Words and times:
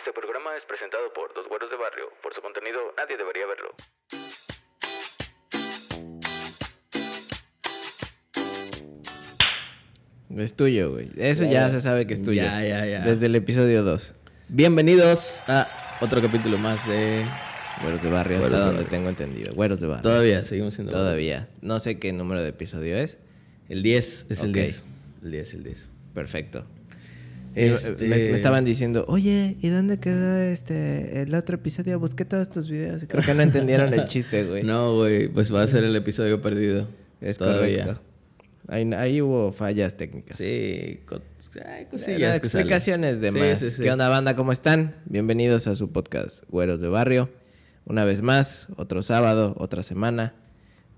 Este 0.00 0.12
programa 0.12 0.56
es 0.56 0.64
presentado 0.64 1.12
por 1.12 1.34
Dos 1.34 1.46
Güeros 1.48 1.70
de 1.70 1.76
Barrio. 1.76 2.08
Por 2.22 2.32
su 2.34 2.40
contenido, 2.40 2.80
nadie 2.96 3.16
debería 3.18 3.44
verlo. 3.46 3.74
Es 10.36 10.54
tuyo, 10.54 10.92
güey. 10.92 11.08
Eso 11.16 11.44
ya, 11.44 11.50
Ya, 11.52 11.70
se 11.70 11.80
sabe 11.80 12.06
que 12.06 12.14
es 12.14 12.22
tuyo. 12.22 12.42
ya, 12.42 12.62
ya, 12.64 12.86
ya. 12.86 13.00
Desde 13.00 13.26
el 13.26 13.34
episodio 13.34 13.82
2. 13.82 14.14
Bienvenidos 14.48 15.40
a 15.48 15.68
otro 16.00 16.22
capítulo 16.22 16.56
más 16.58 16.86
de... 16.88 17.24
Güeros 17.82 18.02
de 18.02 18.10
barrio, 18.10 18.36
hasta 18.38 18.48
de 18.50 18.56
donde 18.56 18.72
barrio. 18.74 18.90
tengo 18.90 19.08
entendido. 19.08 19.52
Güeros 19.54 19.80
de 19.80 19.86
barrio. 19.86 20.02
Todavía, 20.02 20.44
seguimos 20.44 20.74
siendo... 20.74 20.92
Todavía. 20.92 21.48
No 21.62 21.80
sé 21.80 21.98
qué 21.98 22.12
número 22.12 22.42
de 22.42 22.50
episodio 22.50 22.96
es. 22.96 23.18
El 23.68 23.82
10, 23.82 24.26
es 24.30 24.40
el 24.42 24.50
Ok. 24.50 24.54
10. 24.56 24.84
El 25.24 25.30
10, 25.32 25.54
el 25.54 25.64
10. 25.64 25.90
Perfecto. 26.14 26.64
Este- 27.54 28.06
Me, 28.08 28.16
me 28.16 28.30
estaban 28.32 28.64
diciendo, 28.64 29.04
oye, 29.08 29.56
¿y 29.60 29.68
dónde 29.68 29.98
quedó 29.98 30.36
este 30.40 31.22
el 31.22 31.34
otro 31.34 31.56
episodio? 31.56 31.98
Busqué 31.98 32.24
todos 32.24 32.48
tus 32.50 32.70
videos. 32.70 33.04
Creo 33.08 33.22
que 33.24 33.34
no 33.34 33.42
entendieron 33.42 33.92
el 33.92 34.06
chiste, 34.06 34.44
güey. 34.44 34.62
No, 34.62 34.94
güey, 34.94 35.28
pues 35.28 35.52
va 35.52 35.62
a 35.62 35.66
ser 35.66 35.84
el 35.84 35.94
episodio 35.96 36.40
perdido. 36.40 36.86
es 37.20 37.38
Todavía. 37.38 37.82
correcto. 37.84 38.02
Ahí, 38.68 38.88
ahí 38.94 39.20
hubo 39.20 39.52
fallas 39.52 39.96
técnicas. 39.96 40.36
Sí, 40.36 41.00
co- 41.06 41.20
ay, 41.56 41.82
Eh, 41.82 41.86
cosillas 41.90 42.38
que 42.40 42.48
salen. 42.48 42.66
explicaciones 42.66 43.20
de 43.20 43.30
más. 43.32 43.58
sí, 43.58 43.70
sí. 43.72 43.82
¿Qué 43.82 43.90
onda, 43.90 44.08
banda? 44.08 44.36
¿Cómo 44.36 44.52
están? 44.52 44.94
Bienvenidos 45.06 45.66
a 45.66 45.74
su 45.74 45.90
podcast 45.90 46.44
Güeros 46.48 46.80
de 46.80 46.86
Barrio. 46.88 47.28
Una 47.84 48.04
vez 48.04 48.22
más, 48.22 48.68
otro 48.76 49.02
sábado, 49.02 49.56
otra 49.58 49.82
semana. 49.82 50.34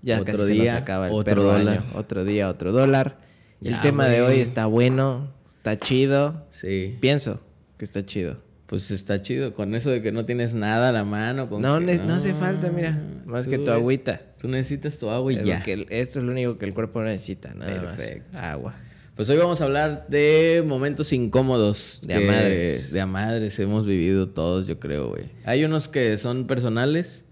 Ya 0.03 0.19
Otro 0.21 0.37
casi 0.37 0.47
se 0.47 0.53
día, 0.53 0.73
nos 0.73 0.81
acaba 0.83 1.07
el 1.07 1.13
otro 1.13 1.23
perro 1.23 1.43
dólar. 1.43 1.77
año. 1.79 1.85
Otro 1.95 2.23
día, 2.25 2.47
otro 2.49 2.71
dólar. 2.73 3.17
el 3.63 3.79
tema 3.81 4.07
de 4.07 4.21
hoy 4.21 4.39
está 4.39 4.65
bueno, 4.67 5.31
está 5.63 5.79
chido. 5.79 6.45
Sí. 6.51 6.97
Pienso 6.99 7.39
que 7.77 7.85
está 7.85 8.05
chido. 8.05 8.37
Pues 8.67 8.91
está 8.91 9.21
chido 9.21 9.53
con 9.53 9.75
eso 9.75 9.91
de 9.91 10.01
que 10.01 10.11
no 10.11 10.25
tienes 10.25 10.53
nada 10.55 10.89
a 10.89 10.91
la 10.91 11.05
mano. 11.05 11.47
con 11.47 11.61
No, 11.61 11.79
que- 11.79 11.97
no 11.99 12.15
hace 12.15 12.33
falta, 12.33 12.69
mira. 12.69 12.99
Más 13.25 13.47
que 13.47 13.57
tu 13.57 13.71
agüita. 13.71 14.21
Tú 14.41 14.47
necesitas 14.49 14.97
tu 14.97 15.09
agua 15.09 15.31
y 15.31 15.37
Es 15.37 15.43
ya. 15.45 15.63
que- 15.63 15.85
esto 15.89 16.19
es 16.19 16.25
lo 16.25 16.31
único 16.33 16.57
que 16.57 16.65
el 16.65 16.73
cuerpo 16.73 17.01
necesita, 17.01 17.53
nada 17.53 17.79
Perfecto. 17.79 18.29
más. 18.33 18.41
Agua. 18.43 18.75
Pues 19.15 19.29
hoy 19.29 19.37
vamos 19.37 19.61
a 19.61 19.65
hablar 19.65 20.05
de 20.09 20.63
momentos 20.65 21.13
incómodos. 21.13 22.01
De 22.05 22.15
a 22.15 22.17
que- 22.19 22.25
madres. 22.25 22.91
De 22.91 22.99
a 22.99 23.05
madres 23.05 23.57
hemos 23.59 23.85
vivido 23.85 24.27
todos, 24.29 24.65
yo 24.67 24.79
creo, 24.79 25.09
güey. 25.09 25.25
Hay 25.45 25.63
unos 25.63 25.87
que 25.87 26.17
son 26.17 26.45
personales 26.47 27.23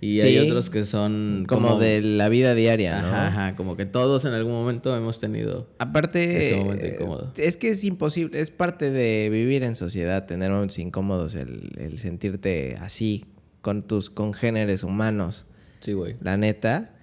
y 0.00 0.14
Sí. 0.14 0.20
hay 0.22 0.38
otros 0.38 0.70
que 0.70 0.84
son 0.84 1.44
Como, 1.48 1.78
de 1.78 2.00
la 2.00 2.28
vida 2.28 2.54
diaria, 2.54 3.02
¿no? 3.02 3.08
Ajá, 3.08 3.26
ajá, 3.28 3.56
como 3.56 3.76
que 3.76 3.84
todos 3.86 4.24
en 4.24 4.32
algún 4.32 4.52
momento 4.52 4.96
hemos 4.96 5.18
tenido... 5.18 5.68
Aparte, 5.78 6.46
Ese 6.48 6.56
momento 6.56 6.84
eh, 6.86 6.96
incómodo. 6.98 7.32
es 7.36 7.56
que 7.56 7.68
es 7.70 7.84
imposible, 7.84 8.40
es 8.40 8.50
parte 8.50 8.90
de 8.90 9.28
vivir 9.30 9.62
en 9.62 9.74
sociedad, 9.76 10.26
tener 10.26 10.50
momentos 10.50 10.78
incómodos, 10.78 11.34
el, 11.34 11.70
el 11.76 11.98
sentirte 11.98 12.76
así 12.80 13.24
con 13.60 13.82
tus 13.82 14.08
congéneres 14.10 14.84
humanos, 14.84 15.44
Sí, 15.80 15.92
güey. 15.92 16.14
la 16.20 16.36
neta. 16.36 16.94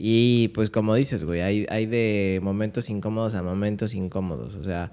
Y 0.00 0.48
pues 0.48 0.70
como 0.70 0.94
dices, 0.94 1.24
güey, 1.24 1.40
hay, 1.40 1.66
hay 1.70 1.86
de 1.86 2.40
momentos 2.42 2.88
incómodos 2.88 3.34
a 3.34 3.42
momentos 3.42 3.94
incómodos. 3.94 4.54
O 4.54 4.62
sea, 4.64 4.92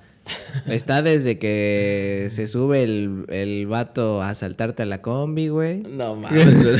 está 0.68 1.02
desde 1.02 1.38
que 1.38 2.28
se 2.32 2.48
sube 2.48 2.84
el, 2.84 3.26
el 3.30 3.68
vato 3.68 4.22
a 4.24 4.34
saltarte 4.34 4.84
a 4.84 4.86
la 4.86 5.02
combi, 5.02 5.50
güey. 5.50 5.82
No 5.82 6.16
mames. 6.16 6.80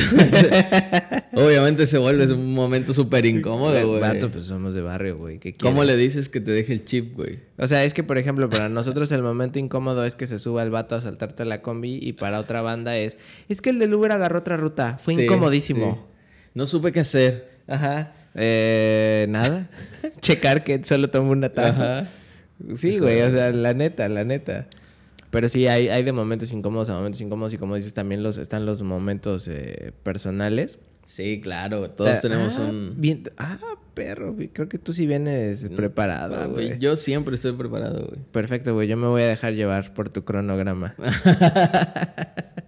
Obviamente 1.34 1.86
se 1.86 1.98
vuelve 1.98 2.32
un 2.32 2.54
momento 2.54 2.94
súper 2.94 3.26
incómodo, 3.26 3.76
El 3.76 3.86
güey. 3.86 4.00
vato, 4.00 4.30
pues 4.30 4.46
somos 4.46 4.74
de 4.74 4.80
barrio, 4.80 5.16
güey. 5.18 5.38
¿qué 5.38 5.54
¿Cómo 5.54 5.84
le 5.84 5.96
dices 5.96 6.28
que 6.28 6.40
te 6.40 6.50
deje 6.50 6.72
el 6.72 6.84
chip, 6.84 7.14
güey? 7.14 7.38
O 7.58 7.66
sea, 7.66 7.84
es 7.84 7.94
que, 7.94 8.02
por 8.02 8.18
ejemplo, 8.18 8.48
para 8.48 8.68
nosotros 8.68 9.10
el 9.12 9.22
momento 9.22 9.58
incómodo 9.58 10.04
es 10.04 10.14
que 10.16 10.26
se 10.26 10.38
suba 10.38 10.62
el 10.62 10.70
vato 10.70 10.94
a 10.96 11.00
saltarte 11.00 11.42
a 11.42 11.46
la 11.46 11.62
combi 11.62 11.98
y 12.00 12.14
para 12.14 12.40
otra 12.40 12.62
banda 12.62 12.96
es... 12.96 13.16
Es 13.48 13.60
que 13.60 13.70
el 13.70 13.78
del 13.78 13.94
Uber 13.94 14.12
agarró 14.12 14.38
otra 14.40 14.56
ruta. 14.56 14.98
Fue 15.00 15.14
Sí, 15.14 15.22
incomodísimo. 15.24 16.06
sí. 16.10 16.16
No 16.54 16.66
supe 16.66 16.90
qué 16.92 17.00
hacer. 17.00 17.50
Ajá. 17.66 18.12
Eh, 18.34 19.26
nada. 19.28 19.68
Checar 20.20 20.64
que 20.64 20.82
solo 20.84 21.10
tomó 21.10 21.32
una 21.32 21.50
taja. 21.50 21.98
Ajá. 21.98 22.08
Sí, 22.74 22.98
güey. 22.98 23.22
O 23.22 23.30
sea, 23.30 23.50
la 23.52 23.74
neta, 23.74 24.08
la 24.08 24.24
neta. 24.24 24.66
Pero 25.30 25.48
sí, 25.48 25.66
hay, 25.66 25.88
hay 25.88 26.02
de 26.02 26.12
momentos 26.12 26.52
incómodos 26.52 26.88
a 26.88 26.94
momentos 26.94 27.20
incómodos 27.20 27.52
y 27.52 27.58
como 27.58 27.74
dices, 27.74 27.92
también 27.94 28.22
los, 28.22 28.38
están 28.38 28.64
los 28.64 28.82
momentos 28.82 29.48
eh, 29.48 29.92
personales. 30.02 30.78
Sí, 31.04 31.40
claro. 31.40 31.90
Todos 31.90 32.12
Ah, 32.14 32.20
tenemos 32.20 32.58
un... 32.58 32.94
bien- 32.96 33.22
ah, 33.36 33.58
perro. 33.94 34.34
Creo 34.52 34.68
que 34.68 34.78
tú 34.78 34.92
sí 34.92 35.06
vienes 35.06 35.68
preparado, 35.76 36.34
Papi, 36.36 36.50
güey. 36.52 36.78
yo 36.78 36.96
siempre 36.96 37.34
estoy 37.36 37.52
preparado, 37.52 38.06
güey. 38.06 38.20
Perfecto, 38.32 38.74
güey. 38.74 38.88
Yo 38.88 38.96
me 38.96 39.06
voy 39.06 39.22
a 39.22 39.26
dejar 39.26 39.54
llevar 39.54 39.94
por 39.94 40.08
tu 40.10 40.24
cronograma. 40.24 40.94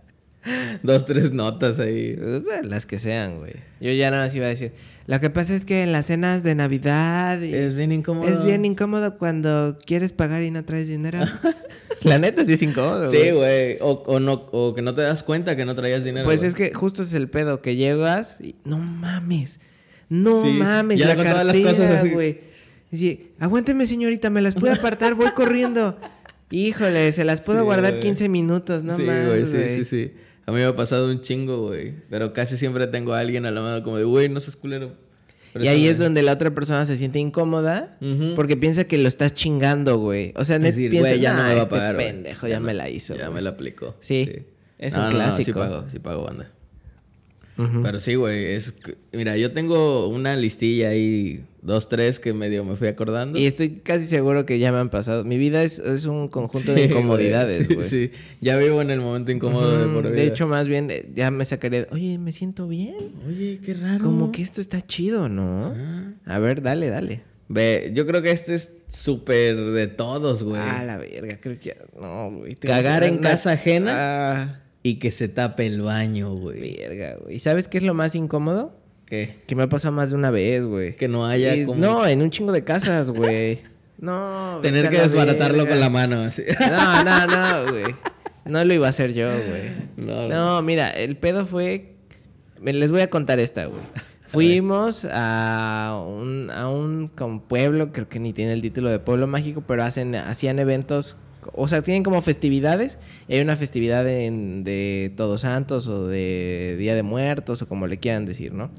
Dos, 0.83 1.05
tres 1.05 1.33
notas 1.33 1.79
ahí. 1.79 2.17
Eh, 2.19 2.43
Las 2.63 2.87
que 2.87 2.99
sean, 2.99 3.39
güey. 3.39 3.53
Yo 3.81 3.91
ya 3.93 4.11
nada 4.11 4.25
más 4.25 4.35
iba 4.35 4.47
a 4.47 4.51
decir. 4.51 4.73
Lo 5.07 5.21
que 5.21 5.31
pasa 5.31 5.55
es 5.55 5.65
que 5.65 5.83
en 5.83 5.93
las 5.93 6.07
cenas 6.07 6.43
de 6.43 6.55
Navidad. 6.55 7.43
Es 7.43 7.75
bien 7.75 7.93
incómodo. 7.93 8.29
Es 8.29 8.45
bien 8.45 8.65
incómodo 8.65 9.17
cuando 9.19 9.79
quieres 9.87 10.13
pagar 10.13 10.43
y 10.43 10.51
no 10.51 10.65
traes 10.65 10.89
dinero. 10.89 11.19
La 12.03 12.19
neta 12.19 12.45
sí 12.45 12.53
es 12.53 12.63
incómodo. 12.63 13.11
Sí, 13.11 13.31
güey. 13.33 13.79
O, 13.81 14.03
o, 14.07 14.21
no, 14.21 14.35
o 14.53 14.75
que 14.75 14.83
no 14.83 14.95
te 14.95 15.03
das 15.03 15.23
cuenta 15.23 15.57
que 15.57 15.65
no 15.65 15.75
traías 15.75 16.05
dinero. 16.05 16.25
Pues 16.25 16.43
es 16.43 16.55
que 16.55 16.73
justo 16.73 17.03
es 17.03 17.13
el 17.15 17.29
pedo 17.29 17.61
que 17.63 17.75
llegas 17.77 18.41
y 18.41 18.55
no 18.65 18.79
mames. 18.79 19.59
No 20.09 20.43
Sí, 20.45 20.53
mames, 20.53 20.99
ya 20.99 21.09
la 21.09 21.17
con 21.17 21.25
todas 21.27 21.45
las 21.47 21.57
cartera, 21.57 21.71
cosas 22.01 22.13
güey. 22.13 22.41
Sí, 22.93 23.33
aguánteme, 23.41 23.87
señorita, 23.87 24.31
me 24.31 24.41
las 24.41 24.55
puede 24.55 24.73
apartar, 24.75 25.15
voy 25.15 25.31
corriendo. 25.35 25.99
Híjole, 26.51 27.13
se 27.13 27.25
las 27.25 27.41
puedo 27.43 27.59
Sí, 27.61 27.65
guardar 27.67 27.93
güey. 27.93 28.03
15 28.03 28.29
minutos, 28.31 28.85
no 28.85 28.97
sí, 28.97 29.03
mames, 29.03 29.51
sí, 29.51 29.59
sí, 29.69 29.85
sí. 29.85 30.13
A 30.49 30.51
mí 30.51 30.57
me 30.57 30.65
ha 30.65 30.75
pasado 30.75 31.11
un 31.11 31.21
chingo, 31.21 31.67
güey. 31.67 31.93
Pero 32.09 32.33
casi 32.33 32.57
siempre 32.57 32.87
tengo 32.87 33.13
a 33.13 33.19
alguien 33.19 33.45
a 33.45 33.51
la 33.51 33.61
mano 33.61 33.83
como 33.83 33.99
de, 33.99 34.05
güey, 34.05 34.31
no 34.31 34.41
seas 34.41 34.57
culero. 34.57 34.93
Pero 35.53 35.63
Y 35.63 35.69
ahí 35.69 35.87
es 35.87 35.99
donde 35.99 36.23
la 36.23 36.33
otra 36.33 36.55
persona 36.55 36.87
se 36.87 36.97
siente 36.97 37.19
incómoda 37.19 37.99
porque 38.35 38.57
piensa 38.57 38.85
que 38.85 38.97
lo 38.97 39.09
estás 39.09 39.35
chingando, 39.35 39.99
güey. 39.99 40.33
O 40.37 40.47
sea, 40.47 40.59
net 40.59 40.69
decir, 40.75 40.91
piensa, 40.91 41.11
güey, 41.11 41.21
ya 41.21 41.33
no 41.35 41.41
"Nah, 41.41 41.49
me 41.49 41.55
va 41.55 41.61
a 41.61 41.63
este 41.65 41.71
pagar, 41.77 41.97
pendejo 41.99 42.49
ya, 42.49 42.61
me 42.61 42.73
la 42.73 42.89
hizo. 42.89 43.15
Ya 43.15 43.25
güey". 43.25 43.35
me 43.35 43.43
la 43.43 43.51
aplicó. 43.51 43.95
Sí, 44.01 44.27
es 44.79 44.95
un 44.95 45.01
No, 45.01 45.11
no, 45.11 45.19
no, 45.19 45.25
sí 45.25 45.45
clásico. 45.45 45.59
pago, 45.61 45.85
sí 45.93 45.99
pago, 45.99 46.25
banda. 46.25 46.51
Pero 47.83 47.99
sí, 47.99 48.15
güey, 48.15 48.45
es... 48.55 48.73
Mira, 49.13 49.37
yo 49.37 49.53
tengo 49.53 50.09
una 50.09 50.37
listilla 50.37 50.91
ahí, 50.91 51.45
dos, 51.61 51.89
tres, 51.89 52.21
que 52.21 52.33
medio 52.33 52.65
me 52.65 52.77
fui 52.77 52.87
acordando. 52.87 53.37
Y 53.37 53.47
estoy 53.47 53.81
casi 53.81 54.07
seguro 54.07 54.47
que 54.47 54.61
ya 54.61 54.71
me 54.71 54.79
han 54.79 54.91
pasado. 54.91 55.25
Mi 55.25 55.39
vida 55.39 55.65
es, 55.65 55.81
es 55.81 56.05
un 56.05 56.29
conjunto 56.29 56.73
de 56.73 56.85
incomodidades, 56.85 57.69
güey. 57.69 57.83
sí. 57.89 58.13
ya 58.41 58.57
vivo 58.57 58.81
en 58.81 58.91
el 58.91 59.01
momento 59.01 59.33
incómodo 59.33 59.77
de 59.77 59.93
por 59.93 60.05
vida. 60.05 60.15
De 60.15 60.27
hecho, 60.27 60.47
más 60.47 60.69
bien, 60.69 60.89
eh, 60.91 61.09
ya 61.15 61.33
me 61.33 61.45
sacaré. 61.45 61.89
Oye, 61.91 62.17
me 62.19 62.31
siento 62.31 62.69
bien. 62.69 62.97
Oye, 63.27 63.59
qué 63.65 63.75
raro. 63.75 64.05
Como 64.05 64.31
que 64.31 64.43
esto 64.43 64.61
está 64.61 64.81
chido, 64.87 65.29
¿no? 65.29 65.75
A 66.27 66.39
ver, 66.39 66.63
dale, 66.63 66.91
dale. 66.91 67.23
Ve, 67.49 67.91
yo 67.95 68.07
creo 68.07 68.23
que 68.23 68.31
este 68.31 68.55
es 68.55 68.75
súper 68.87 69.57
de 69.57 69.87
todos, 69.89 70.43
güey. 70.43 70.61
Ah, 70.63 70.85
la 70.85 70.97
verga, 70.99 71.39
creo 71.41 71.59
que. 71.59 71.77
No, 71.99 72.31
güey. 72.31 72.55
Cagar 72.55 73.03
en 73.05 73.19
casa 73.19 73.53
ajena. 73.53 73.93
Ah, 73.95 74.63
Y 74.89 74.95
que 74.97 75.11
se 75.11 75.29
tape 75.29 75.67
el 75.67 75.83
baño, 75.83 76.33
güey. 76.35 76.77
verga, 76.79 77.17
güey. 77.23 77.37
¿Y 77.37 77.39
sabes 77.41 77.69
qué 77.69 77.79
es 77.79 77.85
lo 77.85 77.95
más 77.95 78.15
incómodo? 78.15 78.75
¿Qué? 79.07 79.37
Que 79.47 79.55
me 79.55 79.63
ha 79.65 79.69
pasado 79.69 79.93
más 79.95 80.11
de 80.11 80.17
una 80.17 80.31
vez, 80.31 80.65
güey. 80.65 80.97
Que 80.97 81.09
no 81.09 81.27
haya 81.27 81.55
Y- 81.57 81.65
como- 81.65 81.81
No, 81.81 82.07
en 82.07 82.21
un 82.23 82.31
chingo 82.31 82.53
de 82.53 82.65
casas, 82.65 83.11
güey. 83.11 83.61
No. 83.99 84.59
Tener 84.63 84.89
que 84.91 84.99
desbaratarlo 84.99 85.65
verga. 85.65 85.71
con 85.71 85.81
la 85.81 85.91
mano, 85.91 86.21
así. 86.23 86.43
No, 86.61 87.05
no, 87.05 87.27
no, 87.27 87.71
güey. 87.73 87.95
No 88.45 88.65
lo 88.65 88.73
iba 88.75 88.87
a 88.87 88.91
hacer 88.91 89.13
yo, 89.13 89.29
güey. 89.29 89.63
No, 89.97 90.29
No, 90.29 90.63
mira, 90.63 90.89
el 90.91 91.17
pedo 91.17 91.45
fue. 91.47 91.95
Les 92.63 92.91
voy 92.91 93.01
a 93.03 93.11
contar 93.11 93.41
esta, 93.41 93.67
güey. 93.67 93.81
Fuimos 94.27 95.07
a 95.11 96.03
un, 96.07 96.51
a 96.51 96.69
un 96.69 97.09
como 97.09 97.43
pueblo, 97.43 97.93
creo 97.93 98.09
que 98.09 98.19
ni 98.21 98.33
tiene 98.35 98.53
el 98.53 98.61
título 98.63 98.91
de 98.91 98.99
pueblo 98.99 99.27
mágico, 99.27 99.63
pero 99.67 99.85
hacen, 99.85 100.15
hacían 100.15 100.59
eventos, 100.59 101.17
o 101.55 101.69
sea, 101.69 101.83
tienen 101.83 102.03
como 102.03 102.21
festividades. 102.23 102.99
Y 103.29 103.35
hay 103.35 103.41
una 103.41 103.57
festividad 103.57 104.09
en- 104.09 104.65
de 104.65 105.13
Todos 105.17 105.43
Santos 105.43 105.87
o 105.87 106.07
de 106.07 106.77
Día 106.79 106.95
de 106.95 107.03
Muertos 107.03 107.63
o 107.63 107.69
como 107.69 107.87
le 107.87 107.99
quieran 107.99 108.25
decir, 108.27 108.53
¿no? 108.53 108.71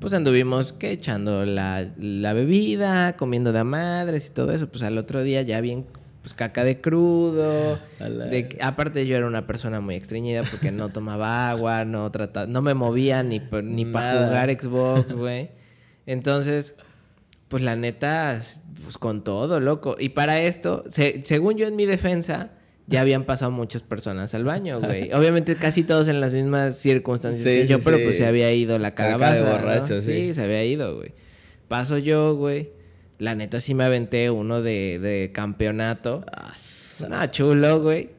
Pues 0.00 0.14
anduvimos 0.14 0.72
que 0.72 0.92
echando 0.92 1.44
la, 1.44 1.86
la 1.98 2.32
bebida, 2.32 3.16
comiendo 3.16 3.52
de 3.52 3.58
a 3.58 3.64
madres 3.64 4.28
y 4.28 4.30
todo 4.30 4.50
eso. 4.52 4.66
Pues 4.68 4.82
al 4.82 4.96
otro 4.96 5.22
día 5.22 5.42
ya 5.42 5.60
bien, 5.60 5.84
pues 6.22 6.32
caca 6.32 6.64
de 6.64 6.80
crudo. 6.80 7.78
De, 8.30 8.56
aparte 8.62 9.06
yo 9.06 9.16
era 9.18 9.26
una 9.26 9.46
persona 9.46 9.80
muy 9.82 9.96
estreñida 9.96 10.42
porque 10.50 10.72
no 10.72 10.88
tomaba 10.88 11.50
agua, 11.50 11.84
no 11.84 12.10
trataba, 12.10 12.46
no 12.46 12.62
me 12.62 12.72
movía 12.72 13.22
ni, 13.22 13.42
ni 13.62 13.84
para 13.84 14.26
jugar 14.26 14.50
Xbox, 14.58 15.12
güey. 15.12 15.50
Entonces, 16.06 16.76
pues 17.50 17.62
la 17.62 17.76
neta, 17.76 18.40
pues 18.82 18.96
con 18.96 19.22
todo, 19.24 19.60
loco. 19.60 19.96
Y 19.98 20.10
para 20.10 20.40
esto, 20.40 20.84
se- 20.88 21.20
según 21.24 21.56
yo 21.58 21.66
en 21.66 21.76
mi 21.76 21.84
defensa, 21.84 22.52
ya 22.86 23.02
habían 23.02 23.24
pasado 23.24 23.50
muchas 23.50 23.82
personas 23.82 24.32
al 24.34 24.44
baño, 24.44 24.80
güey. 24.80 25.12
Obviamente 25.12 25.56
casi 25.56 25.82
todos 25.82 26.08
en 26.08 26.20
las 26.20 26.32
mismas 26.32 26.76
circunstancias 26.78 27.42
Sí, 27.42 27.50
que 27.62 27.66
yo, 27.66 27.76
sí, 27.78 27.82
pero 27.84 27.98
sí. 27.98 28.04
pues 28.04 28.16
se 28.16 28.26
había 28.26 28.50
ido 28.52 28.78
la 28.78 28.94
Caca 28.94 29.32
de 29.34 29.42
calabaza. 29.42 30.00
sí. 30.00 30.32
se 30.32 30.42
había 30.42 30.64
ido, 30.64 30.96
güey. 30.96 31.12
Paso 31.68 31.98
yo, 31.98 32.34
güey. 32.36 32.70
La 33.18 33.34
neta 33.34 33.60
sí 33.60 33.74
me 33.74 33.84
aventé 33.84 34.30
uno 34.30 34.62
de, 34.62 34.98
de 34.98 35.30
campeonato. 35.32 36.24
Ah, 36.32 36.54
No, 37.08 37.26
chulo, 37.26 37.82
güey. 37.82 38.10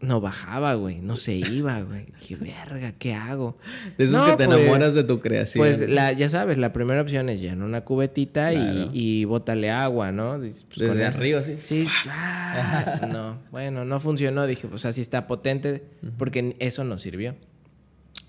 No 0.00 0.20
bajaba, 0.20 0.74
güey. 0.74 1.00
No 1.00 1.16
se 1.16 1.34
iba, 1.34 1.80
güey. 1.82 2.06
Dije, 2.18 2.36
verga, 2.36 2.92
¿qué 2.98 3.14
hago? 3.14 3.58
De 3.98 4.04
esos 4.04 4.16
No, 4.16 4.24
que 4.26 4.36
te 4.36 4.46
pues, 4.46 4.58
enamoras 4.58 4.94
de 4.94 5.04
tu 5.04 5.20
creación. 5.20 5.62
Pues 5.62 5.86
la, 5.88 6.12
ya 6.12 6.28
sabes, 6.28 6.56
la 6.58 6.72
primera 6.72 7.02
opción 7.02 7.28
es 7.28 7.40
llenar 7.40 7.66
una 7.66 7.82
cubetita 7.82 8.50
Claro. 8.50 8.90
y, 8.92 9.20
y 9.20 9.24
bótale 9.26 9.70
agua, 9.70 10.10
¿no? 10.10 10.38
Pues, 10.38 10.64
Desde 10.76 11.04
arriba, 11.04 11.40
así. 11.40 11.56
Sí, 11.58 11.86
ah, 12.08 13.08
no. 13.12 13.38
Bueno, 13.50 13.84
no 13.84 14.00
funcionó. 14.00 14.46
Dije, 14.46 14.68
pues 14.68 14.86
así 14.86 15.00
está 15.02 15.26
potente, 15.26 15.84
porque 16.16 16.56
eso 16.60 16.82
no 16.84 16.96
sirvió. 16.98 17.36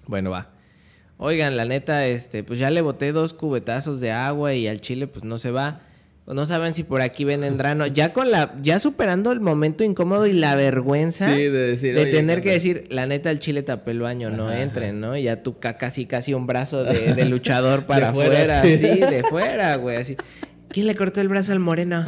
Bueno, 0.08 0.32
va. 0.32 0.50
Oigan, 1.18 1.56
la 1.56 1.66
neta, 1.66 2.06
este, 2.08 2.44
pues 2.44 2.60
ya 2.60 2.72
le 2.72 2.82
boté 2.82 3.12
dos 3.12 3.34
cubetazos 3.34 4.02
de 4.02 4.12
agua 4.12 4.54
y 4.56 4.68
al 4.68 4.82
chile, 4.82 5.08
pues 5.08 5.24
no 5.24 5.38
se 5.38 5.52
va. 5.52 5.82
No 6.28 6.46
saben 6.46 6.74
si 6.74 6.84
por 6.84 7.02
aquí 7.02 7.26
venden 7.26 7.58
drano. 7.58 7.88
Ya 7.88 8.14
con 8.14 8.32
la, 8.32 8.54
ya 8.62 8.80
superando 8.80 9.32
el 9.34 9.42
momento 9.42 9.84
incómodo 9.84 10.28
y 10.28 10.34
la 10.34 10.56
vergüenza 10.56 11.28
Sí, 11.34 11.42
de 11.44 11.52
decir, 11.52 11.94
de 11.96 12.04
"Oye, 12.04 12.12
tener 12.12 12.38
que 12.42 12.50
carnal". 12.52 12.54
decir, 12.54 12.86
la 12.90 13.06
neta, 13.06 13.32
el 13.32 13.40
chile 13.40 13.64
tapé 13.64 13.92
el 13.92 14.00
baño, 14.00 14.30
no 14.30 14.50
entren, 14.52 15.02
¿no? 15.02 15.18
Y 15.18 15.24
ya 15.24 15.44
tú 15.44 15.60
ca- 15.60 15.78
casi, 15.78 16.06
casi 16.06 16.34
un 16.34 16.48
brazo 16.48 16.84
de, 16.86 17.14
de 17.16 17.26
luchador 17.30 17.84
para 17.86 18.14
fuera, 18.14 18.62
afuera, 18.62 18.64
sí. 18.64 18.78
sí, 18.78 19.00
de 19.02 19.24
fuera, 19.30 19.76
güey, 19.76 19.98
así. 19.98 20.16
¿Quién 20.70 20.88
le 20.88 20.96
cortó 20.96 21.20
el 21.20 21.28
brazo 21.28 21.52
al 21.52 21.60
moreno? 21.60 22.06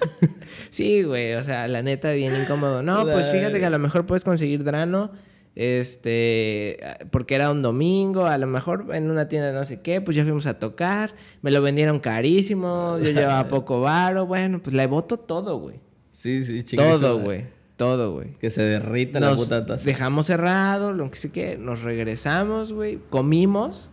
sí, 0.70 1.02
güey, 1.02 1.34
o 1.34 1.42
sea, 1.42 1.66
la 1.68 1.82
neta, 1.82 2.12
bien 2.12 2.34
incómodo. 2.36 2.82
No, 2.82 3.04
pues 3.04 3.28
fíjate 3.30 3.58
que 3.58 3.64
a 3.66 3.70
lo 3.70 3.78
mejor 3.78 4.04
puedes 4.06 4.24
conseguir 4.24 4.64
drano, 4.64 5.12
este, 5.56 6.78
porque 7.10 7.34
era 7.34 7.50
un 7.50 7.62
domingo, 7.62 8.26
a 8.26 8.36
lo 8.38 8.46
mejor 8.46 8.86
en 8.92 9.10
una 9.10 9.26
tienda 9.26 9.52
no 9.52 9.64
sé 9.64 9.80
qué, 9.80 10.00
pues 10.02 10.16
ya 10.16 10.22
fuimos 10.22 10.46
a 10.46 10.58
tocar, 10.58 11.14
me 11.42 11.50
lo 11.50 11.62
vendieron 11.62 11.98
carísimo, 11.98 12.98
yo 12.98 13.10
llevaba 13.10 13.48
poco 13.48 13.80
varo, 13.80 14.26
bueno, 14.26 14.60
pues 14.62 14.76
le 14.76 14.86
boto 14.86 15.16
todo, 15.16 15.58
güey. 15.58 15.76
Sí, 16.12 16.44
sí, 16.44 16.62
su 16.62 16.76
Todo, 16.76 17.20
güey, 17.20 17.46
todo, 17.76 18.12
güey. 18.12 18.30
Que 18.38 18.50
se 18.50 18.62
derrita 18.62 19.18
la 19.18 19.30
Nos 19.30 19.38
puta 19.44 19.64
taza. 19.66 19.84
dejamos 19.84 20.26
cerrado, 20.26 20.92
lo 20.92 21.10
que 21.10 21.16
sé 21.16 21.32
que, 21.32 21.56
nos 21.56 21.82
regresamos, 21.82 22.72
güey, 22.72 22.98
comimos, 23.10 23.88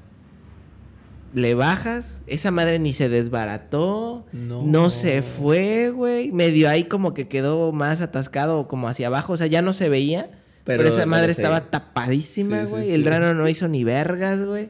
le 1.34 1.56
bajas, 1.56 2.22
esa 2.28 2.52
madre 2.52 2.78
ni 2.80 2.92
se 2.94 3.08
desbarató, 3.10 4.26
No. 4.34 4.64
no, 4.64 4.90
se 4.90 5.22
fue, 5.22 5.90
güey, 5.92 6.32
medio 6.32 6.70
ahí 6.70 6.84
como 6.84 7.14
que 7.14 7.28
quedó 7.28 7.72
más 7.72 8.02
atascado 8.02 8.68
como 8.68 8.88
hacia 8.88 9.08
abajo, 9.08 9.34
o 9.34 9.38
sea, 9.38 9.48
ya 9.48 9.62
no 9.62 9.74
se 9.74 9.90
veía, 9.90 10.30
pero, 10.64 10.84
Pero- 10.84 10.90
esa 10.90 11.06
madre 11.06 11.34
sí. 11.34 11.42
estaba 11.42 11.70
tapadísima, 11.70 12.66
sí, 12.66 12.72
güey, 12.72 12.86
sí. 12.86 12.94
el 12.94 13.04
drano 13.04 13.34
no 13.34 13.48
hizo 13.50 13.68
ni 13.68 13.84
vergas, 13.84 14.46
güey, 14.46 14.70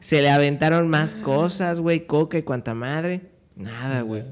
se 0.00 0.22
le 0.22 0.30
aventaron 0.30 0.88
más 0.88 1.14
cosas, 1.14 1.80
güey, 1.80 2.06
coca 2.06 2.38
y 2.38 2.42
cuanta 2.42 2.74
madre, 2.74 3.22
nada, 3.56 4.02
güey. 4.02 4.24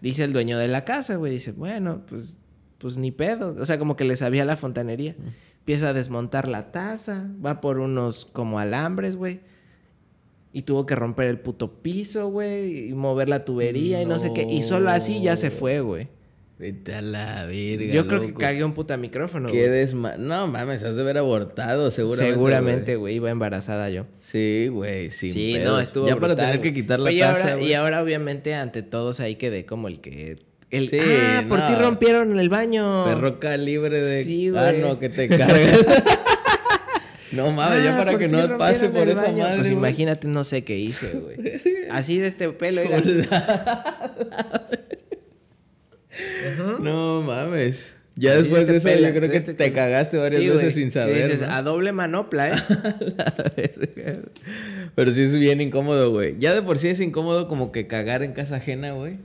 Dice 0.00 0.24
el 0.24 0.32
dueño 0.32 0.58
de 0.58 0.68
la 0.68 0.84
casa, 0.84 1.16
güey, 1.16 1.32
dice, 1.32 1.52
bueno, 1.52 2.02
pues, 2.08 2.38
pues 2.78 2.96
ni 2.98 3.10
pedo. 3.10 3.56
O 3.58 3.64
sea, 3.64 3.78
como 3.78 3.96
que 3.96 4.04
le 4.04 4.14
sabía 4.16 4.44
la 4.44 4.56
fontanería. 4.56 5.16
Empieza 5.58 5.88
a 5.88 5.92
desmontar 5.92 6.46
la 6.46 6.70
taza, 6.70 7.26
va 7.44 7.60
por 7.60 7.78
unos 7.78 8.24
como 8.24 8.58
alambres, 8.60 9.16
güey. 9.16 9.40
Y 10.52 10.62
tuvo 10.62 10.86
que 10.86 10.94
romper 10.94 11.26
el 11.26 11.40
puto 11.40 11.82
piso, 11.82 12.28
güey, 12.30 12.88
y 12.88 12.94
mover 12.94 13.28
la 13.28 13.44
tubería 13.44 14.00
y 14.00 14.06
no 14.06 14.18
sé 14.18 14.32
qué. 14.32 14.44
Y 14.44 14.62
solo 14.62 14.90
así 14.90 15.20
ya 15.20 15.36
se 15.36 15.50
fue, 15.50 15.80
güey. 15.80 16.08
Vete 16.58 16.94
a 16.94 17.02
la 17.02 17.46
verga. 17.46 17.92
Yo 17.94 18.08
creo 18.08 18.20
que 18.20 18.34
cagué 18.34 18.64
un 18.64 18.74
puta 18.74 18.96
micrófono, 18.96 19.48
Qué 19.50 19.68
desma... 19.68 20.16
No 20.16 20.48
mames, 20.48 20.82
has 20.82 20.96
de 20.96 21.02
haber 21.02 21.18
abortado, 21.18 21.90
seguramente. 21.92 22.32
Seguramente, 22.34 22.96
güey, 22.96 23.14
iba 23.16 23.30
embarazada 23.30 23.88
yo. 23.90 24.06
Sí, 24.18 24.66
güey, 24.68 25.12
sí, 25.12 25.52
pedos. 25.54 25.72
no, 25.72 25.80
estuvo 25.80 26.08
Ya 26.08 26.16
para 26.16 26.34
tener 26.34 26.60
que 26.60 26.72
quitar 26.72 26.98
la 26.98 27.10
taza. 27.16 27.60
Y 27.60 27.74
ahora, 27.74 28.02
obviamente, 28.02 28.54
ante 28.54 28.82
todos 28.82 29.20
ahí 29.20 29.36
quedé 29.36 29.64
como 29.66 29.86
el 29.86 30.00
que... 30.00 30.38
El, 30.70 30.88
Sí, 30.90 30.98
ah, 31.00 31.44
por 31.48 31.60
no. 31.60 31.66
ti 31.68 31.74
rompieron 31.76 32.38
el 32.38 32.48
baño. 32.48 33.04
Perroca 33.04 33.56
libre 33.56 34.00
de... 34.02 34.24
Sí, 34.24 34.52
Ah, 34.56 34.72
no, 34.78 34.98
que 34.98 35.08
te 35.10 35.28
cargas. 35.28 35.56
no 37.32 37.52
mames, 37.52 37.84
ya 37.84 37.94
Ah, 37.94 37.98
para 37.98 38.18
que 38.18 38.26
no 38.28 38.58
pase 38.58 38.88
por 38.88 39.08
esa 39.08 39.22
baño. 39.22 39.38
madre, 39.38 39.56
Pues 39.58 39.68
güey. 39.68 39.78
imagínate, 39.78 40.26
no 40.26 40.42
sé 40.44 40.64
qué 40.64 40.76
hice, 40.76 41.12
güey. 41.20 41.38
Así 41.90 42.18
de 42.18 42.26
este 42.26 42.48
pelo, 42.50 42.80
era. 42.80 43.00
No 46.80 47.22
mames. 47.22 47.94
Ya 48.16 48.32
Así 48.32 48.42
después 48.42 48.66
de 48.66 48.76
eso, 48.76 48.88
pela- 48.88 49.08
yo 49.10 49.14
creo 49.14 49.30
que 49.30 49.36
este 49.36 49.54
te 49.54 49.72
cagaste 49.72 50.16
varias 50.16 50.42
Sí, 50.42 50.48
veces 50.48 50.74
sin 50.74 50.90
saber. 50.90 51.28
dices, 51.28 51.46
¿no? 51.46 51.54
a 51.54 51.62
doble 51.62 51.92
manopla, 51.92 52.48
¿eh? 52.50 52.54
Pero 54.94 55.12
sí 55.12 55.22
es 55.22 55.38
bien 55.38 55.60
incómodo, 55.60 56.10
güey. 56.10 56.34
Ya 56.38 56.52
de 56.54 56.62
por 56.62 56.78
sí 56.78 56.88
es 56.88 57.00
incómodo 57.00 57.46
como 57.46 57.70
que 57.70 57.86
cagar 57.86 58.22
en 58.24 58.32
casa 58.32 58.56
ajena, 58.56 58.92
güey. 58.92 59.18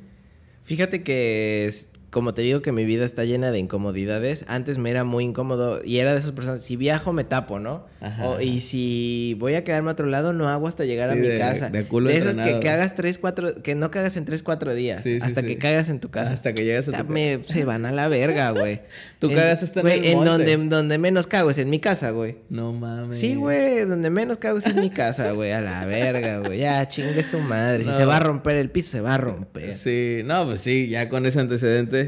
Fíjate 0.64 1.02
que, 1.04 1.66
es- 1.66 1.88
como 2.14 2.34
te 2.34 2.42
digo 2.44 2.62
que 2.62 2.72
mi 2.72 2.86
vida 2.86 3.04
está 3.04 3.26
llena 3.26 3.52
de 3.52 3.60
incomodidades, 3.60 4.46
antes 4.48 4.78
me 4.78 4.90
era 4.92 5.04
muy 5.04 5.26
incómodo 5.26 5.82
y 5.84 5.98
era 5.98 6.14
de 6.14 6.20
esas 6.20 6.32
personas, 6.32 6.62
si 6.62 6.78
viajo 6.78 7.12
me 7.12 7.26
tapo, 7.26 7.60
¿no? 7.60 7.86
Ajá. 8.00 8.30
O- 8.30 8.40
y 8.42 8.62
si 8.62 9.36
voy 9.40 9.56
a 9.56 9.64
quedarme 9.64 9.90
a 9.90 9.94
otro 9.94 10.06
lado, 10.06 10.32
no 10.32 10.48
hago 10.48 10.68
hasta 10.68 10.86
llegar 10.86 11.10
a 11.10 11.14
Sí, 11.16 11.20
mi 11.20 11.28
de- 11.28 11.40
casa. 11.40 11.70
de 11.70 11.84
culo 11.86 12.10
esas 12.10 12.24
que, 12.24 12.30
entrenado. 12.32 12.60
que 12.62 12.70
hagas 12.70 12.96
tres, 12.96 13.18
cuatro, 13.20 13.62
que 13.64 13.76
no 13.76 13.92
cagas 13.92 14.16
en 14.16 14.26
tres, 14.26 14.44
cuatro 14.44 14.74
días, 14.74 15.02
Sí, 15.04 15.20
sí, 15.20 15.26
hasta 15.26 15.42
que 15.44 15.58
cagas 15.58 15.90
en 15.90 16.00
tu 16.00 16.10
casa. 16.12 16.32
Hasta 16.34 16.54
que 16.54 16.64
llegas 16.64 16.88
a 16.90 17.04
tu 17.04 17.12
me- 17.12 17.40
se 17.46 17.66
van 17.66 17.86
a 17.86 17.92
la 17.92 18.08
verga, 18.08 18.52
güey. 18.52 18.82
Tú 19.20 19.30
En- 19.30 19.36
cagas 19.36 19.64
hasta 19.64 19.80
en 19.82 19.86
güey, 19.88 20.00
el 20.00 20.06
en 20.06 20.14
monte. 20.18 20.30
donde, 20.32 20.58
donde 20.76 20.98
menos 20.98 21.28
cago 21.28 21.50
es 21.50 21.58
en 21.58 21.70
mi 21.70 21.80
casa, 21.80 22.12
güey. 22.12 22.38
No 22.50 22.72
mames. 22.74 23.18
Sí, 23.20 23.36
güey, 23.36 23.86
donde 23.86 24.10
menos 24.10 24.38
cago 24.38 24.58
es 24.60 24.66
en 24.68 24.80
mi 24.82 24.90
casa, 24.90 25.32
güey. 25.32 25.52
A 25.52 25.62
la 25.62 25.86
verga, 25.86 26.40
güey. 26.40 26.60
Ya, 26.60 26.88
chingue 26.88 27.24
su 27.24 27.40
madre. 27.40 27.84
Si 27.84 27.90
No. 27.90 27.96
se 27.96 28.06
va 28.06 28.18
a 28.18 28.20
romper 28.20 28.58
el 28.58 28.70
piso, 28.70 28.92
se 28.92 29.02
va 29.02 29.16
a 29.16 29.18
romper. 29.18 29.74
Sí, 29.74 30.22
no, 30.26 30.46
pues 30.46 30.62
sí, 30.62 30.90
ya 30.90 31.10
con 31.10 31.26
ese 31.26 31.40
antecedente. 31.40 32.03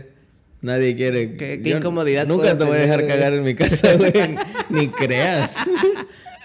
Nadie 0.66 0.96
quiere. 0.96 1.38
¿Qué- 1.38 1.62
qué 1.62 1.70
incomodidad 1.70 2.26
Nunca 2.26 2.58
te 2.58 2.64
voy 2.64 2.78
a 2.78 2.82
dejar 2.82 3.06
cagar 3.06 3.34
en 3.34 3.44
mi 3.44 3.54
casa, 3.54 3.94
güey. 3.96 4.12
Ni 4.70 4.90
creas. 4.90 5.54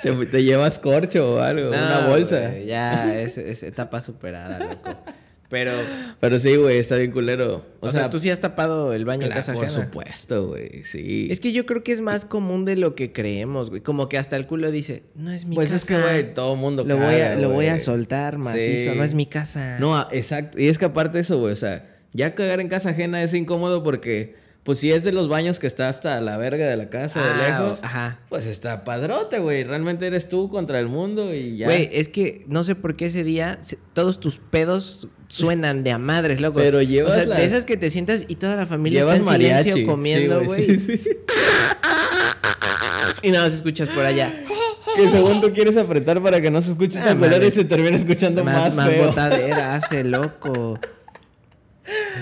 te, 0.02 0.12
te 0.26 0.42
llevas 0.44 0.78
corcho 0.78 1.36
o 1.36 1.40
algo, 1.40 1.70
una 1.70 2.06
bolsa. 2.06 2.40
güey, 2.50 2.66
ya, 2.66 3.18
es, 3.18 3.38
es 3.38 3.62
etapa 3.62 4.00
superada, 4.02 4.58
loco. 4.58 4.98
Pero, 5.48 5.72
Pero 6.20 6.38
sí, 6.38 6.54
güey, 6.54 6.78
está 6.78 6.94
bien 6.94 7.10
culero. 7.10 7.66
o, 7.80 7.90
sea, 7.90 8.08
tú 8.08 8.20
sí 8.20 8.30
has 8.30 8.38
tapado 8.40 8.92
el 8.92 9.04
baño 9.04 9.22
en 9.22 9.32
claro, 9.32 9.40
casa 9.40 9.52
por 9.52 9.64
ajena. 9.64 9.84
supuesto, 9.84 10.46
güey. 10.46 10.84
Sí. 10.84 11.26
Es 11.28 11.40
que 11.40 11.50
yo 11.50 11.66
creo 11.66 11.82
que 11.82 11.90
es 11.90 12.00
más 12.00 12.24
común 12.24 12.64
de 12.64 12.76
lo 12.76 12.94
que 12.94 13.10
creemos, 13.12 13.68
güey. 13.68 13.82
Como 13.82 14.08
que 14.08 14.16
hasta 14.16 14.36
el 14.36 14.46
culo 14.46 14.70
dice, 14.70 15.02
no 15.16 15.32
es 15.32 15.46
mi 15.46 15.56
pues 15.56 15.72
casa. 15.72 15.76
es 15.76 15.84
que, 15.88 16.08
güey, 16.08 16.34
todo 16.34 16.54
mundo 16.54 16.84
Lo, 16.84 16.96
voy 16.96 17.16
a, 17.20 17.34
lo 17.34 17.50
voy 17.50 17.66
a 17.66 17.80
soltar 17.80 18.38
macizo, 18.38 18.92
Sí. 18.92 18.96
no 18.96 19.02
es 19.02 19.14
mi 19.14 19.26
casa. 19.26 19.78
No, 19.80 20.06
exacto. 20.12 20.56
Y 20.60 20.68
es 20.68 20.78
que 20.78 20.84
aparte 20.84 21.18
de 21.18 21.22
eso, 21.22 21.36
güey, 21.40 21.52
o 21.52 21.56
sea, 21.56 21.84
ya 22.12 22.34
cagar 22.34 22.60
en 22.60 22.68
casa 22.68 22.90
ajena 22.90 23.22
es 23.22 23.34
incómodo 23.34 23.82
porque, 23.82 24.34
pues 24.64 24.78
si 24.78 24.92
es 24.92 25.04
de 25.04 25.12
los 25.12 25.28
baños 25.28 25.58
que 25.58 25.66
está 25.66 25.88
hasta 25.88 26.20
la 26.20 26.36
verga 26.36 26.66
de 26.68 26.76
la 26.76 26.90
casa, 26.90 27.20
de 27.22 27.28
Ah, 27.28 27.60
lejos, 27.60 27.78
ajá. 27.82 28.18
pues 28.28 28.46
está 28.46 28.84
padrote, 28.84 29.38
güey. 29.38 29.64
Realmente 29.64 30.06
eres 30.06 30.28
tú 30.28 30.48
contra 30.48 30.78
el 30.80 30.86
mundo 30.88 31.34
y 31.34 31.56
ya. 31.56 31.66
Güey, 31.66 31.88
es 31.92 32.08
que 32.08 32.44
no 32.48 32.62
sé 32.64 32.74
por 32.74 32.96
qué 32.96 33.06
ese 33.06 33.24
día 33.24 33.58
se- 33.62 33.78
todos 33.94 34.20
tus 34.20 34.38
pedos 34.38 35.08
suenan 35.28 35.84
de 35.84 35.92
a 35.92 35.98
madres, 35.98 36.40
loco. 36.40 36.58
Pero 36.58 36.82
llevas 36.82 37.12
O 37.12 37.14
sea, 37.16 37.24
las- 37.26 37.38
de 37.38 37.44
esas 37.44 37.64
que 37.64 37.76
te 37.76 37.88
sientas 37.90 38.24
y 38.28 38.34
toda 38.36 38.56
la 38.56 38.66
familia 38.66 39.00
Llevas 39.00 39.20
está 39.20 39.34
en 39.36 39.40
silencio 39.40 39.86
comiendo, 39.86 40.40
Sí, 40.40 40.46
güey. 40.46 40.66
sí, 40.66 40.78
sí. 40.78 41.00
Y 43.22 43.30
nada 43.30 43.44
más 43.44 43.54
escuchas 43.54 43.88
por 43.90 44.04
allá. 44.04 44.32
Que 44.96 45.08
según 45.08 45.40
tú 45.40 45.52
quieres 45.52 45.76
apretar 45.76 46.20
para 46.22 46.40
que 46.40 46.50
no 46.50 46.60
se 46.62 46.70
escuche 46.70 46.98
Ah, 47.00 47.04
tan 47.04 47.18
culero 47.18 47.46
y 47.46 47.50
se 47.50 47.64
termina 47.64 47.96
escuchando 47.96 48.42
más, 48.44 48.66
más, 48.66 48.74
más 48.74 48.88
feo. 48.88 49.06
botadera, 49.06 49.74
hace 49.74 50.04
loco. 50.04 50.78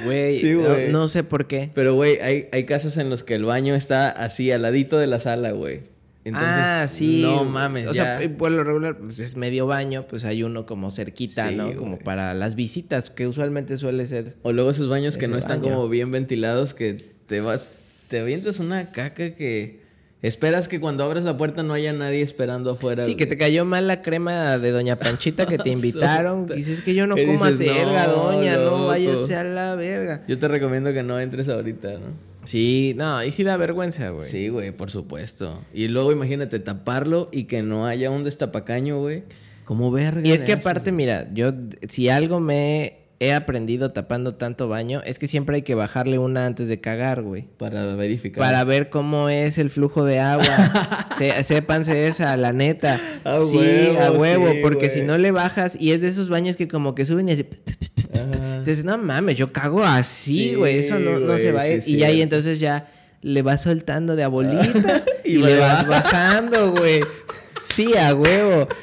Güey, 0.04 0.40
Sí, 0.40 0.54
no, 0.90 1.08
sé 1.08 1.25
por 1.25 1.46
qué. 1.46 1.70
Pero, 1.75 1.94
güey, 1.94 2.18
hay, 2.20 2.48
hay 2.52 2.64
casos 2.64 2.96
en 2.96 3.10
los 3.10 3.22
que 3.25 3.34
el 3.34 3.44
baño 3.44 3.75
está 3.75 4.08
así, 4.10 4.50
al 4.52 4.62
ladito 4.62 4.98
de 4.98 5.06
la 5.06 5.18
sala, 5.18 5.50
güey. 5.52 5.80
Entonces, 6.25 6.50
ah, 6.52 6.87
sí. 6.88 7.20
No 7.22 7.44
mames, 7.44 7.87
O 7.87 7.92
ya. 7.92 8.18
sea, 8.18 8.37
por 8.37 8.50
lo 8.50 8.62
regular, 8.64 8.98
pues 8.98 9.18
es 9.18 9.37
medio 9.37 9.66
baño, 9.66 10.06
pues 10.08 10.25
hay 10.25 10.42
uno 10.42 10.66
como 10.66 10.90
cerquita, 10.90 11.48
Sí, 11.48 11.54
¿no? 11.56 11.64
güey. 11.66 11.76
Como 11.76 11.98
para 11.98 12.34
las 12.34 12.54
visitas, 12.54 13.08
que 13.10 13.26
usualmente 13.26 13.76
suele 13.78 14.06
ser. 14.06 14.37
O 14.42 14.52
luego 14.52 14.70
esos 14.70 14.88
baños 14.88 15.16
que 15.16 15.26
no 15.26 15.38
están 15.38 15.62
baño. 15.62 15.75
como 15.75 15.88
bien 15.88 16.10
ventilados, 16.10 16.75
que 16.75 16.94
te 17.26 17.40
vas, 17.40 18.06
te 18.10 18.20
avientas 18.20 18.58
una 18.58 18.90
caca 18.90 19.34
que 19.34 19.80
esperas 20.22 20.68
que 20.68 20.80
cuando 20.80 21.04
abres 21.04 21.25
la 21.25 21.37
puerta 21.37 21.62
no 21.62 21.75
haya 21.75 21.92
nadie 21.92 22.22
esperando 22.22 22.72
afuera. 22.72 23.04
Sí, 23.04 23.14
que 23.14 23.26
te 23.26 23.38
cayó 23.38 23.64
mal 23.64 23.87
la 23.87 24.02
crema 24.02 24.58
de 24.58 24.70
Doña 24.70 24.96
Panchita 24.98 25.46
que 25.46 25.58
te 25.58 25.70
invitaron. 25.70 26.46
Dices 26.46 26.82
que 26.82 26.94
yo 26.94 27.06
no 27.06 27.16
como 27.16 27.44
acelga, 27.44 28.06
"No, 28.08 28.32
doña, 28.32 28.56
no 28.56 28.64
loco". 28.64 28.87
váyase 28.87 29.37
a 29.37 29.44
la 29.44 29.75
verga. 29.75 30.22
Yo 30.26 30.38
te 30.38 30.48
recomiendo 30.48 30.92
que 30.92 31.02
no 31.02 31.20
entres 31.20 31.48
ahorita, 31.48 31.92
¿no? 31.92 32.28
Sí, 32.44 32.94
no, 32.96 33.22
y 33.22 33.30
sí 33.30 33.44
da 33.44 33.56
vergüenza, 33.58 34.08
güey. 34.08 34.26
Sí, 34.28 34.48
güey, 34.48 34.72
por 34.72 34.90
supuesto. 34.90 35.62
Y 35.75 35.88
luego 35.88 36.12
imagínate 36.12 36.58
taparlo 36.60 37.28
y 37.30 37.44
que 37.44 37.62
no 37.62 37.87
haya 37.87 38.10
un 38.10 38.25
destapacaño, 38.25 38.98
güey. 39.00 39.25
Como 39.66 39.90
verga. 39.90 40.26
Y 40.26 40.32
es 40.32 40.44
que 40.44 40.54
aparte, 40.54 40.90
mira, 40.92 41.28
yo 41.34 41.52
si 41.88 42.08
algo 42.08 42.40
me 42.40 42.98
he 43.20 43.32
aprendido 43.32 43.90
tapando 43.92 44.34
tanto 44.37 44.68
baño, 44.68 45.02
es 45.04 45.18
que 45.18 45.26
siempre 45.26 45.56
hay 45.56 45.62
que 45.62 45.75
bajarle 45.75 46.18
una 46.18 46.46
antes 46.46 46.68
de 46.68 46.80
cagar, 46.80 47.22
güey. 47.22 47.46
Para 47.58 47.84
verificar. 47.96 48.38
Para 48.44 48.62
ver 48.64 48.90
cómo 48.90 49.28
es 49.28 49.58
el 49.58 49.70
flujo 49.70 50.04
de 50.04 50.20
agua. 50.20 51.08
Se- 51.18 51.42
sépanse 51.44 52.06
esa, 52.06 52.37
la 52.37 52.52
neta. 52.52 53.00
A 53.25 53.40
sí, 53.40 53.56
huevo, 53.56 54.00
a 54.00 54.10
huevo. 54.12 54.50
sí, 54.52 54.58
porque 54.62 54.87
güey. 54.87 54.90
si 54.90 55.02
no 55.02 55.18
le 55.18 55.32
bajas, 55.32 55.76
y 55.80 55.90
es 55.92 56.00
de 56.00 56.08
esos 56.08 56.28
baños 56.28 56.54
que 56.56 56.68
como 56.68 56.94
que 56.94 57.06
suben 57.06 57.28
y 57.28 57.32
así. 57.32 57.46
Dices, 58.64 58.84
no 58.84 58.96
mames, 58.98 59.37
yo 59.37 59.52
cago 59.52 59.82
así, 59.84 60.50
Sí, 60.50 60.54
güey. 60.54 60.78
Eso 60.78 60.98
no, 60.98 61.18
no 61.18 61.38
se 61.38 61.50
va 61.52 61.62
a 61.62 61.68
ir. 61.68 61.82
y 61.87 61.96
ya 61.96 62.06
ahí 62.08 62.22
entonces 62.22 62.60
ya 62.60 62.88
le 63.22 63.42
vas 63.42 63.62
soltando 63.62 64.14
de 64.14 64.22
a 64.22 64.28
bolitas 64.28 65.06
y, 65.25 65.32
Y 65.32 65.38
le 65.38 65.58
vas 65.58 65.84
va. 65.84 65.88
bajando, 66.02 66.72
güey. 66.72 67.00
Sí, 67.62 67.96
a 67.96 68.14
huevo. 68.14 68.68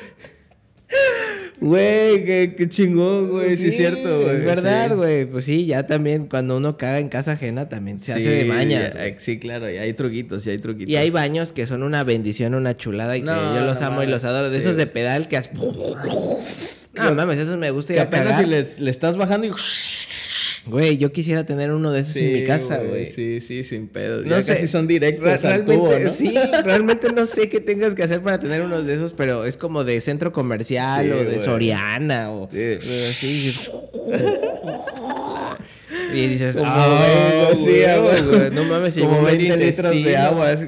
Güey, 1.62 2.26
qué, 2.26 2.56
qué 2.58 2.68
chingón, 2.68 3.30
güey. 3.30 3.56
Sí, 3.56 3.70
es 3.70 3.78
cierto, 3.78 4.22
güey. 4.22 4.36
Es 4.36 4.44
verdad, 4.44 4.90
sí. 4.90 4.96
güey. 4.96 5.26
Pues 5.26 5.46
sí, 5.46 5.66
ya 5.66 5.88
también 5.88 6.28
cuando 6.28 6.58
uno 6.58 6.78
caga 6.78 7.00
en 7.00 7.10
casa 7.10 7.34
ajena 7.34 7.70
también 7.70 7.98
se 7.98 8.14
hace 8.14 8.30
de 8.30 8.46
mañas. 8.46 8.94
ya. 8.94 9.20
Sí, 9.20 9.40
claro, 9.40 9.72
y 9.72 9.78
hay 9.78 9.94
truquitos, 9.94 10.46
y 10.48 10.50
hay 10.50 10.58
truquitos. 10.58 10.92
Y 10.92 10.98
hay 10.98 11.10
baños 11.10 11.54
que 11.54 11.66
son 11.66 11.84
una 11.84 12.04
bendición, 12.04 12.56
una 12.56 12.76
chulada 12.76 13.16
y 13.18 13.22
que 13.22 13.28
yo 13.28 13.62
los 13.62 13.82
amo 13.82 14.04
y 14.04 14.08
los 14.08 14.24
adoro. 14.24 14.50
De 14.50 14.58
esos 14.58 14.76
de 14.76 14.88
pedal 14.88 15.28
que 15.28 15.38
has... 15.38 15.50
No 16.96 17.14
mames, 17.14 17.40
esos 17.40 17.58
me 17.58 17.72
gusta 17.72 17.92
ir 17.92 17.98
que 17.98 18.02
a 18.02 18.06
apenas 18.06 18.28
cagar. 18.28 18.44
si 18.46 18.50
le, 18.50 18.74
le 18.78 18.90
estás 18.90 19.18
bajando 19.18 19.48
y... 19.48 19.52
Güey, 20.68 20.98
yo 20.98 21.12
quisiera 21.12 21.46
tener 21.46 21.72
uno 21.72 21.92
de 21.92 22.00
esos 22.02 22.16
en 22.16 22.34
mi 22.34 22.44
casa, 22.44 22.78
güey. 22.80 23.06
Sí, 23.06 23.40
sí, 23.40 23.64
sin 23.64 23.88
pedo. 23.88 24.24
No 24.24 24.32
ya 24.32 24.42
sé. 24.42 24.54
casi 24.56 24.68
son 24.68 24.88
directos 24.88 25.42
Re- 25.44 25.54
al 25.54 25.64
tubo, 25.66 25.92
¿no? 25.98 26.10
Sí, 26.12 26.34
realmente 26.64 27.12
no 27.14 27.26
sé 27.28 27.50
qué 27.50 27.60
tengas 27.60 27.94
que 27.94 28.02
hacer 28.04 28.22
para 28.22 28.40
tener 28.40 28.62
unos 28.64 28.86
de 28.88 28.96
esos, 28.96 29.14
pero 29.14 29.46
es 29.46 29.58
como 29.58 29.84
de 29.84 30.02
centro 30.02 30.32
comercial 30.34 31.06
Sí, 31.06 31.12
o 31.12 31.24
de. 31.24 31.40
Soriana 31.40 32.32
o 32.32 32.50
Sí. 32.52 32.58
o 32.90 33.10
así. 33.10 33.56
Y 36.14 36.28
dices, 36.28 36.58
ah, 36.64 37.50
veinte, 37.54 37.64
sí, 37.64 37.84
ah, 37.84 37.98
güey. 38.00 38.50
no 38.52 38.64
mames, 38.64 38.96
Como 38.98 39.12
llegó 39.12 39.24
20 39.24 39.44
medio 39.44 39.58
litros 39.58 39.92
de 40.04 40.18
agua. 40.18 40.50
así. 40.50 40.66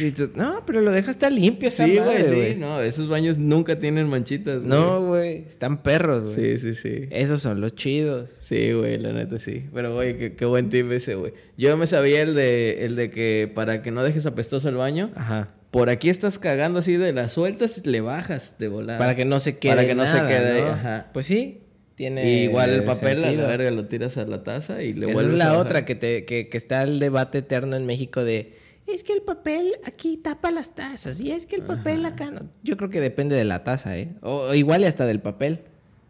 Y 0.00 0.12
tú, 0.12 0.30
no, 0.34 0.64
pero 0.66 0.80
lo 0.80 0.90
dejas 0.92 1.18
tan 1.18 1.34
limpio 1.34 1.68
esa 1.68 1.84
Sí, 1.86 1.98
güey, 1.98 2.52
sí. 2.52 2.56
No, 2.58 2.80
esos 2.80 3.08
baños 3.08 3.38
nunca 3.38 3.78
tienen 3.78 4.08
manchitas, 4.08 4.58
güey. 4.58 4.68
No, 4.68 5.06
güey, 5.06 5.44
están 5.48 5.82
perros, 5.82 6.34
güey. 6.34 6.58
Sí, 6.58 6.74
sí, 6.74 6.74
sí. 6.74 7.08
Esos 7.10 7.42
son 7.42 7.60
los 7.60 7.74
chidos. 7.74 8.30
Sí, 8.40 8.72
güey, 8.72 8.98
la 8.98 9.12
neta 9.12 9.38
sí. 9.38 9.64
Pero, 9.72 9.94
güey, 9.94 10.16
qué, 10.18 10.34
qué 10.34 10.44
buen 10.44 10.68
tip 10.70 10.90
ese, 10.92 11.14
güey. 11.14 11.32
Yo 11.56 11.76
me 11.76 11.86
sabía 11.86 12.22
el 12.22 12.34
de, 12.34 12.84
el 12.84 12.96
de 12.96 13.10
que 13.10 13.50
para 13.54 13.82
que 13.82 13.90
no 13.90 14.02
dejes 14.02 14.26
apestoso 14.26 14.68
el 14.68 14.76
baño, 14.76 15.10
Ajá. 15.14 15.48
por 15.70 15.90
aquí 15.90 16.08
estás 16.10 16.38
cagando 16.38 16.78
así 16.78 16.96
de 16.96 17.12
las 17.12 17.32
sueltas, 17.32 17.86
le 17.86 18.00
bajas 18.00 18.56
de 18.58 18.68
volada. 18.68 18.98
Para 18.98 19.14
que 19.16 19.24
no 19.24 19.40
se 19.40 19.58
quede 19.58 19.72
Para 19.74 19.86
que 19.86 19.94
no 19.94 20.06
se 20.06 20.18
quede 20.26 20.62
ajá. 20.62 21.08
Pues 21.12 21.26
sí, 21.26 21.60
tiene 21.94 22.28
Y 22.30 22.44
igual 22.44 22.70
el 22.70 22.84
papel, 22.84 23.22
a 23.24 23.30
la 23.32 23.46
verga, 23.46 23.70
lo 23.70 23.84
tiras 23.84 24.16
a 24.16 24.24
la 24.24 24.42
taza 24.42 24.82
y 24.82 24.94
le 24.94 25.06
Esa 25.06 25.12
vuelves 25.12 25.32
es 25.32 25.38
la 25.38 25.50
a 25.50 25.58
otra 25.58 25.84
que, 25.84 25.94
te, 25.94 26.24
que, 26.24 26.48
que 26.48 26.56
está 26.56 26.82
el 26.82 26.98
debate 26.98 27.38
eterno 27.38 27.76
en 27.76 27.84
México 27.84 28.24
de 28.24 28.54
es 28.94 29.04
que 29.04 29.12
el 29.12 29.22
papel 29.22 29.72
aquí 29.84 30.16
tapa 30.16 30.50
las 30.50 30.74
tazas 30.74 31.20
y 31.20 31.30
es 31.32 31.46
que 31.46 31.56
el 31.56 31.62
papel 31.62 32.04
acá 32.04 32.30
no. 32.30 32.40
Yo 32.62 32.76
creo 32.76 32.90
que 32.90 33.00
depende 33.00 33.34
de 33.36 33.44
la 33.44 33.64
taza, 33.64 33.96
¿eh? 33.98 34.14
O, 34.22 34.36
o 34.48 34.54
igual 34.54 34.82
y 34.82 34.84
hasta 34.86 35.06
del 35.06 35.20
papel. 35.20 35.60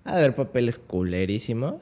Ha 0.04 0.12
de 0.14 0.18
haber 0.20 0.34
papeles 0.34 0.78
culerísimos. 0.78 1.76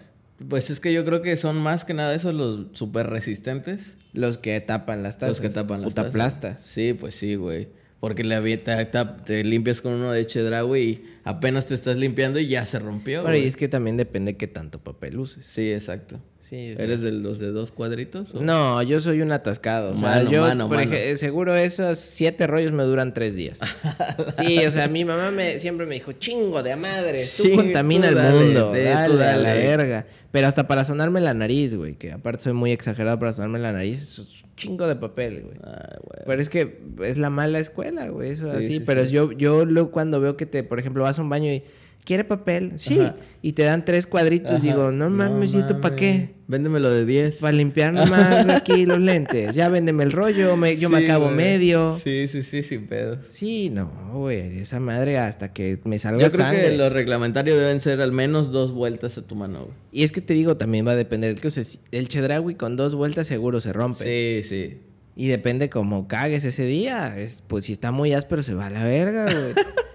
Pues 0.48 0.70
es 0.70 0.78
que 0.80 0.92
yo 0.92 1.04
creo 1.04 1.20
que 1.22 1.36
son 1.36 1.56
más 1.56 1.84
que 1.84 1.94
nada 1.94 2.14
esos 2.14 2.34
los 2.34 2.66
súper 2.72 3.08
resistentes. 3.08 3.96
Los 4.12 4.38
que 4.38 4.60
tapan 4.60 5.02
las 5.02 5.18
tazas. 5.18 5.28
Los 5.30 5.40
que 5.40 5.48
tapan 5.50 5.80
las 5.82 5.90
Puta 5.90 6.02
tazas. 6.02 6.12
plasta. 6.14 6.58
Sí, 6.64 6.94
pues 6.94 7.14
sí, 7.14 7.34
güey. 7.34 7.68
Porque 8.00 8.22
avi- 8.22 8.62
te, 8.62 8.84
te- 9.24 9.44
limpias 9.44 9.80
con 9.80 9.92
uno 9.94 10.12
de 10.12 10.24
Chedraui 10.24 10.80
y 10.82 11.04
apenas 11.24 11.66
te 11.66 11.74
estás 11.74 11.98
limpiando 11.98 12.38
y 12.38 12.46
ya 12.46 12.64
se 12.64 12.78
rompió, 12.78 13.22
Bueno, 13.22 13.36
y 13.36 13.42
es 13.42 13.56
que 13.56 13.66
también 13.66 13.96
depende 13.96 14.36
qué 14.36 14.46
tanto 14.46 14.78
papel 14.78 15.18
uses. 15.18 15.44
Sí, 15.48 15.72
exacto. 15.72 16.20
Sí. 16.48 16.74
¿Eres 16.78 17.02
de 17.02 17.12
los 17.12 17.38
de 17.38 17.48
dos 17.52 17.72
cuadritos? 17.72 18.34
o? 18.34 18.40
No, 18.40 18.80
yo 18.82 19.00
soy 19.00 19.20
un 19.20 19.32
atascado. 19.32 19.92
O 19.92 19.96
sea, 19.98 20.08
Mano, 20.16 20.30
yo, 20.30 20.40
mano, 20.42 20.68
por 20.68 20.78
mano. 20.78 20.90
seguro 21.16 21.54
esos 21.56 21.98
siete 21.98 22.46
rollos 22.46 22.72
me 22.72 22.84
duran 22.84 23.12
tres 23.12 23.34
días. 23.34 23.58
sí, 24.38 24.64
o 24.66 24.70
sea, 24.70 24.88
mi 24.88 25.04
mamá 25.04 25.30
me, 25.30 25.58
siempre 25.58 25.84
me 25.86 25.96
dijo, 25.96 26.12
chingo 26.12 26.62
de 26.62 26.74
madres, 26.76 27.36
tú 27.36 27.42
Sí, 27.42 27.54
contamina 27.54 28.04
tú 28.06 28.12
el 28.12 28.14
dale, 28.16 28.40
mundo, 28.44 28.72
de- 28.72 28.84
tú 28.84 28.88
dale, 28.90 29.24
a 29.24 29.36
la 29.36 29.48
dale". 29.54 29.66
verga. 29.66 30.06
Pero 30.30 30.46
hasta 30.46 30.66
para 30.66 30.84
sonarme 30.84 31.20
la 31.20 31.32
nariz, 31.34 31.74
güey, 31.74 31.94
que 31.96 32.12
aparte 32.12 32.44
soy 32.44 32.52
muy 32.52 32.70
exagerado 32.72 33.18
para 33.18 33.32
sonarme 33.32 33.58
la 33.58 33.72
nariz, 33.72 34.02
es 34.02 34.18
un 34.18 34.54
chingo 34.56 34.86
de 34.86 34.96
papel, 34.96 35.42
güey. 35.42 35.56
Ay, 35.64 35.98
güey. 36.02 36.20
Pero 36.26 36.42
es 36.42 36.48
que 36.48 36.80
es 37.02 37.16
la 37.18 37.30
mala 37.30 37.58
escuela, 37.58 38.08
güey, 38.08 38.30
eso 38.32 38.44
Sí, 38.52 38.56
así. 38.58 38.66
sí, 38.78 38.80
pero 38.80 39.06
sí. 39.06 39.12
yo, 39.12 39.32
yo 39.32 39.64
luego 39.64 39.90
cuando 39.90 40.20
veo 40.20 40.36
que 40.36 40.44
te, 40.46 40.62
por 40.64 40.78
ejemplo, 40.78 41.02
vas 41.02 41.18
a 41.18 41.22
un 41.22 41.28
baño 41.30 41.50
y 41.52 41.62
¿quiere 42.04 42.24
papel? 42.24 42.72
Sí. 42.76 42.98
Ajá. 43.00 43.16
Y 43.40 43.52
te 43.52 43.62
dan 43.62 43.84
tres 43.84 44.06
cuadritos, 44.06 44.50
Ajá. 44.52 44.62
digo, 44.62 44.90
no 44.90 45.10
mames, 45.10 45.54
¿y 45.54 45.58
esto 45.58 45.80
para 45.80 45.94
qué? 45.94 46.34
Véndemelo 46.48 46.90
de 46.90 47.04
10. 47.04 47.36
Para 47.36 47.52
limpiar 47.52 47.92
nomás 47.92 48.48
aquí 48.48 48.84
los 48.86 48.98
lentes. 48.98 49.54
Ya 49.54 49.68
véndeme 49.68 50.02
el 50.02 50.10
rollo, 50.12 50.56
me- 50.56 50.76
yo 50.76 50.88
me 50.90 51.04
acabo 51.04 51.26
güey. 51.26 51.36
medio. 51.36 51.96
Sí, 52.02 52.26
sí, 52.26 52.42
sí, 52.42 52.62
sin 52.64 52.86
pedo. 52.86 53.18
Sí, 53.30 53.70
no, 53.70 53.90
güey, 54.14 54.58
esa 54.58 54.80
madre 54.80 55.18
hasta 55.18 55.52
que 55.52 55.78
me 55.84 55.98
salga 55.98 56.22
Yo 56.24 56.32
creo 56.32 56.46
sangre. 56.46 56.70
que 56.70 56.76
los 56.76 56.92
reglamentarios 56.92 57.58
deben 57.58 57.80
ser 57.80 58.00
al 58.00 58.10
menos 58.12 58.50
dos 58.50 58.72
vueltas 58.72 59.18
a 59.18 59.22
tu 59.22 59.36
mano, 59.36 59.60
güey. 59.66 59.74
Y 59.92 60.02
es 60.02 60.10
que 60.12 60.20
te 60.20 60.34
digo, 60.34 60.56
también 60.56 60.86
va 60.86 60.92
a 60.92 60.96
depender 60.96 61.34
que 61.36 61.46
uses. 61.48 61.78
El 61.92 62.08
chedraui 62.08 62.54
con 62.56 62.74
dos 62.76 62.94
vueltas 62.94 63.26
seguro 63.28 63.60
se 63.60 63.72
rompe. 63.72 64.42
Sí, 64.42 64.48
sí. 64.48 64.78
Y 65.14 65.28
depende 65.28 65.68
cómo 65.68 66.08
cagues 66.08 66.44
ese 66.44 66.64
día. 66.64 67.14
Es, 67.18 67.42
pues 67.46 67.66
si 67.66 67.72
está 67.72 67.92
muy 67.92 68.12
áspero 68.14 68.42
se 68.42 68.54
va 68.54 68.66
a 68.66 68.70
la 68.70 68.84
verga, 68.84 69.24
güey. 69.24 69.54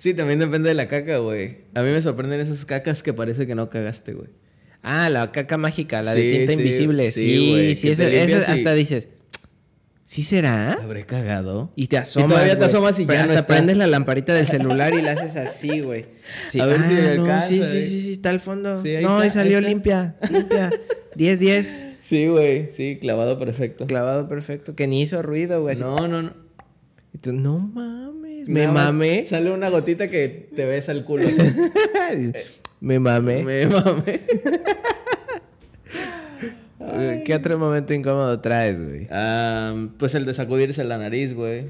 Sí, 0.00 0.14
también 0.14 0.38
depende 0.38 0.70
de 0.70 0.74
la 0.74 0.88
caca, 0.88 1.18
güey. 1.18 1.58
A 1.74 1.82
mí 1.82 1.90
me 1.90 2.00
sorprenden 2.00 2.40
esas 2.40 2.64
cacas 2.64 3.02
que 3.02 3.12
parece 3.12 3.46
que 3.46 3.54
no 3.54 3.68
cagaste, 3.70 4.14
güey. 4.14 4.28
ah, 4.82 5.10
la 5.10 5.30
caca 5.30 5.58
mágica, 5.58 6.00
la 6.00 6.14
Sí, 6.14 6.20
de 6.22 6.38
tinta 6.38 6.52
sí, 6.54 6.58
invisible. 6.58 7.10
sí, 7.12 7.20
Sí, 7.36 7.50
güey, 7.50 7.76
sí, 7.76 7.86
que 7.88 7.92
esa- 7.92 8.04
te 8.04 8.16
esa 8.16 8.26
limpias 8.26 8.48
y- 8.48 8.52
hasta 8.58 8.74
dices, 8.74 9.08
¿sí 10.04 10.22
será? 10.22 10.72
¿Habré 10.72 11.04
cagado? 11.04 11.70
Y 11.76 11.88
te 11.88 11.98
asomas. 11.98 12.30
todavía 12.30 12.52
te 12.54 12.60
güey. 12.60 12.68
asomas 12.68 12.98
y 12.98 13.04
Pero 13.04 13.18
ya 13.20 13.26
no 13.26 13.30
hasta 13.32 13.40
está. 13.40 13.54
prendes 13.54 13.76
la 13.76 13.86
lamparita 13.86 14.32
del 14.32 14.46
celular 14.48 14.94
y 14.94 15.02
la 15.02 15.12
haces 15.12 15.36
así, 15.36 15.80
güey. 15.80 16.06
Sí, 16.48 16.60
A 16.60 16.64
ver 16.66 16.78
si 16.78 16.84
ah, 16.84 16.88
me 16.88 17.16
no, 17.16 17.22
alcanza, 17.24 17.48
sí, 17.48 17.56
sí, 17.62 17.76
eh. 17.76 17.80
sí, 17.82 18.00
sí, 18.00 18.12
está 18.12 18.30
al 18.30 18.40
fondo. 18.40 18.80
Sí, 18.82 18.96
ahí 18.96 19.04
no, 19.04 19.22
está, 19.22 19.26
y 19.26 19.30
salió 19.42 19.58
está. 19.58 19.68
limpia, 19.68 20.16
limpia. 20.30 20.70
10, 21.14 21.40
10. 21.40 21.86
Sí, 22.00 22.26
güey. 22.28 22.70
Sí, 22.72 22.96
clavado 23.00 23.38
perfecto. 23.38 23.86
Clavado 23.86 24.28
perfecto, 24.30 24.74
que 24.74 24.86
ni 24.86 25.02
hizo 25.02 25.20
ruido, 25.22 25.60
güey. 25.60 25.74
así. 25.74 25.82
No, 25.82 26.08
no, 26.08 26.22
no. 26.22 26.32
Y 27.12 27.18
tú, 27.18 27.32
no 27.34 27.58
mames. 27.58 28.09
Me 28.46 28.68
mamé. 28.68 29.24
Sale 29.24 29.50
una 29.50 29.68
gotita 29.70 30.08
que 30.08 30.48
te 30.54 30.64
ves 30.64 30.88
al 30.88 31.04
culo. 31.04 31.28
me 32.80 32.98
mamé. 32.98 33.44
Me 33.44 33.66
mamé. 33.66 34.20
¿Qué 37.24 37.34
otro 37.34 37.58
momento 37.58 37.94
incómodo 37.94 38.40
traes, 38.40 38.80
güey? 38.82 39.06
Ah, 39.10 39.74
pues 39.98 40.14
el 40.14 40.24
de 40.26 40.34
sacudirse 40.34 40.82
la 40.84 40.98
nariz, 40.98 41.34
güey. 41.34 41.66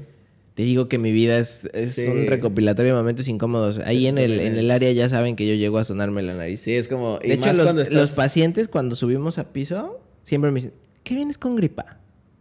Te 0.55 0.63
digo 0.63 0.89
que 0.89 0.97
mi 0.97 1.11
vida 1.11 1.37
es, 1.37 1.69
es 1.73 1.95
Sí. 1.95 2.07
un 2.07 2.27
recopilatorio 2.27 2.93
de 2.93 2.99
momentos 2.99 3.27
incómodos. 3.27 3.79
Ahí 3.79 4.05
Eso 4.07 4.09
en 4.09 4.17
el, 4.17 4.39
en 4.39 4.57
el 4.57 4.69
área 4.71 4.91
ya 4.91 5.07
saben 5.09 5.35
que 5.35 5.47
yo 5.47 5.53
llego 5.55 5.77
a 5.77 5.83
sonarme 5.83 6.21
la 6.21 6.33
nariz. 6.33 6.61
Sí, 6.61 6.73
es 6.75 6.87
como. 6.87 7.19
Y 7.23 7.29
de 7.29 7.33
hecho, 7.35 7.45
más 7.45 7.55
los, 7.57 7.65
cuando 7.65 7.81
estás... 7.83 7.95
los 7.95 8.11
pacientes 8.11 8.67
cuando 8.67 8.95
subimos 8.95 9.37
a 9.37 9.51
piso 9.53 9.99
siempre 10.23 10.51
me 10.51 10.55
dicen, 10.55 10.73
¿qué 11.03 11.15
vienes 11.15 11.37
con 11.37 11.55
gripa? 11.55 11.97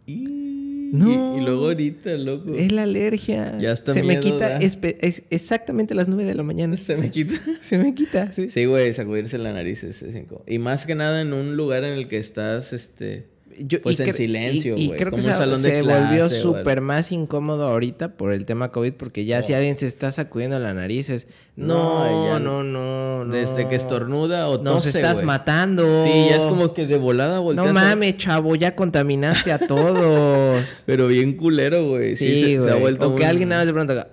Y... 0.07 0.50
No. 0.93 1.37
Y, 1.37 1.41
y 1.41 1.45
luego 1.45 1.67
ahorita, 1.67 2.13
loco. 2.17 2.55
Es 2.55 2.73
la 2.73 2.85
alergia. 2.85 3.59
Ya 3.59 3.73
hasta 3.73 3.93
Se 3.93 4.03
me 4.03 4.21
quita 4.21 4.59
es 4.59 5.23
exactamente 5.31 5.95
a 5.95 5.97
las 5.97 6.09
9 6.09 6.25
de 6.25 6.35
la 6.35 6.43
mañana. 6.43 6.77
Se 6.77 6.97
me 6.97 7.11
quita. 7.11 7.35
Se 7.63 7.79
me 7.79 7.95
quita, 7.95 8.33
sí. 8.33 8.49
Sí, 8.49 8.65
güey, 8.65 8.93
sacudirse 8.93 9.39
la 9.39 9.53
nariz 9.53 9.85
es, 9.85 10.03
es. 10.03 10.17
Y 10.47 10.59
más 10.59 10.87
que 10.87 10.95
nada 10.95 11.21
en 11.21 11.33
un 11.33 11.57
lugar 11.57 11.85
en 11.85 11.95
el 11.95 12.09
que 12.09 12.19
estás, 12.19 12.73
este... 12.73 13.27
Yo- 13.59 13.83
Pues 13.83 13.99
y 14.01 14.03
en 14.05 14.13
silencio, 14.13 14.77
y- 14.77 14.83
Y, 14.83 14.87
güey, 14.87 14.99
creo 14.99 15.11
como 15.11 15.23
que 15.23 15.29
un 15.29 15.33
se, 15.35 15.39
salón 15.39 15.63
de 15.63 15.69
se 15.71 15.83
volvió 15.83 16.31
súper 16.31 16.81
más 16.81 17.13
incómodo 17.13 17.67
ahorita 17.67 18.15
por 18.17 18.33
el 18.33 18.45
tema 18.47 18.71
COVID, 18.73 18.93
porque 18.95 19.25
ya 19.25 19.43
si 19.43 19.53
alguien 19.55 19.77
se 19.77 19.87
está 19.87 20.11
sacudiendo 20.13 20.59
la 20.59 20.73
nariz 20.73 21.11
es, 21.11 21.27
No, 21.57 22.05
no, 22.07 22.39
no, 22.41 22.63
no. 22.63 22.63
no, 22.63 23.25
no. 23.27 23.33
Desde 23.35 23.69
que 23.69 23.75
estornuda 23.77 24.49
o 24.49 24.63
Nos 24.63 24.85
tose, 24.85 24.99
estás 24.99 25.15
güey. 25.15 25.27
matando. 25.27 26.05
Sí, 26.05 26.27
ya 26.31 26.37
es 26.37 26.47
como 26.47 26.73
que 26.73 26.87
de 26.87 26.97
volada 26.97 27.39
volteas. 27.41 27.67
No 27.67 27.79
a- 27.79 27.83
mames, 27.83 28.17
chavo, 28.17 28.57
ya 28.57 28.75
contaminaste 28.75 29.53
a 29.53 29.59
todos. 29.59 30.65
Pero 30.87 31.07
bien 31.09 31.37
culero, 31.37 31.87
güey. 31.89 32.17
Sí, 32.17 32.35
sí, 32.35 32.41
se, 32.41 32.57
güey. 32.57 32.69
se 32.69 32.71
ha 32.71 32.77
vuelto 32.79 33.09
O 33.13 33.17
que 33.17 33.23
un- 33.25 33.29
alguien 33.29 33.49
nada 33.51 33.61
más 33.63 33.67
de 33.67 33.73
pronto 33.75 33.93
haga, 33.93 34.09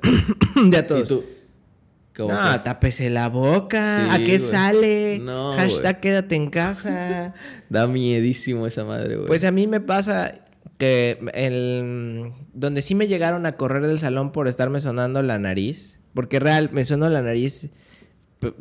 de 0.70 0.78
a 0.78 0.88
todos. 0.88 1.04
Y 1.04 1.08
tú... 1.08 1.24
¿Cómo 2.18 2.34
No, 2.34 2.52
que? 2.54 2.60
tápese 2.60 3.10
la 3.10 3.30
boca. 3.30 4.08
Sí, 4.10 4.22
¿A 4.22 4.26
qué 4.26 4.40
sale? 4.40 5.20
No, 5.22 5.54
Hashtag 5.54 6.00
quédate 6.02 6.36
en 6.36 6.50
casa. 6.50 7.34
Da 7.70 7.86
miedísimo 7.88 8.66
esa 8.68 8.84
madre, 8.84 9.16
güey. 9.16 9.28
Pues 9.28 9.44
a 9.46 9.52
mí 9.52 9.68
me 9.68 9.80
pasa 9.80 10.36
que 10.78 11.20
el, 11.34 12.32
donde 12.54 12.82
sí 12.82 12.96
me 12.96 13.08
llegaron 13.08 13.46
a 13.46 13.54
correr 13.58 13.86
del 13.88 14.00
salón 14.00 14.32
por 14.32 14.48
estarme 14.48 14.80
sonando 14.82 15.22
la 15.22 15.38
nariz, 15.40 16.00
porque 16.14 16.40
real 16.40 16.70
me 16.72 16.84
sonó 16.86 17.10
la 17.10 17.22
nariz 17.22 17.70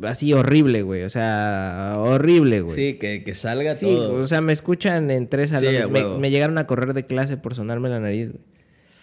así 0.03 0.33
horrible, 0.33 0.81
güey, 0.81 1.03
o 1.03 1.09
sea, 1.09 1.93
horrible, 1.97 2.61
güey. 2.61 2.75
Sí, 2.75 2.93
que, 2.95 3.23
que 3.23 3.33
salga 3.35 3.75
Sí, 3.75 3.85
todo. 3.85 4.13
o 4.21 4.27
sea, 4.27 4.41
me 4.41 4.51
escuchan 4.53 5.11
en 5.11 5.27
tres 5.27 5.51
salones. 5.51 5.87
me 6.19 6.31
llegaron 6.31 6.57
a 6.57 6.65
correr 6.67 6.93
de 6.93 7.05
clase 7.05 7.37
por 7.37 7.53
sonarme 7.55 7.87
la 7.89 7.99
nariz, 7.99 8.29
güey. 8.31 8.41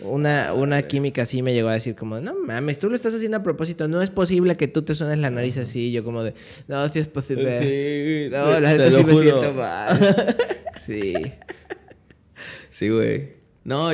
Una, 0.01 0.53
una 0.55 0.83
química 0.83 1.23
así 1.23 1.41
me 1.43 1.55
llegó 1.55 1.69
a 1.69 1.75
decir 1.75 1.95
como, 1.95 2.19
no 2.21 2.35
mames, 2.35 2.79
tú 2.81 2.89
lo 2.91 2.97
estás 2.97 3.15
haciendo 3.15 3.37
a 3.39 3.43
propósito, 3.43 3.87
no 3.87 4.03
es 4.03 4.11
posible 4.11 4.57
que 4.57 4.67
tú 4.69 4.83
te 4.83 4.95
suenes 4.95 5.19
la 5.19 5.31
nariz 5.31 5.57
así. 5.57 5.87
Y 5.89 5.93
yo 5.93 6.03
como 6.05 6.25
de, 6.25 6.35
no, 6.69 6.89
sí 6.89 6.99
es 6.99 7.09
posible. 7.09 7.61
Sí, 7.63 8.29
No, 8.31 8.59
la 8.61 8.73
te 8.73 8.79
neta 8.79 8.91
lo 8.91 8.99
sí 8.99 9.05
me 9.05 9.23
siento 9.23 9.53
mal. 9.55 10.37
Sí. 10.87 11.15
Sí, 12.71 12.89
güey. 12.91 13.31
No, 13.65 13.91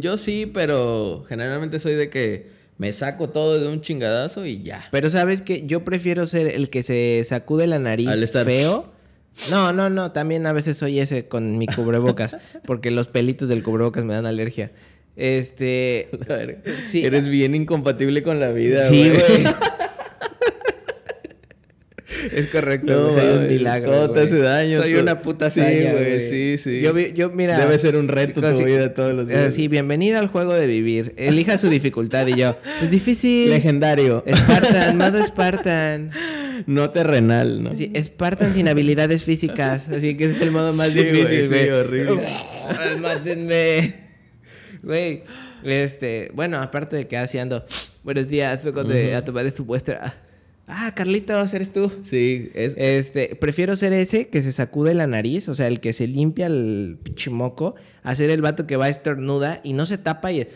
yo 0.00 0.16
sí, 0.16 0.46
pero 0.52 1.24
generalmente 1.28 1.78
soy 1.78 1.94
de 1.94 2.08
que 2.08 2.50
me 2.78 2.92
saco 2.92 3.28
todo 3.30 3.58
de 3.60 3.68
un 3.68 3.80
chingadazo 3.82 4.46
y 4.46 4.62
ya. 4.62 4.84
Pero 4.90 5.10
sabes 5.10 5.42
que 5.42 5.66
yo 5.66 5.84
prefiero 5.84 6.24
ser 6.26 6.46
el 6.46 6.70
que 6.70 6.82
se 6.82 7.22
sacude 7.26 7.66
la 7.66 7.78
nariz 7.78 8.08
Al 8.08 8.22
estar- 8.22 8.46
feo 8.46 8.90
No, 9.50 9.72
no, 9.72 9.90
no. 9.90 10.12
También 10.12 10.46
a 10.46 10.52
veces 10.54 10.78
soy 10.78 11.00
ese 11.00 11.28
con 11.28 11.58
mi 11.58 11.66
cubrebocas. 11.66 12.36
porque 12.64 12.90
los 12.90 13.08
pelitos 13.08 13.48
del 13.50 13.62
cubrebocas 13.62 14.04
me 14.04 14.14
dan 14.14 14.24
alergia. 14.26 14.72
Este. 15.16 16.08
Sí. 16.86 17.04
Eres 17.04 17.28
bien 17.28 17.54
incompatible 17.54 18.22
con 18.22 18.40
la 18.40 18.52
vida, 18.52 18.84
Sí, 18.86 19.10
güey. 19.10 19.44
Es 22.32 22.46
correcto, 22.46 22.92
No, 22.92 23.12
soy 23.12 23.26
un 23.38 23.48
milagro. 23.48 23.90
todo 23.90 24.10
te 24.12 24.20
hace 24.20 24.38
daño, 24.38 24.80
Soy 24.80 24.94
una 24.94 25.22
puta 25.22 25.46
hazaña, 25.46 25.92
güey, 25.92 26.20
sí, 26.20 26.56
sí. 26.56 26.80
Yo, 26.80 26.96
yo, 26.96 27.30
mira. 27.30 27.58
Debe 27.58 27.78
ser 27.78 27.96
un 27.96 28.08
reto 28.08 28.40
tu 28.40 28.64
vida 28.64 28.94
todos 28.94 29.12
los 29.12 29.28
eh, 29.28 29.36
días. 29.36 29.54
Sí, 29.54 29.68
bienvenida 29.68 30.18
al 30.18 30.28
juego 30.28 30.54
de 30.54 30.66
vivir. 30.66 31.14
Elija 31.16 31.58
su 31.58 31.68
dificultad 31.68 32.26
y 32.28 32.36
yo. 32.36 32.56
Pues 32.78 32.90
difícil. 32.90 33.50
Legendario. 33.50 34.24
Spartan, 34.28 34.96
modo 34.96 35.22
Spartan. 35.24 36.10
No 36.66 36.90
terrenal, 36.90 37.64
¿no? 37.64 37.74
Sí, 37.74 37.90
Spartan 38.00 38.54
sin 38.54 38.68
habilidades 38.68 39.24
físicas. 39.24 39.88
Así 39.88 40.16
que 40.16 40.26
ese 40.26 40.36
es 40.36 40.42
el 40.42 40.52
modo 40.52 40.72
más 40.72 40.90
Sí, 40.90 41.02
difícil, 41.02 41.48
güey, 41.48 41.64
sí, 41.64 41.70
horrible. 41.70 42.22
Mátenme. 43.00 44.01
Güey, 44.82 45.22
este, 45.62 46.30
bueno, 46.34 46.60
aparte 46.60 46.96
de 46.96 47.06
que 47.06 47.16
así 47.16 47.38
ando. 47.38 47.64
Buenos 48.02 48.28
días, 48.28 48.64
vengo 48.64 48.82
de, 48.82 49.14
a 49.14 49.24
tomar 49.24 49.44
de 49.44 49.52
su 49.52 49.64
muestra. 49.64 50.14
Ah, 50.66 50.92
Carlitos, 50.94 51.54
eres 51.54 51.72
tú. 51.72 51.92
Sí, 52.02 52.50
es... 52.54 52.74
Este, 52.76 53.36
prefiero 53.36 53.76
ser 53.76 53.92
ese 53.92 54.28
que 54.28 54.42
se 54.42 54.52
sacude 54.52 54.94
la 54.94 55.06
nariz, 55.06 55.48
o 55.48 55.54
sea, 55.54 55.66
el 55.66 55.80
que 55.80 55.92
se 55.92 56.06
limpia 56.06 56.46
el 56.46 56.98
pinche 57.02 57.30
moco, 57.30 57.74
a 58.02 58.14
ser 58.14 58.30
el 58.30 58.42
vato 58.42 58.66
que 58.66 58.76
va 58.76 58.88
estornuda 58.88 59.60
y 59.62 59.72
no 59.72 59.86
se 59.86 59.98
tapa 59.98 60.32
y... 60.32 60.48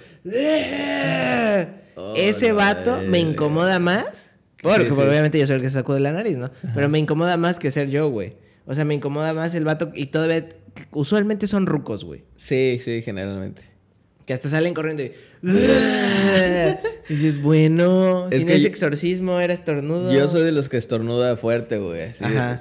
Oh, 1.99 2.15
ese 2.17 2.49
la 2.49 2.55
vato 2.55 3.01
me 3.07 3.19
incomoda 3.21 3.79
más. 3.79 4.29
Porque 4.61 4.89
Sí, 4.89 4.95
sí. 4.95 5.01
obviamente 5.01 5.39
yo 5.39 5.47
soy 5.47 5.57
el 5.57 5.63
que 5.63 5.69
se 5.69 5.75
sacude 5.75 6.01
la 6.01 6.13
nariz, 6.13 6.37
¿no? 6.37 6.51
Pero 6.75 6.89
me 6.89 6.99
incomoda 6.99 7.37
más 7.37 7.59
que 7.59 7.71
ser 7.71 7.91
yo, 7.91 8.09
güey. 8.11 8.35
O 8.67 8.75
sea, 8.75 8.85
me 8.85 8.95
incomoda 8.95 9.33
más 9.35 9.55
el 9.55 9.65
vato 9.65 9.93
y 9.95 10.07
todavía... 10.07 10.49
Usualmente 10.91 11.47
son 11.47 11.67
rucos, 11.67 12.05
güey. 12.05 12.25
Sí, 12.37 12.81
sí, 12.85 13.01
generalmente. 13.03 13.63
Que 14.27 14.35
hasta 14.35 14.49
salen 14.51 14.75
corriendo 14.75 15.05
y... 15.05 15.13
y 17.09 17.15
dices, 17.15 17.41
bueno, 17.41 18.27
Es 18.31 18.39
sin 18.39 18.47
que 18.49 18.55
ese 18.55 18.63
yo- 18.65 18.69
exorcismo 18.69 19.39
era 19.41 19.55
estornudo. 19.55 20.13
Yo 20.13 20.27
soy 20.29 20.43
de 20.43 20.51
los 20.53 20.69
que 20.69 20.77
estornuda 20.77 21.37
fuerte, 21.37 21.79
güey. 21.79 22.11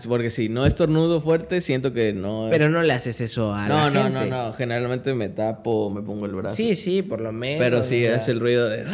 porque 0.08 0.30
si 0.30 0.48
no 0.48 0.66
estornudo 0.68 1.22
fuerte, 1.22 1.62
siento 1.62 1.92
que 1.92 2.14
no... 2.14 2.48
Pero 2.52 2.70
no 2.70 2.84
le 2.84 2.94
haces 2.94 3.20
eso 3.20 3.52
a 3.54 3.68
no, 3.68 3.76
la 3.76 3.90
no, 3.90 4.04
gente. 4.04 4.30
no, 4.30 4.48
no. 4.48 4.54
Generalmente 4.54 5.14
me 5.16 5.30
tapo, 5.30 5.90
me 5.90 6.02
pongo 6.04 6.28
el 6.28 6.34
brazo. 6.34 6.56
Sí, 6.56 6.76
sí, 6.76 7.02
por 7.02 7.20
lo 7.20 7.32
menos. 7.32 7.64
Pero 7.64 7.82
sí 7.84 8.04
sea. 8.04 8.18
es 8.18 8.28
el 8.30 8.40
ruido 8.40 8.70
de... 8.70 8.86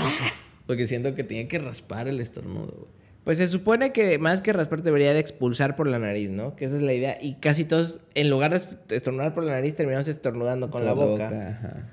Porque 0.65 0.87
siento 0.87 1.13
que 1.13 1.25
tiene 1.25 1.49
que 1.49 1.59
raspar 1.59 2.07
el 2.07 2.21
estornudo, 2.21 2.73
güey. 2.77 3.01
Pues 3.25 3.37
se 3.37 3.47
supone 3.47 3.91
que 3.91 4.17
más 4.17 4.41
que 4.41 4.51
raspar 4.51 4.81
debería 4.81 5.13
de 5.13 5.19
expulsar 5.19 5.75
por 5.75 5.85
la 5.87 5.99
nariz, 5.99 6.29
¿no? 6.31 6.55
Que 6.55 6.65
esa 6.65 6.75
es 6.77 6.81
la 6.81 6.93
idea. 6.93 7.17
Y 7.21 7.35
casi 7.35 7.65
todos, 7.65 7.99
en 8.15 8.31
lugar 8.31 8.49
de 8.49 8.57
est- 8.57 8.91
estornudar 8.91 9.35
por 9.35 9.43
la 9.43 9.51
nariz, 9.51 9.75
terminamos 9.75 10.07
estornudando 10.07 10.71
con 10.71 10.85
la 10.85 10.95
Por 10.95 11.07
boca. 11.09 11.27
ajá. 11.27 11.89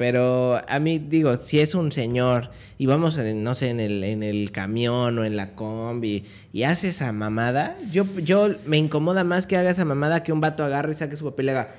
Pero 0.00 0.62
a 0.66 0.78
mí, 0.78 0.98
digo, 0.98 1.36
si 1.36 1.60
es 1.60 1.74
un 1.74 1.92
señor 1.92 2.48
y 2.78 2.86
vamos, 2.86 3.18
en, 3.18 3.44
no 3.44 3.54
sé, 3.54 3.68
en 3.68 3.80
el, 3.80 4.02
en 4.02 4.22
el 4.22 4.50
camión 4.50 5.18
o 5.18 5.26
en 5.26 5.36
la 5.36 5.54
combi 5.54 6.24
y 6.54 6.62
hace 6.62 6.88
esa 6.88 7.12
mamada, 7.12 7.76
yo, 7.92 8.06
yo 8.24 8.48
me 8.66 8.78
incomoda 8.78 9.24
más 9.24 9.46
que 9.46 9.58
haga 9.58 9.68
esa 9.68 9.84
mamada 9.84 10.22
que 10.22 10.32
un 10.32 10.40
vato 10.40 10.64
agarre 10.64 10.92
y 10.92 10.94
saque 10.94 11.16
su 11.16 11.26
papel 11.26 11.46
y 11.46 11.48
haga... 11.50 11.74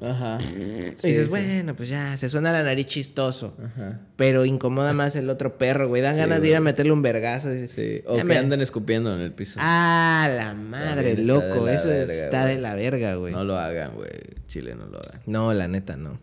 Ajá. 0.00 0.38
y 1.02 1.08
dices, 1.08 1.28
bueno, 1.28 1.74
pues 1.74 1.88
ya, 1.88 2.16
se 2.16 2.28
suena 2.28 2.52
la 2.52 2.62
nariz 2.62 2.86
chistoso. 2.86 3.56
Ajá. 3.60 3.98
Pero 4.14 4.44
incomoda 4.44 4.92
más 4.92 5.16
el 5.16 5.28
otro 5.28 5.58
perro, 5.58 5.88
güey. 5.88 6.00
Dan 6.00 6.14
Sí, 6.14 6.20
ganas 6.20 6.42
de 6.42 6.48
ir 6.50 6.54
a 6.54 6.60
meterle 6.60 6.92
un 6.92 7.02
vergazo. 7.02 7.50
Dices, 7.50 7.72
Sí. 7.72 8.02
O 8.06 8.12
"Ya 8.14 8.22
que 8.22 8.28
me- 8.28 8.38
anden 8.38 8.60
escupiendo 8.60 9.12
en 9.12 9.20
el 9.20 9.32
piso. 9.32 9.58
Ah, 9.60 10.30
la 10.32 10.54
madre, 10.54 11.16
loco. 11.24 11.66
Eso 11.66 11.88
verga, 11.88 12.04
está 12.12 12.42
güey. 12.42 12.54
de 12.54 12.60
la 12.62 12.74
verga, 12.76 13.16
güey. 13.16 13.32
No 13.32 13.38
No, 13.40 13.44
lo 13.46 13.58
hagan, 13.58 13.96
güey. 13.96 14.10
Chile, 14.46 14.76
no 14.76 14.86
lo 14.86 15.00
hagan. 15.00 15.58
la 15.58 15.66
neta, 15.66 15.96
no. 15.96 16.20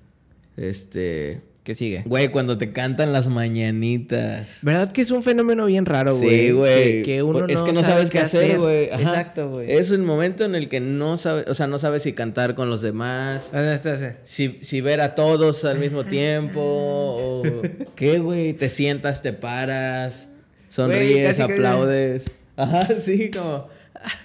Este... 0.60 1.42
¿Qué 1.63 1.75
sigue? 1.75 2.01
Güey, 2.06 2.30
cuando 2.30 2.58
te 2.58 2.72
cantan 2.72 3.13
las 3.13 3.28
mañanitas. 3.28 4.60
¿Verdad 4.63 4.92
que 4.92 5.01
es 5.01 5.12
un 5.12 5.22
fenómeno 5.22 5.66
bien 5.68 5.86
raro, 5.86 6.15
güey? 6.17 6.48
Sí, 6.48 6.52
güey. 6.52 6.84
Que, 6.84 7.04
que 7.04 7.24
uno 7.24 7.45
es 7.45 7.60
no 7.60 7.65
que 7.65 7.74
no 7.74 7.82
sabe 7.82 7.93
sabes 7.93 8.10
qué 8.10 8.19
hacer, 8.19 8.58
güey. 8.60 8.86
Exacto, 8.86 9.52
güey. 9.52 9.72
Es 9.72 9.91
el 9.91 10.00
momento 10.00 10.45
en 10.45 10.56
el 10.56 10.67
que 10.67 10.80
no 10.80 11.17
sabes, 11.17 11.45
o 11.48 11.54
sea, 11.54 11.67
no 11.67 11.78
sabes 11.78 12.02
si 12.04 12.13
cantar 12.13 12.56
con 12.56 12.72
los 12.72 12.82
demás, 12.82 13.52
¿Dónde 13.52 13.76
estás? 13.76 14.02
eh? 14.02 14.15
si, 14.24 14.58
si 14.63 14.82
ver 14.82 15.00
a 15.02 15.13
todos 15.13 15.63
al 15.65 15.78
mismo 15.78 16.06
tiempo, 16.06 16.60
o 16.62 17.43
qué, 17.95 18.17
güey, 18.17 18.54
te 18.54 18.69
sientas, 18.69 19.22
te 19.22 19.34
paras, 19.34 20.28
sonríes, 20.69 21.36
que- 21.38 21.43
aplaudes. 21.43 22.26
Ajá, 22.56 23.00
sí, 23.00 23.30
como 23.30 23.67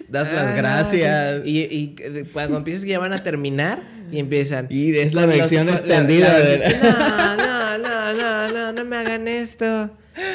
das 0.09 0.29
Ah, 0.31 0.35
las 0.35 0.57
gracias. 0.57 1.43
sí. 1.45 1.51
Y, 1.51 1.61
y 2.21 2.25
cuando 2.33 2.59
empiezas 2.59 2.85
que 2.85 2.91
ya 2.91 2.99
van 2.99 3.13
a 3.13 3.23
terminar 3.23 3.83
y 4.13 4.19
empiezan. 4.19 4.67
Y 4.71 4.95
es 4.97 5.15
la 5.15 5.27
versión 5.27 5.67
con 5.67 5.75
la- 5.75 5.81
extendida 5.81 6.29
la- 6.39 6.39
de- 6.39 6.59
No, 7.39 7.79
no, 7.79 7.79
no, 7.79 8.15
no, 8.15 8.49
no, 8.53 8.73
no 8.73 8.85
me 8.85 8.97
hagan 8.97 9.29
esto. 9.29 9.91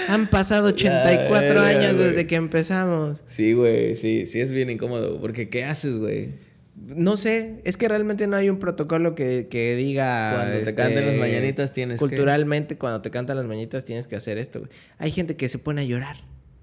Han 0.09 0.27
pasado 0.27 0.67
84 0.67 1.39
verga, 1.61 1.67
años 1.67 1.97
desde 1.97 2.27
que 2.27 2.35
empezamos. 2.35 3.23
Sí, 3.27 3.53
güey, 3.53 3.95
sí, 3.95 4.25
sí 4.25 4.41
es 4.41 4.51
bien 4.51 4.69
incómodo, 4.69 5.21
porque 5.21 5.47
¿qué 5.49 5.63
haces, 5.63 5.95
güey? 5.97 6.31
No 6.75 7.15
sé, 7.17 7.61
es 7.63 7.77
que 7.77 7.87
realmente 7.87 8.25
no 8.27 8.35
hay 8.35 8.49
un 8.49 8.57
protocolo 8.59 9.15
que, 9.15 9.47
que 9.49 9.75
diga. 9.75 10.31
este, 10.31 10.35
Cuando 10.49 10.65
te 10.65 10.75
canten 10.75 11.05
las 11.05 11.15
mañanitas 11.15 11.71
tienes 11.71 11.95
que- 11.95 11.99
Culturalmente, 11.99 12.77
cuando 12.77 13.01
te 13.01 13.09
cantan 13.11 13.37
las 13.37 13.45
mañanitas 13.45 13.85
tienes 13.85 14.07
que 14.07 14.15
hacer 14.17 14.37
esto, 14.37 14.59
güey. 14.59 14.71
Hay 14.97 15.11
gente 15.11 15.35
que 15.37 15.47
se 15.47 15.59
pone 15.59 15.81
a 15.81 15.83
llorar. 15.85 16.17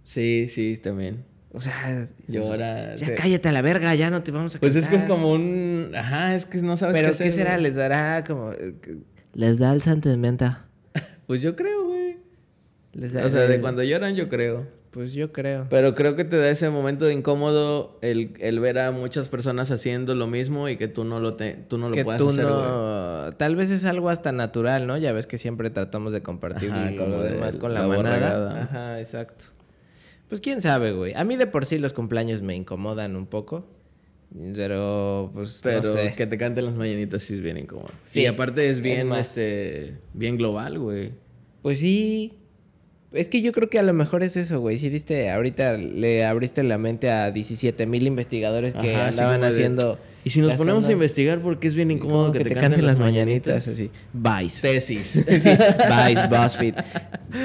Sí, 0.05 0.49
sí, 0.51 0.77
también. 0.83 1.25
O 1.57 1.61
sea, 1.63 2.07
Llora. 2.29 2.95
ya 2.97 3.07
te- 3.07 3.15
cállate 3.15 3.49
a 3.49 3.53
la 3.53 3.63
verga, 3.63 3.95
ya 3.95 4.11
no 4.11 4.23
te 4.23 4.31
vamos 4.31 4.55
a 4.55 4.61
Pues 4.61 4.77
es 4.77 4.89
que 4.91 4.97
es 4.97 5.05
como 5.05 5.33
un... 5.33 5.91
Ajá, 5.97 6.35
es 6.35 6.45
que 6.45 6.59
no 6.59 6.77
sabes 6.77 6.95
Pero 6.95 7.13
qué 7.17 7.25
¿qué, 7.25 7.33
será? 7.33 7.53
güey. 7.53 7.63
¿Les 7.63 7.75
dará 7.77 8.25
como... 8.25 8.53
eh, 8.53 8.75
Les 9.33 9.59
da 9.59 9.73
el 9.73 9.81
sentimiento. 9.81 10.55
Pues 11.27 11.41
yo 11.41 11.57
creo, 11.57 11.87
güey. 11.87 12.19
Les 12.93 13.13
da 13.15 13.25
O 13.25 13.29
sea, 13.31 13.43
de 13.49 13.59
cuando 13.61 13.83
lloran 13.83 14.15
yo 14.15 14.29
creo. 14.29 14.67
Pues 14.91 15.13
yo 15.15 15.33
creo. 15.33 15.67
Pero 15.71 15.95
creo 15.95 16.15
que 16.15 16.25
te 16.25 16.37
da 16.39 16.49
ese 16.51 16.69
momento 16.71 17.05
de 17.07 17.15
incómodo 17.15 17.99
el, 18.01 18.35
el 18.39 18.61
ver 18.61 18.79
a 18.79 18.93
muchas 18.93 19.29
personas 19.29 19.71
haciendo 19.71 20.15
lo 20.15 20.27
mismo 20.27 20.69
y 20.69 20.77
que 20.77 20.89
tú 20.89 21.05
no 21.05 21.21
lo, 21.21 21.35
te, 21.35 21.55
tú 21.55 21.79
no 21.79 21.89
lo 21.89 21.95
que 21.95 22.05
puedas 22.05 22.19
tú 22.21 22.29
hacer, 22.31 22.45
güey. 22.45 22.55
no... 22.57 23.31
Tal 23.37 23.57
vez 23.57 23.71
es 23.71 23.85
algo 23.87 24.09
hasta 24.11 24.31
natural, 24.33 24.87
¿no? 24.87 24.97
Ya 24.99 25.13
ves 25.13 25.27
que 25.27 25.37
siempre 25.39 25.69
tratamos 25.71 26.13
de 26.13 26.23
compartir 26.23 26.71
Ajá, 26.71 26.91
lo 26.91 27.05
como 27.05 27.23
de 27.23 27.33
demás 27.33 27.57
con 27.57 27.73
la, 27.75 27.81
la 27.83 27.87
manada. 27.89 28.11
borregada. 28.17 28.63
Ajá, 28.63 29.01
exacto. 29.01 29.47
Pues 30.29 30.41
quién 30.41 30.61
sabe, 30.61 30.93
güey. 30.93 31.15
A 31.15 31.25
mí 31.25 31.37
de 31.37 31.47
por 31.47 31.67
sí 31.67 31.79
los 31.79 31.93
cumpleaños 31.93 32.43
me 32.43 32.55
incomodan 32.57 33.15
un 33.17 33.27
poco. 33.27 33.67
Pero, 34.55 35.31
pues, 35.35 35.61
Pero 35.63 35.83
no 35.83 35.93
sé. 35.93 36.15
que 36.17 36.27
te 36.27 36.37
canten 36.37 36.65
las 36.65 36.75
mañanitas 36.75 37.23
sí 37.23 37.35
es 37.35 37.41
bien 37.41 37.57
incómodo. 37.59 37.91
Sí, 38.05 38.23
y 38.23 38.27
aparte 38.27 38.69
es 38.69 38.77
es 38.79 38.83
bien, 38.83 39.09
más. 39.09 39.29
este, 39.29 39.95
bien 40.15 40.37
global, 40.37 40.79
güey. 40.79 41.13
Pues 41.63 41.79
sí. 41.81 42.35
Es 43.13 43.29
que 43.29 43.41
yo 43.41 43.53
creo 43.53 43.71
que 43.71 43.79
a 43.79 43.83
lo 43.85 43.93
mejor 43.95 44.23
es 44.25 44.37
eso, 44.37 44.61
güey. 44.61 44.79
Si 44.79 44.89
diste, 44.89 45.31
ahorita 45.31 45.75
le 45.79 46.25
abriste 46.27 46.63
la 46.65 46.77
mente 46.77 47.09
a 47.11 47.31
17 47.31 47.87
mil 47.87 48.07
investigadores 48.07 48.75
que 48.75 48.95
Ajá, 48.95 49.13
sí, 49.13 49.21
andaban 49.21 49.41
de- 49.43 49.47
haciendo. 49.47 49.99
Y 50.27 50.31
si 50.31 50.41
nos 50.41 50.55
ponemos 50.55 50.89
a 50.89 50.91
investigar 50.91 51.41
por 51.41 51.61
qué 51.61 51.69
es 51.69 51.77
bien 51.77 51.89
incómodo 51.93 52.33
que, 52.33 52.41
te, 52.41 52.53
canten, 52.53 52.85
las 52.85 52.99
mañanitas. 52.99 53.69
así. 53.69 53.93
Vice. 54.13 54.61
Tesis. 54.61 55.25
Sí, 55.25 55.51
Vice, 55.51 56.27
BuzzFeed. 56.29 56.75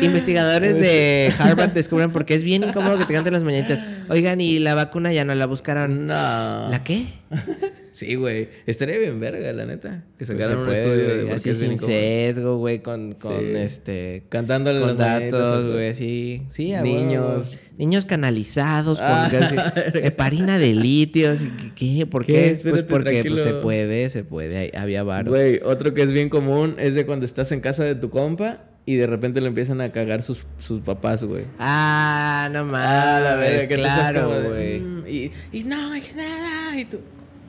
Investigadores 0.01 0.77
de 0.77 1.31
Harvard 1.37 1.73
descubren 1.73 2.11
por 2.11 2.25
qué 2.25 2.33
es 2.33 2.41
bien 2.41 2.63
incómodo 2.63 2.97
que 2.97 3.05
te 3.05 3.13
canten 3.13 3.33
las 3.33 3.43
mañanitas. 3.43 3.83
Oigan, 4.09 4.41
y 4.41 4.57
la 4.57 4.73
vacuna 4.73 5.13
ya 5.13 5.23
no 5.25 5.35
la 5.35 5.45
buscaron. 5.45 6.07
no. 6.07 6.69
¿La 6.71 6.81
qué? 6.83 7.05
Sí, 8.01 8.15
güey. 8.15 8.49
Estaría 8.65 8.97
bien 8.97 9.19
verga, 9.19 9.53
la 9.53 9.65
neta. 9.67 10.03
Que 10.17 10.25
Pues 10.25 10.29
sacaran 10.29 10.49
se 10.49 10.57
un 10.57 10.65
puede, 10.65 10.79
estudio 10.79 11.25
de 11.27 11.31
así 11.33 11.49
es 11.51 11.57
sin 11.59 11.77
sesgo, 11.77 12.57
güey, 12.57 12.81
con, 12.81 13.11
con 13.13 13.39
Sí. 13.39 13.45
este... 13.57 14.23
Cantándole 14.29 14.79
con 14.79 14.89
a 14.89 14.93
datos, 14.95 15.71
güey, 15.71 15.93
sí. 15.93 16.41
Sí, 16.49 16.73
a 16.73 16.81
Niños. 16.81 17.55
Niños 17.77 18.05
canalizados 18.05 18.97
con 18.97 19.07
Ah, 19.07 19.29
verga. 19.31 19.73
heparina 20.03 20.57
de 20.57 20.73
litio. 20.73 21.35
¿Qué? 21.75 22.07
¿Por 22.09 22.25
¿Qué? 22.25 22.57
qué? 22.63 22.69
Pues 22.71 22.83
porque 22.83 23.23
pues, 23.23 23.43
se 23.43 23.53
puede, 23.53 24.09
se 24.09 24.23
puede. 24.23 24.71
Había 24.75 25.03
varo. 25.03 25.29
Güey, 25.29 25.59
otro 25.63 25.93
que 25.93 26.01
es 26.01 26.11
bien 26.11 26.29
común 26.29 26.77
es 26.79 26.95
de 26.95 27.05
cuando 27.05 27.27
estás 27.27 27.51
en 27.51 27.59
casa 27.61 27.83
de 27.83 27.93
tu 27.93 28.09
compa 28.09 28.63
y 28.87 28.95
de 28.95 29.05
repente 29.05 29.41
le 29.41 29.47
empiezan 29.47 29.79
a 29.79 29.89
cagar 29.89 30.23
sus, 30.23 30.47
sus 30.57 30.81
papás, 30.81 31.23
güey. 31.23 31.43
Ah, 31.59 32.49
no 32.51 32.65
mames. 32.65 32.81
Ah, 32.83 33.37
la 33.61 33.67
que 33.67 33.75
tú 33.75 33.81
estás 33.83 34.11
claro, 34.11 34.41
güey. 34.49 34.79
"Mm", 34.79 35.03
y, 35.07 35.31
y 35.53 35.63
no, 35.65 35.91
hay 35.91 36.01
nada. 36.15 36.79
Y 36.79 36.85
tú, 36.85 36.97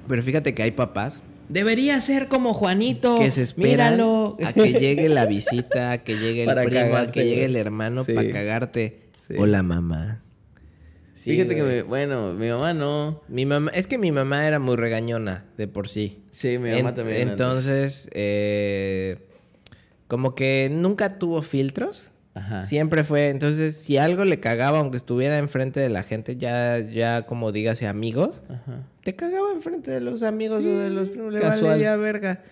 Pero 0.09 0.23
fíjate 0.23 0.55
que 0.55 0.63
hay 0.63 0.71
papás 0.73 1.23
debería 1.49 2.01
ser 2.01 2.29
como 2.29 2.55
Juanito. 2.55 3.19
que 3.19 3.31
se 3.31 3.45
Míralo. 3.61 4.37
a 4.45 4.53
que 4.53 4.73
llegue 4.73 5.09
la 5.09 5.27
visita, 5.27 5.91
a 5.93 5.99
que 5.99 6.17
llegue 6.19 6.43
el 6.43 6.47
Para 6.55 6.63
primo, 6.65 6.97
a 6.97 7.11
que 7.13 7.25
llegue 7.25 7.45
el 7.45 7.57
hermano 7.57 8.05
Sí. 8.05 8.13
para 8.15 8.31
cagarte. 8.31 9.01
Sí. 9.27 9.35
Hola, 9.39 9.63
mamá. 9.63 10.23
Sí, 11.15 11.31
Fíjate 11.33 11.55
que, 11.55 11.63
me- 11.63 11.83
bueno, 11.83 12.33
mi 12.33 12.49
mamá 12.49 12.75
no. 12.75 13.23
Mi 13.29 13.47
mamá, 13.47 13.71
es 13.75 13.87
que 13.87 13.97
mi 13.99 14.11
mamá 14.11 14.47
era 14.47 14.59
muy 14.59 14.75
regañona 14.77 15.45
de 15.57 15.69
por 15.69 15.89
sí. 15.89 16.23
Sí, 16.33 16.59
mi 16.59 16.71
mamá 16.71 16.91
Ent- 16.91 16.95
también. 16.97 17.29
Entonces, 17.29 18.09
eh, 18.13 19.19
como 20.09 20.35
que 20.35 20.69
nunca 20.73 21.19
tuvo 21.19 21.43
filtros. 21.43 22.11
Ajá. 22.35 22.63
Siempre 22.63 23.05
fue. 23.05 23.29
Entonces, 23.29 23.77
si 23.77 23.99
algo 23.99 24.25
le 24.25 24.41
cagaba, 24.41 24.79
aunque 24.79 24.97
estuviera 24.97 25.39
enfrente 25.39 25.81
de 25.81 25.89
la 25.91 26.03
gente, 26.03 26.37
ya, 26.37 26.79
ya 26.79 27.23
como 27.27 27.53
dígase 27.53 27.87
amigos, 27.87 28.41
Ajá. 28.49 28.87
te 29.05 29.15
cagaba 29.15 29.53
enfrente 29.53 29.91
de 29.91 30.01
los 30.01 30.23
amigos 30.23 30.65
o 30.65 30.79
de 30.79 30.91
los 30.91 31.09
primos. 31.11 31.33
Le 31.33 31.41
casual. 31.41 31.73
valía 31.73 31.97
verga. 31.97 32.43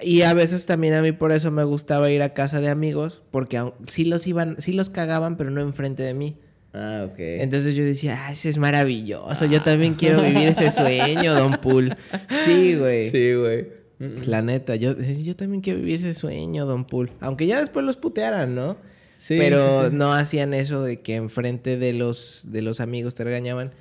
Y 0.00 0.22
a 0.22 0.34
veces 0.34 0.66
también 0.66 0.94
a 0.94 1.02
mí 1.02 1.12
por 1.12 1.32
eso 1.32 1.50
me 1.50 1.64
gustaba 1.64 2.10
ir 2.10 2.22
a 2.22 2.34
casa 2.34 2.60
de 2.60 2.68
amigos, 2.68 3.22
porque 3.30 3.72
sí 3.88 4.04
los 4.04 4.26
iban, 4.26 4.56
sí 4.58 4.72
los 4.72 4.90
cagaban, 4.90 5.36
pero 5.36 5.50
no 5.50 5.60
enfrente 5.60 6.02
de 6.02 6.14
mí. 6.14 6.36
Ah, 6.74 7.06
ok. 7.10 7.16
Entonces 7.18 7.74
yo 7.74 7.84
decía, 7.84 8.26
ah, 8.26 8.32
eso 8.32 8.50
es 8.50 8.58
maravilloso. 8.58 9.46
Yo 9.46 9.62
también 9.62 9.94
quiero 9.94 10.20
vivir 10.22 10.48
ese 10.48 10.70
sueño, 10.70 11.34
Don 11.34 11.52
Pool. 11.52 11.96
Sí, 12.44 12.74
güey. 12.76 13.10
sí, 13.10 13.32
güey. 13.34 13.68
La 13.98 14.42
neta, 14.42 14.76
yo, 14.76 14.94
yo 15.00 15.34
también 15.36 15.62
quiero 15.62 15.78
vivir 15.78 15.94
ese 15.94 16.12
sueño, 16.12 16.66
Don 16.66 16.84
Pool. 16.84 17.10
Aunque 17.20 17.46
ya 17.46 17.58
después 17.60 17.84
los 17.86 17.96
putearan, 17.96 18.54
¿no? 18.54 18.76
Sí, 19.18 19.36
Pero 19.38 19.82
sí, 19.84 19.88
sí. 19.90 19.96
no 19.96 20.12
hacían 20.12 20.52
eso 20.54 20.82
de 20.82 21.00
que 21.00 21.16
enfrente 21.16 21.76
de 21.78 21.92
los, 21.92 22.42
de 22.46 22.62
los 22.62 22.80
amigos 22.80 23.14
te 23.14 23.24
regañaban. 23.24 23.72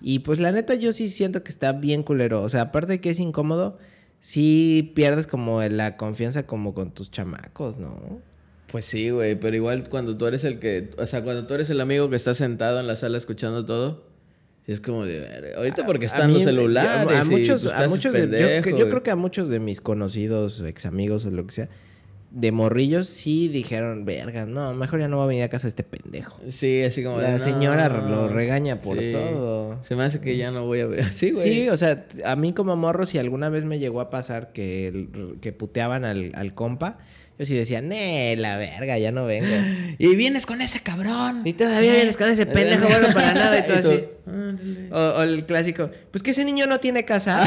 Y 0.00 0.20
pues 0.20 0.38
la 0.40 0.52
neta, 0.52 0.74
yo 0.74 0.92
sí 0.92 1.08
siento 1.08 1.42
que 1.42 1.50
está 1.50 1.72
bien 1.72 2.02
culero. 2.02 2.42
O 2.42 2.48
sea, 2.48 2.62
aparte 2.62 2.92
de 2.94 3.00
que 3.00 3.10
es 3.10 3.18
incómodo, 3.20 3.78
sí 4.20 4.92
pierdes 4.94 5.26
como 5.26 5.62
la 5.62 5.96
confianza 5.96 6.46
como 6.46 6.74
con 6.74 6.92
tus 6.92 7.10
chamacos, 7.10 7.78
¿no? 7.78 8.20
Pues 8.70 8.84
sí, 8.84 9.10
güey, 9.10 9.34
pero 9.38 9.56
igual 9.56 9.88
cuando 9.88 10.16
tú 10.16 10.26
eres 10.26 10.44
el 10.44 10.58
que, 10.58 10.90
o 10.98 11.06
sea, 11.06 11.22
cuando 11.24 11.46
tú 11.46 11.54
eres 11.54 11.70
el 11.70 11.80
amigo 11.80 12.10
que 12.10 12.16
está 12.16 12.34
sentado 12.34 12.78
en 12.80 12.86
la 12.86 12.96
sala 12.96 13.16
escuchando 13.16 13.64
todo, 13.64 14.04
es 14.66 14.80
como 14.82 15.06
de, 15.06 15.54
ahorita 15.56 15.86
porque 15.86 16.04
A 16.04 16.08
están 16.08 16.28
los 16.34 16.40
mí, 16.40 16.44
celulares, 16.44 16.90
A, 17.16 17.22
a 17.22 17.24
y 17.24 17.44
tú 17.46 17.52
a 17.52 17.56
estás 17.56 18.02
de- 18.12 18.60
yo, 18.62 18.76
yo 18.76 18.88
creo 18.90 19.02
que 19.02 19.10
a 19.10 19.16
muchos 19.16 19.48
de 19.48 19.58
mis 19.60 19.80
conocidos, 19.80 20.60
ex 20.60 20.84
amigos 20.84 21.24
o 21.24 21.30
lo 21.30 21.46
que 21.46 21.54
sea, 21.54 21.68
de 22.40 22.52
morrillos 22.52 23.08
sí 23.08 23.48
dijeron, 23.48 24.04
verga, 24.04 24.46
no, 24.46 24.72
mejor 24.74 25.00
ya 25.00 25.08
no 25.08 25.18
va 25.18 25.24
a 25.24 25.26
venir 25.26 25.42
a 25.42 25.48
casa 25.48 25.66
este 25.66 25.82
pendejo. 25.82 26.38
Sí, 26.48 26.82
así 26.84 27.02
como 27.02 27.20
La 27.20 27.38
señora 27.40 27.88
"No". 27.88 28.08
lo 28.08 28.28
regaña 28.28 28.78
por 28.78 28.96
Sí. 28.98 29.10
todo. 29.12 29.82
Se 29.82 29.96
me 29.96 30.04
hace 30.04 30.20
que 30.20 30.36
ya 30.36 30.50
no 30.52 30.64
voy 30.64 30.80
a 30.80 30.86
ver. 30.86 31.04
Sí, 31.12 31.32
güey. 31.32 31.44
Sí, 31.44 31.68
o 31.68 31.76
sea, 31.76 32.06
a 32.24 32.36
mí 32.36 32.52
como 32.52 32.76
morro, 32.76 33.06
si 33.06 33.18
alguna 33.18 33.48
vez 33.48 33.64
me 33.64 33.78
llegó 33.80 34.00
a 34.00 34.08
pasar 34.10 34.52
que, 34.52 35.08
que 35.40 35.52
puteaban 35.52 36.04
al, 36.04 36.30
al 36.34 36.54
compa, 36.54 36.98
yo 37.40 37.44
sí 37.44 37.56
decía, 37.56 37.80
nee, 37.80 38.36
la 38.36 38.56
verga, 38.56 38.98
ya 38.98 39.10
no 39.12 39.24
vengo. 39.24 39.48
Y 39.98 40.14
vienes 40.14 40.46
con 40.46 40.60
ese 40.60 40.80
cabrón. 40.80 41.42
y 41.44 41.52
todavía 41.54 41.92
vienes 41.92 42.16
con 42.16 42.28
ese 42.30 42.46
pendejo 42.58 42.86
bueno 42.88 43.08
para 43.12 43.34
nada 43.34 43.58
y 43.58 43.62
todo 43.66 43.92
Y 43.92 43.94
así. 43.96 44.04
O, 44.92 44.98
o 44.98 45.22
el 45.22 45.44
clásico, 45.46 45.90
pues 46.12 46.22
que 46.22 46.30
ese 46.30 46.44
niño 46.44 46.66
no 46.66 46.78
tiene 46.78 47.04
casa. 47.04 47.44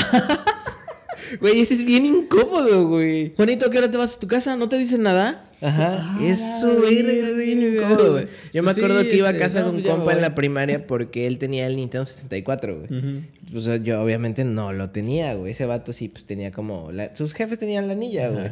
Güey, 1.40 1.62
ese 1.62 1.76
es 1.76 1.86
bien 1.86 2.06
incómodo, 2.06 2.88
güey. 2.88 3.34
Juanito, 3.36 3.66
¿a 3.68 3.70
qué 3.70 3.78
hora 3.78 3.90
te 3.92 3.98
vas 3.98 4.16
a 4.16 4.20
tu 4.20 4.28
casa? 4.28 4.56
¿No 4.58 4.68
te 4.70 4.78
dicen 4.78 5.04
nada? 5.04 5.46
Ajá. 5.62 5.98
Ah, 6.02 6.20
Eso 6.24 6.84
era 6.88 7.32
bien 7.38 7.62
incómodo, 7.62 8.14
güey. 8.14 8.28
Yo 8.54 8.64
me 8.64 8.74
Sí, 8.74 8.80
acuerdo 8.82 9.02
que 9.04 9.16
iba 9.16 9.28
a 9.28 9.32
este, 9.32 9.44
casa 9.44 9.60
no, 9.60 9.66
de 9.66 9.72
un 9.78 9.82
pues 9.84 9.94
compa 9.94 10.14
en 10.14 10.22
la 10.22 10.34
primaria 10.36 10.88
porque 10.88 11.28
él 11.28 11.38
tenía 11.38 11.68
el 11.68 11.76
Nintendo 11.76 12.06
64, 12.06 12.80
güey. 12.88 13.24
Pues 13.52 13.66
yo 13.84 14.02
obviamente 14.02 14.44
no 14.44 14.74
lo 14.74 14.90
tenía, 14.90 15.34
güey. 15.36 15.52
Ese 15.52 15.66
vato 15.66 15.94
sí, 15.94 16.08
pues 16.10 16.26
tenía 16.26 16.52
como... 16.52 16.92
la- 16.92 17.16
Sus 17.16 17.34
jefes 17.34 17.60
tenían 17.60 17.88
la 17.88 17.94
anilla, 17.94 18.30
güey. 18.30 18.50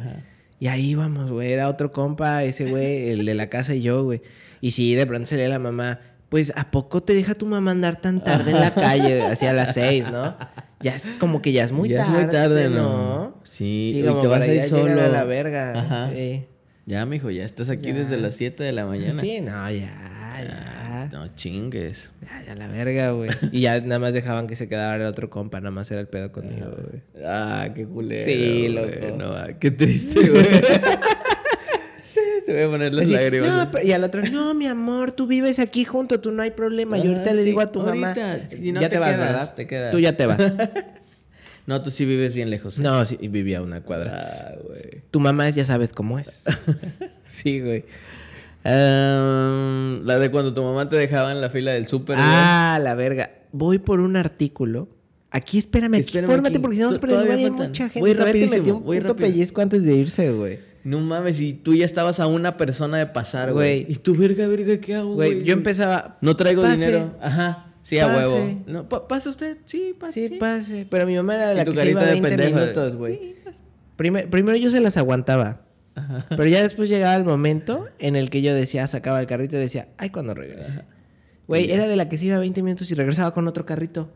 Y 0.60 0.68
ahí 0.68 0.90
íbamos, 0.90 1.30
güey. 1.30 1.52
Era 1.52 1.68
otro 1.68 1.90
compa, 1.92 2.44
ese 2.44 2.66
güey, 2.66 3.10
el 3.10 3.24
de 3.26 3.34
la 3.34 3.48
casa 3.48 3.74
y 3.74 3.82
yo, 3.82 4.04
güey. 4.04 4.22
Y 4.60 4.70
sí, 4.72 4.94
de 4.94 5.06
pronto 5.06 5.26
salía 5.28 5.48
la 5.48 5.58
mamá. 5.58 6.00
Pues, 6.28 6.52
¿a 6.54 6.70
poco 6.70 7.02
te 7.02 7.12
deja 7.14 7.34
tu 7.34 7.44
mamá 7.46 7.72
andar 7.72 8.00
tan 8.00 8.22
tarde 8.22 8.52
en 8.52 8.60
la 8.60 8.72
calle? 8.72 9.20
Hacia 9.22 9.52
las 9.52 9.74
seis, 9.74 10.04
¿no? 10.12 10.36
Ya 10.82 10.94
es 10.94 11.04
como 11.18 11.42
que 11.42 11.52
ya 11.52 11.64
es 11.64 11.72
muy 11.72 11.88
Ya 11.90 12.00
es 12.00 12.06
tarde, 12.06 12.22
muy 12.22 12.32
tarde, 12.32 12.68
¿no? 12.70 12.82
¿no? 12.82 13.40
Sí, 13.44 13.90
Sí, 13.92 14.00
y 14.00 14.04
como 14.06 14.20
te 14.22 14.26
vas 14.28 14.40
a 14.42 14.46
ir 14.54 14.62
solo. 14.64 15.02
a 15.02 15.08
la 15.08 15.24
verga. 15.24 15.78
Ajá. 15.78 16.10
Sí. 16.14 16.46
Ya, 16.86 17.04
mijo, 17.06 17.30
ya 17.30 17.44
estás 17.44 17.68
aquí 17.68 17.88
Ya. 17.88 17.94
desde 17.94 18.16
las 18.16 18.34
7 18.34 18.64
de 18.64 18.72
la 18.72 18.86
mañana. 18.86 19.20
Sí, 19.20 19.40
no, 19.40 19.70
ya, 19.70 20.40
ya. 20.42 21.08
No 21.12 21.28
chingues. 21.34 22.10
Ya, 22.22 22.42
ya 22.46 22.54
la 22.54 22.66
verga, 22.68 23.10
güey. 23.12 23.30
Y 23.52 23.60
ya 23.62 23.80
nada 23.80 23.98
más 23.98 24.14
dejaban 24.14 24.46
que 24.46 24.56
se 24.56 24.68
quedara 24.68 24.96
el 24.96 25.02
otro 25.02 25.28
compa, 25.30 25.60
nada 25.60 25.70
más 25.70 25.90
era 25.90 26.00
el 26.00 26.08
pedo 26.08 26.32
conmigo, 26.32 26.68
güey. 26.70 27.02
Ah, 27.24 27.68
qué 27.74 27.86
culero. 27.86 28.24
Sí, 28.24 28.68
loco. 28.68 29.16
No, 29.18 29.26
ah, 29.34 29.48
qué 29.58 29.70
triste, 29.70 30.28
güey. 30.28 30.46
Te 32.50 32.56
voy 32.56 32.62
a 32.64 32.70
poner 32.70 32.94
las 32.94 33.04
Así, 33.04 33.12
lágrimas. 33.14 33.48
no, 33.48 33.70
pero- 33.70 33.86
y 33.86 33.92
al 33.92 34.02
otro, 34.04 34.22
no, 34.32 34.54
mi 34.54 34.66
amor, 34.66 35.12
tú 35.12 35.26
vives 35.26 35.58
aquí 35.58 35.84
junto, 35.84 36.20
tú 36.20 36.32
no 36.32 36.42
hay 36.42 36.50
problema. 36.50 36.96
Yo 36.98 37.04
Ah, 37.10 37.14
ahorita 37.14 37.32
le 37.32 37.40
sí, 37.42 37.46
digo 37.46 37.60
a 37.60 37.70
tu 37.70 37.80
mamá. 37.80 38.08
ahorita, 38.08 38.44
si 38.48 38.72
no 38.72 38.80
ya 38.80 38.88
te 38.88 38.96
te, 38.96 38.98
vas, 39.00 39.10
quedas, 39.10 39.26
¿verdad? 39.26 39.54
te 39.54 39.66
quedas. 39.66 39.90
Tú 39.92 39.98
ya 39.98 40.16
te 40.16 40.26
vas. 40.26 40.38
No, 41.66 41.82
tú 41.82 41.90
sí 41.92 42.04
vives 42.04 42.34
bien 42.34 42.50
lejos. 42.50 42.78
¿eh? 42.78 42.82
no, 42.82 43.04
sí, 43.04 43.16
y 43.20 43.28
vivía 43.28 43.58
a 43.58 43.62
una 43.62 43.82
cuadra. 43.82 44.28
Ah, 44.56 44.58
güey. 44.66 45.02
Tu 45.12 45.20
mamá 45.20 45.46
es- 45.46 45.54
ya 45.54 45.64
sabes 45.64 45.92
cómo 45.92 46.18
es. 46.18 46.42
sí, 47.28 47.60
güey. 47.60 47.84
Ehm, 48.64 50.04
la 50.04 50.18
de 50.18 50.30
cuando 50.30 50.52
tu 50.52 50.62
mamá 50.62 50.88
te 50.88 50.96
dejaba 50.96 51.30
en 51.32 51.40
la 51.40 51.48
fila 51.50 51.72
del 51.72 51.86
súper. 51.86 52.16
güey. 52.16 52.28
Ah, 52.28 52.80
la 52.82 52.94
verga. 52.94 53.30
Voy 53.52 53.78
por 53.78 54.00
un 54.00 54.16
artículo. 54.16 54.88
Aquí 55.30 55.58
espérame, 55.58 55.94
aquí, 55.94 56.00
Espérame 56.06 56.28
fórmate 56.30 56.58
porque 56.58 56.76
si 56.76 56.82
no 56.82 56.90
faltan. 56.90 57.52
mucha 57.52 57.84
gente. 57.84 58.00
Voy 58.00 58.12
Todavía 58.14 58.32
te 58.32 58.38
rapidísimo, 58.40 58.58
metió 58.62 58.76
un 58.78 58.84
voy 58.84 59.00
puto 59.00 59.16
pellizco 59.16 59.60
antes 59.60 59.84
de 59.84 59.94
irse, 59.94 60.32
güey. 60.32 60.58
No 60.84 61.00
mames, 61.00 61.40
y 61.40 61.52
tú 61.54 61.74
ya 61.74 61.84
estabas 61.84 62.20
a 62.20 62.26
una 62.26 62.56
persona 62.56 62.96
de 62.98 63.06
pasar, 63.06 63.52
güey. 63.52 63.84
Y 63.88 63.96
tú, 63.96 64.14
verga, 64.14 64.46
verga, 64.46 64.78
¿qué 64.78 64.94
hago, 64.96 65.14
Güey, 65.14 65.44
yo 65.44 65.52
empezaba. 65.52 66.16
No 66.20 66.36
traigo 66.36 66.62
Pase. 66.62 66.86
dinero. 66.86 67.16
Ajá. 67.20 67.66
Sí, 67.82 67.98
a 67.98 68.06
huevo. 68.06 68.62
No, 68.66 68.88
pa- 68.88 69.08
¿Pasa 69.08 69.30
usted? 69.30 69.56
Sí, 69.64 69.94
pase. 69.98 70.28
Sí, 70.28 70.36
pase. 70.36 70.86
Pero 70.88 71.06
mi 71.06 71.16
mamá 71.16 71.34
era 71.34 71.48
de 71.48 71.54
la 71.56 71.64
que 71.64 71.72
se 71.72 71.90
iba 71.90 72.00
carita 72.00 72.04
de 72.14 72.20
20 72.20 72.28
pendejo 72.28 72.56
de- 72.58 72.62
minutos, 72.66 72.96
güey. 72.96 73.34
Primer- 73.96 74.30
primero 74.30 74.56
yo 74.56 74.70
se 74.70 74.80
las 74.80 74.96
aguantaba. 74.96 75.62
Pero 76.30 76.46
ya 76.46 76.62
después 76.62 76.88
llegaba 76.88 77.16
el 77.16 77.24
momento 77.24 77.86
en 77.98 78.16
el 78.16 78.30
que 78.30 78.40
yo 78.42 78.54
decía, 78.54 78.86
sacaba 78.86 79.20
el 79.20 79.26
carrito 79.26 79.56
y 79.56 79.60
decía, 79.60 79.88
ay, 79.98 80.10
cuando 80.10 80.32
regrese. 80.34 80.82
Güey, 81.48 81.70
era 81.72 81.86
de 81.88 81.96
la 81.96 82.08
que 82.08 82.16
se 82.16 82.26
iba 82.26 82.38
20 82.38 82.62
minutos 82.62 82.90
y 82.90 82.94
regresaba 82.94 83.34
con 83.34 83.46
otro 83.48 83.66
carrito. 83.66 84.10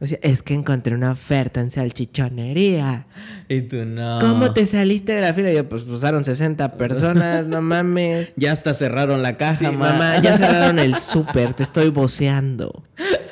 Decía, 0.00 0.18
es 0.22 0.42
que 0.42 0.54
encontré 0.54 0.94
una 0.94 1.12
oferta 1.12 1.60
en 1.60 1.70
salchichonería. 1.70 3.06
Y 3.50 3.60
tú, 3.60 3.84
no. 3.84 4.18
¿Cómo 4.18 4.50
te 4.54 4.64
saliste 4.64 5.12
de 5.12 5.20
la 5.20 5.34
fila? 5.34 5.52
Y 5.52 5.56
yo, 5.56 5.68
pues 5.68 5.82
usaron 5.82 6.24
60 6.24 6.72
personas, 6.78 7.46
no 7.46 7.60
mames. 7.60 8.32
Ya 8.36 8.52
hasta 8.52 8.72
cerraron 8.72 9.20
la 9.22 9.36
caja, 9.36 9.70
Sí, 9.70 9.76
mamá, 9.76 10.18
ya 10.22 10.38
cerraron 10.38 10.78
el 10.78 10.96
súper, 10.96 11.52
te 11.52 11.62
estoy 11.62 11.90
voceando. 11.90 12.82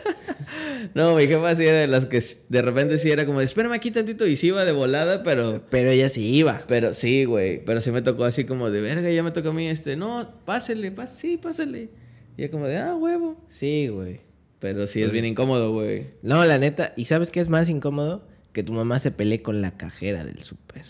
No, 0.95 1.15
mi 1.15 1.27
jefa 1.29 1.55
sí 1.55 1.65
era 1.65 1.79
de 1.79 1.87
las 1.87 2.07
que 2.07 2.21
de 2.49 2.63
repente 2.63 2.99
sí 2.99 3.11
era 3.11 3.25
como, 3.25 3.41
espérame 3.41 3.73
aquí 3.73 3.93
tantito. 3.93 4.27
Y 4.27 4.35
sí 4.35 4.49
iba 4.49 4.65
de 4.65 4.73
volada, 4.73 5.23
pero... 5.23 5.63
Pero 5.71 5.91
ella 5.91 6.09
sí 6.09 6.35
iba. 6.35 6.63
Pero 6.67 6.93
sí, 6.93 7.25
güey. 7.25 7.65
Pero 7.65 7.81
sí 7.81 7.93
me 7.93 8.03
tocó 8.03 8.25
así 8.25 8.45
como 8.45 8.71
de, 8.71 8.81
verga, 8.81 9.09
ya 9.09 9.23
me 9.23 9.31
toca 9.31 9.51
a 9.51 9.53
mí 9.53 9.69
este. 9.69 9.95
No, 9.95 10.29
pásele, 10.45 10.91
pas 10.91 11.15
sí, 11.15 11.37
pásele. 11.37 11.91
Y 12.37 12.45
es 12.45 12.51
como 12.51 12.67
de, 12.67 12.79
ah, 12.79 12.97
huevo. 12.97 13.37
Sí, 13.49 13.89
güey. 13.89 14.28
Pero 14.61 14.87
sí 14.87 15.03
es 15.03 15.13
bien 15.13 15.25
incómodo, 15.25 15.73
güey. 15.73 16.07
No, 16.23 16.45
la 16.45 16.59
neta. 16.59 16.93
¿Y 16.97 17.05
sabes 17.05 17.31
qué 17.31 17.41
es 17.41 17.49
más 17.49 17.69
incómodo? 17.69 18.27
Que 18.53 18.63
tu 18.63 18.73
mamá 18.73 18.99
se 18.99 19.11
pelee 19.13 19.41
con 19.43 19.63
la 19.63 19.77
cajera 19.77 20.25
del 20.25 20.43
súper. 20.43 20.83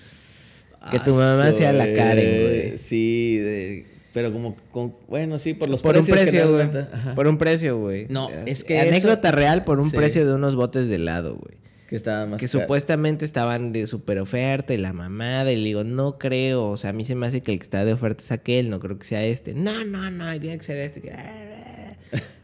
Que 0.90 0.98
tu 1.00 1.10
mamá 1.12 1.52
sea 1.52 1.72
la 1.72 1.84
Karen, 1.92 2.46
güey. 2.46 2.78
Sí, 2.78 3.36
de- 3.38 3.86
pero 4.14 4.32
como 4.32 4.56
con, 4.70 4.94
bueno, 5.06 5.38
sí, 5.38 5.52
por 5.54 5.68
los 5.68 5.82
Por 5.82 5.96
un 5.98 6.06
precios 6.06 6.18
que 6.18 6.30
precio, 6.30 6.52
güey. 6.52 7.14
Por 7.14 7.28
un 7.28 7.36
precio, 7.36 7.78
güey. 7.78 8.06
No, 8.08 8.30
es 8.46 8.64
que 8.64 8.80
Anécdota 8.80 9.28
eso- 9.28 9.36
real 9.36 9.64
por 9.64 9.80
un 9.80 9.90
Sí. 9.90 9.96
precio 9.96 10.26
de 10.26 10.32
unos 10.34 10.56
botes 10.56 10.88
de 10.88 10.94
helado, 10.96 11.36
güey. 11.36 11.58
Que 11.88 11.96
estaba 11.96 12.26
más 12.26 12.40
Que 12.40 12.46
caro. 12.46 12.60
supuestamente 12.60 13.24
estaban 13.24 13.72
de 13.72 13.86
super 13.86 14.18
oferta 14.18 14.74
y 14.74 14.76
la 14.76 14.92
mamada. 14.92 15.50
Y 15.52 15.56
le 15.56 15.64
digo, 15.64 15.84
no 15.84 16.18
creo. 16.18 16.68
O 16.68 16.76
sea, 16.76 16.90
a 16.90 16.92
mí 16.92 17.04
se 17.04 17.14
me 17.14 17.26
hace 17.26 17.42
que 17.42 17.52
el 17.52 17.58
que 17.58 17.62
está 17.62 17.84
de 17.84 17.92
oferta 17.94 18.22
es 18.22 18.30
aquel. 18.32 18.68
No 18.70 18.78
creo 18.80 18.98
que 18.98 19.06
sea 19.06 19.24
este. 19.24 19.54
No, 19.54 19.84
no, 19.84 20.10
no. 20.10 20.38
Tiene 20.38 20.58
que 20.58 20.64
ser 20.64 20.78
este. 20.78 21.00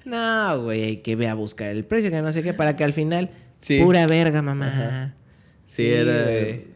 No, 0.05 0.63
güey. 0.65 1.03
Que 1.03 1.17
ve 1.17 1.29
a 1.29 1.35
buscar 1.35 1.71
el 1.71 1.85
precio. 1.85 2.11
Que 2.11 2.21
no 2.23 2.33
sé 2.33 2.43
qué. 2.43 2.55
Para 2.55 2.77
que 2.77 2.85
al 2.85 2.93
final. 2.93 3.31
Sí. 3.61 3.81
Pura 3.81 4.07
verga, 4.07 4.43
mamá. 4.43 5.15
Sí, 5.67 5.87
era 5.87 6.31
el, 6.31 6.67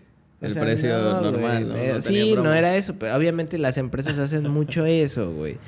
el 0.41 0.51
O 0.51 0.51
sea, 0.51 0.63
precio 0.63 0.97
no, 0.99 1.21
normal. 1.21 1.69
¿no? 1.69 1.77
Eh, 1.77 1.93
No 1.97 2.01
sí, 2.01 2.33
no 2.35 2.55
era 2.55 2.75
eso, 2.77 2.95
pero 2.99 3.15
obviamente 3.15 3.59
las 3.59 3.77
empresas 3.77 4.19
hacen 4.19 4.49
mucho 4.49 4.87
eso, 4.87 5.33
güey. 5.33 5.59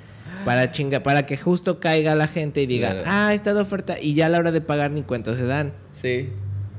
Para 0.46 0.70
chinga, 0.72 1.02
para 1.02 1.26
que 1.26 1.36
justo 1.36 1.80
caiga 1.80 2.14
la 2.14 2.26
gente 2.26 2.62
y 2.62 2.66
diga, 2.66 2.90
Claro. 2.92 3.02
ah, 3.06 3.34
está 3.34 3.52
de 3.52 3.60
oferta, 3.60 3.96
y 4.00 4.14
ya 4.14 4.26
a 4.26 4.28
la 4.30 4.38
hora 4.38 4.52
de 4.52 4.62
pagar 4.62 4.90
ni 4.90 5.02
cuenta 5.02 5.34
se 5.34 5.44
dan. 5.44 5.74
Sí. 5.92 6.30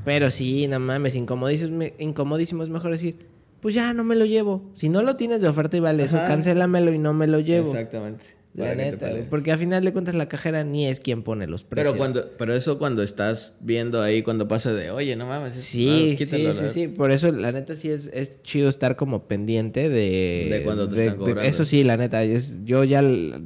Pero 0.04 0.32
sí, 0.32 0.68
no 0.68 0.80
mames, 0.80 1.14
incomodísimo, 1.16 1.78
me- 1.78 1.94
incomodísimo 2.00 2.64
es 2.64 2.70
mejor 2.70 2.90
decir, 2.90 3.28
pues 3.62 3.76
ya 3.76 3.94
no 3.94 4.04
me 4.04 4.16
lo 4.16 4.26
llevo. 4.26 4.68
Si 4.74 4.90
no 4.90 5.04
lo 5.04 5.16
tienes 5.16 5.42
de 5.42 5.48
oferta 5.48 5.78
y 5.78 5.80
vale 5.80 6.04
eso, 6.04 6.18
cancélamelo 6.26 6.92
y 6.92 6.98
no 6.98 7.14
me 7.14 7.28
lo 7.28 7.40
llevo. 7.40 7.68
Exactamente. 7.68 8.24
La 8.54 8.76
neta, 8.76 9.10
porque 9.30 9.54
a 9.54 9.58
final 9.58 9.84
de 9.86 9.94
cuentas 9.94 10.14
la 10.14 10.28
cajera 10.28 10.66
ni 10.66 10.86
es 10.86 11.00
quien 11.00 11.24
pone 11.24 11.48
los 11.48 11.64
precios. 11.64 11.94
Pero 11.94 11.98
cuando, 11.98 12.32
pero 12.38 12.54
eso 12.54 12.78
cuando 12.78 13.02
estás 13.02 13.58
viendo 13.62 14.02
ahí, 14.02 14.24
cuando 14.24 14.48
pasa 14.50 14.74
de, 14.74 14.92
oye, 14.92 15.16
no 15.16 15.26
mames. 15.26 15.56
es- 15.56 15.62
Sí, 15.64 16.16
sí, 16.20 16.26
sí, 16.54 16.70
sí. 16.74 16.88
Por 16.90 17.12
eso, 17.12 17.32
la 17.32 17.54
neta, 17.54 17.78
sí 17.78 17.90
es, 17.90 18.10
es 18.12 18.42
chido 18.44 18.68
estar 18.68 18.98
como 18.98 19.28
pendiente 19.28 19.88
de... 19.88 20.48
De 20.52 20.62
cuando 20.66 20.90
te 20.90 20.96
están 21.02 21.18
cobrando. 21.18 21.42
Eso 21.44 21.64
sí, 21.64 21.86
la 21.86 21.96
neta. 21.96 22.24
Es, 22.24 22.66
yo 22.66 22.84
ya, 22.84 23.02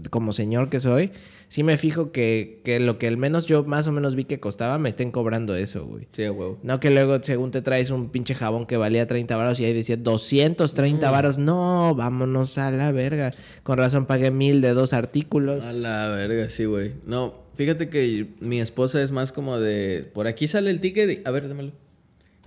como 0.09 0.33
señor 0.33 0.69
que 0.71 0.79
soy, 0.79 1.11
sí 1.55 1.63
me 1.63 1.77
fijo 1.77 2.11
que, 2.11 2.59
que 2.65 2.81
lo 2.81 2.99
que 2.99 3.07
al 3.07 3.15
menos 3.15 3.45
yo 3.45 3.63
más 3.63 3.87
o 3.87 3.93
menos 3.93 4.17
vi 4.17 4.25
que 4.25 4.41
costaba, 4.41 4.77
me 4.77 4.89
estén 4.89 5.09
cobrando 5.09 5.55
eso, 5.55 5.85
güey. 5.85 6.05
Sí, 6.11 6.23
huevo. 6.23 6.59
No 6.63 6.81
que 6.81 6.89
luego, 6.91 7.23
según 7.23 7.51
te 7.51 7.61
traes 7.61 7.91
un 7.91 8.09
pinche 8.09 8.35
jabón 8.35 8.65
que 8.65 8.75
valía 8.75 9.07
30 9.07 9.37
varos 9.37 9.57
y 9.61 9.63
ahí 9.63 9.71
decía 9.71 9.95
230 9.95 11.09
varos. 11.09 11.37
No, 11.37 11.95
vámonos 11.95 12.57
a 12.57 12.71
la 12.71 12.91
verga. 12.91 13.31
Con 13.63 13.77
razón 13.77 14.05
pagué 14.05 14.31
mil 14.31 14.59
de 14.59 14.73
dos 14.73 14.91
artículos. 14.91 15.63
A 15.63 15.71
la 15.71 16.09
verga, 16.09 16.49
sí, 16.49 16.65
güey. 16.65 16.91
No, 17.05 17.35
fíjate 17.55 17.87
que 17.87 18.27
mi 18.41 18.59
esposa 18.59 19.01
es 19.01 19.11
más 19.11 19.31
como 19.31 19.57
de... 19.57 20.11
Por 20.13 20.27
aquí 20.27 20.49
sale 20.49 20.69
el 20.69 20.81
ticket 20.81 21.09
y... 21.09 21.21
A 21.25 21.31
ver, 21.31 21.47
démelo. 21.47 21.71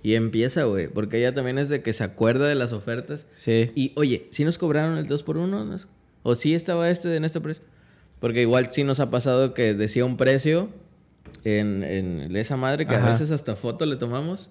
Y 0.03 0.13
empieza, 0.13 0.65
güey. 0.65 0.87
Porque 0.87 1.17
ella 1.17 1.33
también 1.33 1.57
es 1.57 1.67
de 1.67 1.81
que 1.81 1.93
se 1.93 2.03
acuerda 2.03 2.47
de 2.47 2.53
las 2.53 2.73
ofertas. 2.73 3.25
Sí. 3.33 3.71
Y, 3.73 3.91
oye, 3.95 4.27
¿sí 4.29 4.45
nos 4.45 4.59
cobraron 4.59 4.99
el 4.99 5.07
2 5.07 5.23
por 5.23 5.37
1 5.37 5.77
¿O 6.21 6.35
sí 6.35 6.53
estaba 6.53 6.91
este 6.91 7.15
en 7.15 7.25
este 7.25 7.41
precio? 7.41 7.63
Porque 8.19 8.41
igual 8.41 8.67
sí 8.71 8.83
nos 8.83 8.99
ha 8.99 9.09
pasado 9.09 9.53
que 9.53 9.73
decía 9.73 10.03
un 10.05 10.17
precio 10.17 10.69
en, 11.43 11.83
en 11.83 12.35
esa 12.35 12.57
madre 12.57 12.85
que 12.85 12.95
a 12.95 13.09
veces 13.11 13.31
hasta 13.31 13.55
foto 13.55 13.85
le 13.85 13.95
tomamos 13.95 14.49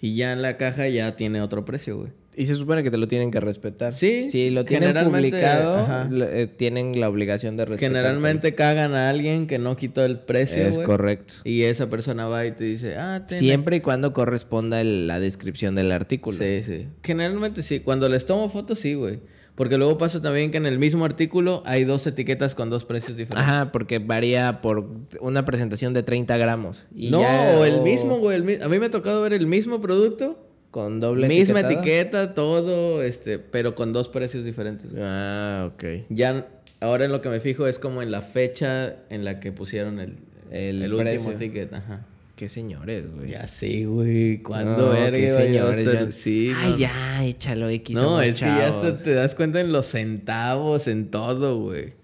y 0.00 0.14
ya 0.14 0.32
en 0.32 0.42
la 0.42 0.56
caja 0.56 0.88
ya 0.88 1.16
tiene 1.16 1.40
otro 1.42 1.64
precio, 1.64 1.96
güey. 1.98 2.10
Y 2.36 2.46
se 2.46 2.54
supone 2.54 2.84
que 2.84 2.90
te 2.92 2.98
lo 2.98 3.08
tienen 3.08 3.32
que 3.32 3.40
respetar. 3.40 3.92
Sí, 3.92 4.30
Si 4.30 4.50
lo 4.50 4.64
tienen 4.64 4.94
publicado, 4.94 6.08
eh, 6.12 6.46
tienen 6.46 7.00
la 7.00 7.08
obligación 7.08 7.56
de 7.56 7.64
respetar. 7.64 7.90
Generalmente 7.90 8.54
cagan 8.54 8.94
a 8.94 9.08
alguien 9.08 9.48
que 9.48 9.58
no 9.58 9.74
quitó 9.76 10.04
el 10.04 10.20
precio, 10.20 10.62
Es 10.62 10.76
güey. 10.76 10.86
correcto. 10.86 11.34
Y 11.42 11.62
esa 11.62 11.90
persona 11.90 12.28
va 12.28 12.46
y 12.46 12.52
te 12.52 12.62
dice, 12.62 12.94
ah, 12.96 13.24
ten 13.26 13.38
Siempre 13.40 13.78
y 13.78 13.80
cuando 13.80 14.12
corresponda 14.12 14.80
el- 14.80 15.08
la 15.08 15.18
descripción 15.18 15.74
del 15.74 15.90
artículo. 15.90 16.38
Sí, 16.38 16.62
sí. 16.62 16.86
Generalmente 17.02 17.64
sí. 17.64 17.80
Cuando 17.80 18.08
les 18.08 18.24
tomo 18.24 18.48
fotos, 18.48 18.78
sí, 18.78 18.94
güey. 18.94 19.18
Porque 19.58 19.76
luego 19.76 19.98
pasa 19.98 20.22
también 20.22 20.50
que 20.52 20.56
en 20.56 20.64
el 20.66 20.78
mismo 20.78 21.04
artículo 21.04 21.62
hay 21.66 21.82
dos 21.84 22.06
etiquetas 22.06 22.54
con 22.54 22.70
dos 22.70 22.84
precios 22.86 23.16
diferentes. 23.18 23.46
Ajá, 23.46 23.72
porque 23.72 23.98
varía 23.98 24.60
por 24.62 24.86
una 25.20 25.44
presentación 25.44 25.92
de 25.92 26.02
30 26.04 26.36
gramos. 26.38 26.86
Y 26.94 27.10
no, 27.10 27.20
ya- 27.20 27.56
o 27.58 27.64
el 27.64 27.82
mismo, 27.82 28.18
güey. 28.18 28.36
el 28.36 28.44
mi- 28.44 28.54
A 28.62 28.68
mí 28.68 28.78
me 28.78 28.86
ha 28.86 28.90
tocado 28.90 29.20
ver 29.20 29.32
el 29.34 29.46
mismo 29.46 29.80
producto, 29.82 30.38
Con 30.70 31.00
doble 31.00 31.26
misma 31.28 31.60
etiquetado. 31.60 31.80
etiqueta, 31.82 32.34
todo, 32.34 33.02
este, 33.02 33.38
pero 33.40 33.74
con 33.74 33.92
dos 33.92 34.08
precios 34.08 34.44
diferentes. 34.44 34.90
güey. 34.92 35.02
Ah, 35.04 35.68
ok. 35.74 35.84
Ya, 36.08 36.46
ahora 36.80 37.06
en 37.06 37.10
lo 37.12 37.20
que 37.20 37.28
me 37.28 37.40
fijo 37.40 37.66
es 37.66 37.78
como 37.80 38.00
en 38.00 38.10
la 38.12 38.22
fecha 38.22 38.94
en 39.10 39.24
la 39.24 39.40
que 39.40 39.50
pusieron 39.50 39.98
el, 39.98 40.14
El 40.52 40.82
el, 40.84 40.94
último 40.94 41.32
ticket. 41.32 41.74
Ajá. 41.74 42.06
Qué 42.38 42.48
señores, 42.48 43.04
güey. 43.12 43.30
Ya 43.32 43.48
sí, 43.48 43.84
güey. 43.84 44.38
¿Cuándo, 44.44 44.76
No, 44.76 44.88
verga, 44.90 45.10
qué 45.18 45.28
señores, 45.28 45.84
ya- 45.92 46.08
Sí, 46.10 46.52
Ay, 46.56 46.70
no. 46.70 46.76
ya, 46.78 47.24
échalo 47.24 47.68
X. 47.68 47.96
No, 47.96 48.22
es 48.22 48.36
que 48.38 48.46
ya 48.46 48.68
hasta 48.68 48.94
te 48.94 49.12
das 49.12 49.34
cuenta 49.34 49.60
en 49.60 49.72
los 49.72 49.86
centavos, 49.86 50.86
en 50.86 51.10
todo, 51.10 51.58
güey. 51.58 51.94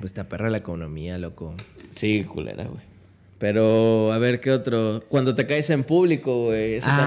Pues 0.00 0.12
te 0.12 0.20
aperra 0.22 0.50
la 0.50 0.58
economía, 0.58 1.18
loco. 1.18 1.54
Sí, 1.90 2.24
culera, 2.24 2.64
güey. 2.64 2.82
Pero, 3.38 4.12
a 4.12 4.18
ver, 4.18 4.40
¿qué 4.40 4.50
otro? 4.50 5.04
Cuando 5.08 5.36
te 5.36 5.46
caes 5.46 5.70
en 5.70 5.84
público, 5.84 6.46
güey. 6.46 6.74
Eso 6.74 6.88
Ah, 6.90 6.98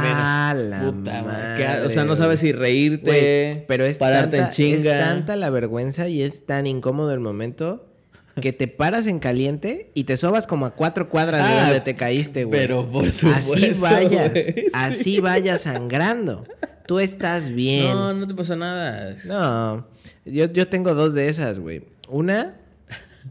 también 0.54 0.63
es 0.63 0.69
la 0.69 0.91
puta 0.91 1.21
madre. 1.21 1.65
madre, 1.65 1.65
¿Qué- 1.82 1.86
O 1.88 1.89
sea, 1.89 2.06
no 2.06 2.15
sabes 2.15 2.39
si 2.39 2.54
reírte, 2.54 3.06
Güey, 3.58 3.67
pero 3.67 3.84
es 3.86 3.97
pararte 3.97 4.38
tanta, 4.38 4.47
en 4.47 4.54
chinga. 4.54 4.99
es 4.99 5.06
tanta 5.06 5.36
la 5.36 5.49
vergüenza 5.49 6.08
y 6.08 6.21
es 6.21 6.45
tan 6.45 6.65
incómodo 6.65 7.13
el 7.13 7.19
momento 7.19 7.86
que 8.41 8.51
te 8.53 8.67
paras 8.67 9.05
en 9.07 9.19
caliente 9.19 9.91
y 9.93 10.05
te 10.05 10.17
sobas 10.17 10.47
como 10.47 10.65
a 10.65 10.71
cuatro 10.75 11.09
cuadras 11.09 11.47
de 11.47 11.53
Ah, 11.53 11.63
donde 11.65 11.79
te 11.81 11.95
caíste, 11.95 12.43
güey. 12.45 12.59
pero 12.59 12.89
por 12.89 13.09
supuesto, 13.11 13.53
Así 13.53 13.73
vayas, 13.79 14.31
así 14.73 15.19
vayas 15.19 15.61
sangrando. 15.61 16.43
Tú 16.87 16.99
estás 16.99 17.51
bien. 17.51 17.91
No, 17.91 18.13
no 18.13 18.27
te 18.27 18.33
pasa 18.33 18.55
nada. 18.55 19.15
No, 19.25 19.87
yo, 20.25 20.51
yo 20.51 20.67
tengo 20.67 20.93
dos 20.95 21.13
de 21.13 21.27
esas, 21.27 21.59
güey. 21.59 21.83
Una, 22.09 22.55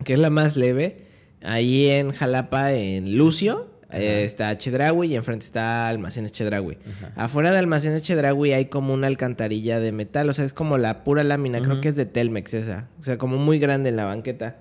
que 0.04 0.14
es 0.14 0.18
la 0.18 0.30
más 0.30 0.56
leve, 0.56 0.98
ahí 1.42 1.88
en 1.88 2.12
Jalapa, 2.12 2.72
en 2.72 3.18
Lucio, 3.18 3.70
eh, 3.90 4.22
está 4.24 4.56
Chedraui 4.56 5.12
y 5.12 5.16
enfrente 5.16 5.44
está 5.44 5.86
Almacenes 5.88 6.32
Chedraui. 6.32 6.78
Afuera 7.14 7.50
de 7.50 7.58
Almacenes 7.58 8.02
Chedraui 8.02 8.52
hay 8.54 8.66
como 8.66 8.94
una 8.94 9.06
alcantarilla 9.08 9.80
de 9.80 9.92
metal, 9.92 10.30
o 10.30 10.32
sea, 10.32 10.46
es 10.46 10.54
como 10.54 10.78
la 10.78 11.04
pura 11.04 11.22
lámina, 11.24 11.60
creo 11.60 11.82
que 11.82 11.88
es 11.88 11.96
de 11.96 12.06
Telmex 12.06 12.54
esa, 12.54 12.88
o 12.98 13.02
sea, 13.02 13.18
como 13.18 13.36
muy 13.36 13.58
grande 13.58 13.90
en 13.90 13.96
la 13.96 14.06
banqueta. 14.06 14.56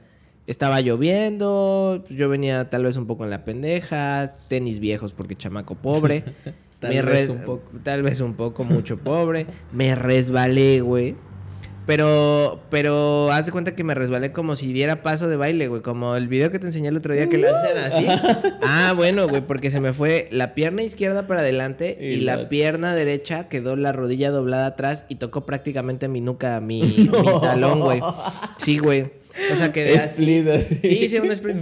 Estaba 0.47 0.81
lloviendo, 0.81 2.03
yo 2.09 2.27
venía 2.29 2.69
tal 2.69 2.83
vez 2.83 2.97
un 2.97 3.05
poco 3.07 3.23
en 3.23 3.29
la 3.29 3.45
pendeja, 3.45 4.35
tenis 4.47 4.79
viejos 4.79 5.13
porque 5.13 5.35
chamaco 5.35 5.75
pobre. 5.75 6.23
Tal 6.81 6.95
Me 6.95 7.01
vez 7.03 7.29
un 7.29 7.41
poco. 7.41 7.71
Tal 7.83 8.01
vez 8.01 8.21
un 8.21 8.33
poco, 8.33 8.63
mucho 8.63 8.97
pobre. 8.97 9.45
Me 9.71 9.93
resbalé, 9.93 10.81
güey. 10.81 11.15
Pero, 11.85 12.59
pero 12.71 13.31
haz 13.31 13.45
de 13.45 13.51
cuenta 13.51 13.75
que 13.75 13.83
me 13.83 13.93
resbalé 13.93 14.31
como 14.31 14.55
si 14.55 14.73
diera 14.73 15.03
paso 15.03 15.27
de 15.27 15.35
baile, 15.35 15.67
güey. 15.67 15.83
Como 15.83 16.15
el 16.15 16.27
video 16.27 16.49
que 16.49 16.57
te 16.57 16.65
enseñé 16.65 16.87
el 16.87 16.97
otro 16.97 17.13
día 17.13 17.29
que 17.29 17.37
lo 17.37 17.55
hacen 17.55 17.77
así. 17.77 18.07
Ah, 18.63 18.93
bueno, 18.95 19.27
güey, 19.27 19.41
porque 19.45 19.69
se 19.69 19.79
me 19.79 19.93
fue 19.93 20.27
la 20.31 20.55
pierna 20.55 20.81
izquierda 20.81 21.27
para 21.27 21.41
adelante 21.41 21.97
y, 22.01 22.05
Y 22.05 22.21
la 22.21 22.35
la- 22.37 22.49
pierna 22.49 22.95
derecha 22.95 23.47
quedó 23.47 23.75
la 23.75 23.91
rodilla 23.91 24.31
doblada 24.31 24.65
atrás 24.67 25.05
y 25.07 25.15
tocó 25.15 25.45
prácticamente 25.45 26.07
mi 26.07 26.21
nuca, 26.21 26.59
mi, 26.61 26.81
mi 26.83 27.09
talón, 27.41 27.79
güey. 27.81 28.01
Sí, 28.57 28.79
güey. 28.79 29.20
O 29.51 29.55
sea, 29.55 29.71
quedé 29.71 29.97
así. 29.97 30.21
Split, 30.23 30.47
así. 30.47 30.79
Sí, 30.81 31.09
sí, 31.09 31.17
un 31.19 31.31
split. 31.31 31.57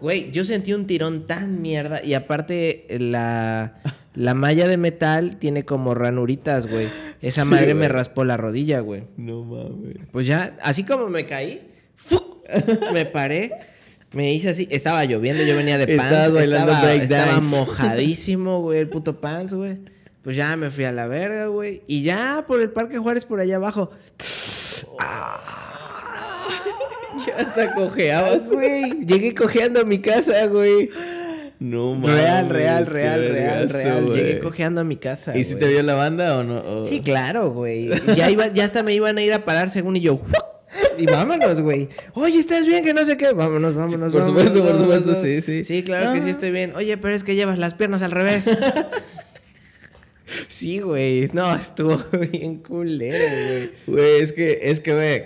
Güey, 0.00 0.30
yo 0.32 0.44
sentí 0.44 0.72
un 0.72 0.86
tirón 0.86 1.26
tan 1.26 1.62
mierda. 1.62 2.04
Y 2.04 2.14
aparte, 2.14 2.86
la, 2.90 3.74
la 4.14 4.34
malla 4.34 4.68
de 4.68 4.76
metal 4.76 5.36
tiene 5.38 5.64
como 5.64 5.94
ranuritas, 5.94 6.66
güey. 6.66 6.88
Esa 7.22 7.44
Sí, 7.44 7.48
madre 7.48 7.74
me 7.74 7.88
raspó 7.88 8.24
la 8.24 8.36
rodilla, 8.36 8.80
güey. 8.80 9.04
No 9.16 9.44
mames. 9.44 9.96
Pues 10.12 10.26
ya, 10.26 10.56
así 10.62 10.84
como 10.84 11.08
me 11.08 11.26
caí, 11.26 11.62
me 12.92 13.06
paré. 13.06 13.52
Me 14.12 14.32
hice 14.32 14.50
así, 14.50 14.68
estaba 14.70 15.04
lloviendo, 15.06 15.42
yo 15.42 15.56
venía 15.56 15.76
de 15.76 15.96
pants, 15.96 16.28
estaba, 16.40 16.94
estaba 16.94 17.40
mojadísimo, 17.40 18.60
güey, 18.60 18.78
el 18.78 18.88
puto 18.88 19.20
pants, 19.20 19.54
güey. 19.54 19.78
Pues 20.22 20.36
ya 20.36 20.56
me 20.56 20.70
fui 20.70 20.84
a 20.84 20.92
la 20.92 21.08
verga, 21.08 21.48
güey. 21.48 21.82
Y 21.88 22.02
ya 22.02 22.44
por 22.46 22.60
el 22.60 22.70
Parque 22.70 22.98
Juárez, 22.98 23.24
por 23.24 23.40
allá 23.40 23.56
abajo. 23.56 23.90
Ya 27.26 27.36
hasta 27.38 27.74
cojeabas. 27.74 28.48
güey. 28.50 29.04
Llegué 29.06 29.34
cojeando 29.34 29.80
a 29.80 29.84
mi 29.84 29.98
casa, 30.00 30.46
güey. 30.46 30.90
No 31.60 31.94
mames. 31.94 32.10
Real, 32.20 32.48
real, 32.48 32.86
real, 32.86 33.28
real, 33.28 33.70
real. 33.70 34.04
güey. 34.04 34.16
Llegué 34.18 34.40
cojeando 34.40 34.80
a 34.80 34.84
mi 34.84 34.96
casa. 34.96 35.36
¿Y 35.36 35.44
si 35.44 35.54
te 35.56 35.68
vio 35.68 35.82
la 35.82 35.94
banda 35.94 36.36
o 36.38 36.42
no? 36.44 36.80
O- 36.80 36.84
Sí, 36.84 37.00
claro, 37.00 37.50
güey. 37.52 37.88
Ya, 38.16 38.30
iba, 38.30 38.48
ya 38.52 38.64
hasta 38.64 38.82
me 38.82 38.92
iban 38.92 39.16
a 39.18 39.22
ir 39.22 39.32
a 39.32 39.44
parar 39.44 39.70
según 39.70 39.96
y 39.96 40.00
yo. 40.00 40.20
Y 40.98 41.06
vámonos, 41.06 41.60
güey. 41.60 41.88
Oye, 42.14 42.38
¿estás 42.38 42.66
bien? 42.66 42.84
Que 42.84 42.92
no 42.92 43.04
sé 43.04 43.16
qué. 43.16 43.32
Vámonos, 43.32 43.74
vámonos, 43.74 44.10
Por 44.10 44.20
vámonos, 44.22 44.42
supuesto, 44.50 44.68
por 44.68 44.78
supuesto, 44.80 45.22
sí, 45.22 45.40
sí. 45.42 45.64
Sí, 45.64 45.82
claro 45.84 46.12
que 46.12 46.20
sí 46.20 46.28
Ah. 46.28 46.30
estoy 46.32 46.50
bien. 46.50 46.72
Oye, 46.76 46.96
pero 46.98 47.14
es 47.14 47.22
que 47.24 47.34
llevas 47.36 47.58
las 47.58 47.74
piernas 47.74 48.02
al 48.02 48.10
revés. 48.10 48.50
sí, 50.48 50.80
güey. 50.80 51.28
No, 51.32 51.54
estuvo 51.54 51.96
bien 52.32 52.56
culero, 52.56 53.16
güey. 53.46 53.70
Güey, 53.86 54.20
es 54.20 54.32
que, 54.32 54.58
es 54.62 54.80
que, 54.80 54.94
güey, 54.94 55.24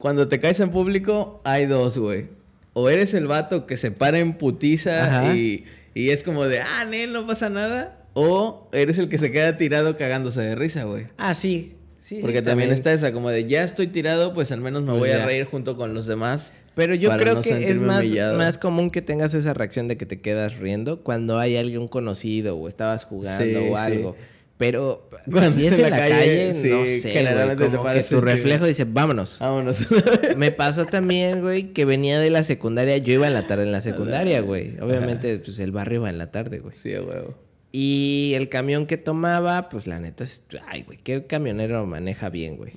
cuando 0.00 0.26
te 0.28 0.40
caes 0.40 0.58
en 0.60 0.70
público, 0.70 1.40
hay 1.44 1.66
dos, 1.66 1.96
güey. 1.98 2.26
O 2.72 2.88
eres 2.90 3.14
el 3.14 3.26
vato 3.28 3.66
que 3.66 3.76
se 3.76 3.90
para 3.92 4.18
en 4.18 4.32
putiza 4.34 5.34
y, 5.36 5.64
y 5.94 6.10
es 6.10 6.22
como 6.24 6.46
de, 6.46 6.60
ah, 6.60 6.84
Nel, 6.84 7.12
no 7.12 7.26
pasa 7.26 7.48
nada. 7.48 8.06
O 8.14 8.68
eres 8.72 8.98
el 8.98 9.08
que 9.08 9.18
se 9.18 9.30
queda 9.30 9.56
tirado 9.56 9.96
cagándose 9.96 10.40
de 10.40 10.54
risa, 10.56 10.84
güey. 10.84 11.04
Ah, 11.16 11.34
sí. 11.34 11.76
Sí, 12.00 12.16
sí, 12.16 12.22
Porque 12.22 12.42
también, 12.42 12.70
está 12.72 12.92
esa, 12.92 13.12
como 13.12 13.28
de, 13.30 13.44
ya 13.44 13.62
estoy 13.62 13.86
tirado, 13.86 14.32
pues 14.34 14.50
al 14.52 14.60
menos 14.60 14.82
me 14.82 14.88
Pues 14.88 14.98
voy 15.00 15.08
ya. 15.10 15.22
a 15.22 15.26
reír 15.26 15.44
junto 15.44 15.76
con 15.76 15.92
los 15.94 16.06
demás. 16.06 16.52
Pero 16.74 16.94
yo 16.94 17.10
creo 17.10 17.34
no 17.34 17.40
que 17.42 17.70
es 17.70 17.78
más, 17.80 18.00
humillado. 18.00 18.38
más 18.38 18.56
común 18.56 18.90
que 18.90 19.02
tengas 19.02 19.34
esa 19.34 19.52
reacción 19.52 19.86
de 19.86 19.96
que 19.98 20.06
te 20.06 20.20
quedas 20.20 20.56
riendo 20.58 21.02
cuando 21.02 21.38
hay 21.38 21.56
alguien 21.56 21.88
conocido 21.88 22.56
o 22.56 22.68
estabas 22.68 23.04
jugando 23.04 23.44
Sí, 23.44 23.54
o 23.54 23.76
sí. 24.14 24.18
Pero 24.60 25.08
Cuando 25.24 25.52
si 25.52 25.66
es 25.66 25.78
en 25.78 25.84
la 25.84 25.88
la 25.88 25.96
calle, 25.96 26.14
calle, 26.16 26.52
sí, 26.52 26.68
no 26.68 26.84
sé, 26.84 27.12
generalmente 27.12 27.62
güey, 27.62 27.70
te 27.70 27.76
como 27.78 27.88
que 27.88 27.94
paras 27.94 28.08
tu 28.10 28.20
reflejo 28.20 28.66
dice, 28.66 28.84
vámonos. 28.84 29.38
Vámonos. 29.40 29.86
Me 30.36 30.52
pasó 30.52 30.84
también, 30.84 31.40
güey, 31.40 31.72
que 31.72 31.86
venía 31.86 32.20
de 32.20 32.28
la 32.28 32.42
secundaria. 32.42 32.98
Yo 32.98 33.14
iba 33.14 33.26
en 33.26 33.32
la 33.32 33.46
tarde 33.46 33.62
en 33.62 33.72
la 33.72 33.80
secundaria, 33.80 34.42
güey. 34.42 34.78
Obviamente, 34.82 35.38
pues 35.38 35.58
el 35.60 35.72
barrio 35.72 36.02
va 36.02 36.10
en 36.10 36.18
la 36.18 36.30
tarde, 36.30 36.58
güey. 36.58 36.76
sí, 36.76 36.90
huevo. 36.90 37.34
Y 37.72 38.32
el 38.36 38.50
camión 38.50 38.84
que 38.84 38.98
tomaba, 38.98 39.70
pues 39.70 39.86
la 39.86 39.98
neta 39.98 40.24
es... 40.24 40.44
Ay, 40.68 40.82
güey, 40.82 40.98
¿qué 40.98 41.24
camionero 41.24 41.86
maneja 41.86 42.28
bien, 42.28 42.58
güey? 42.58 42.72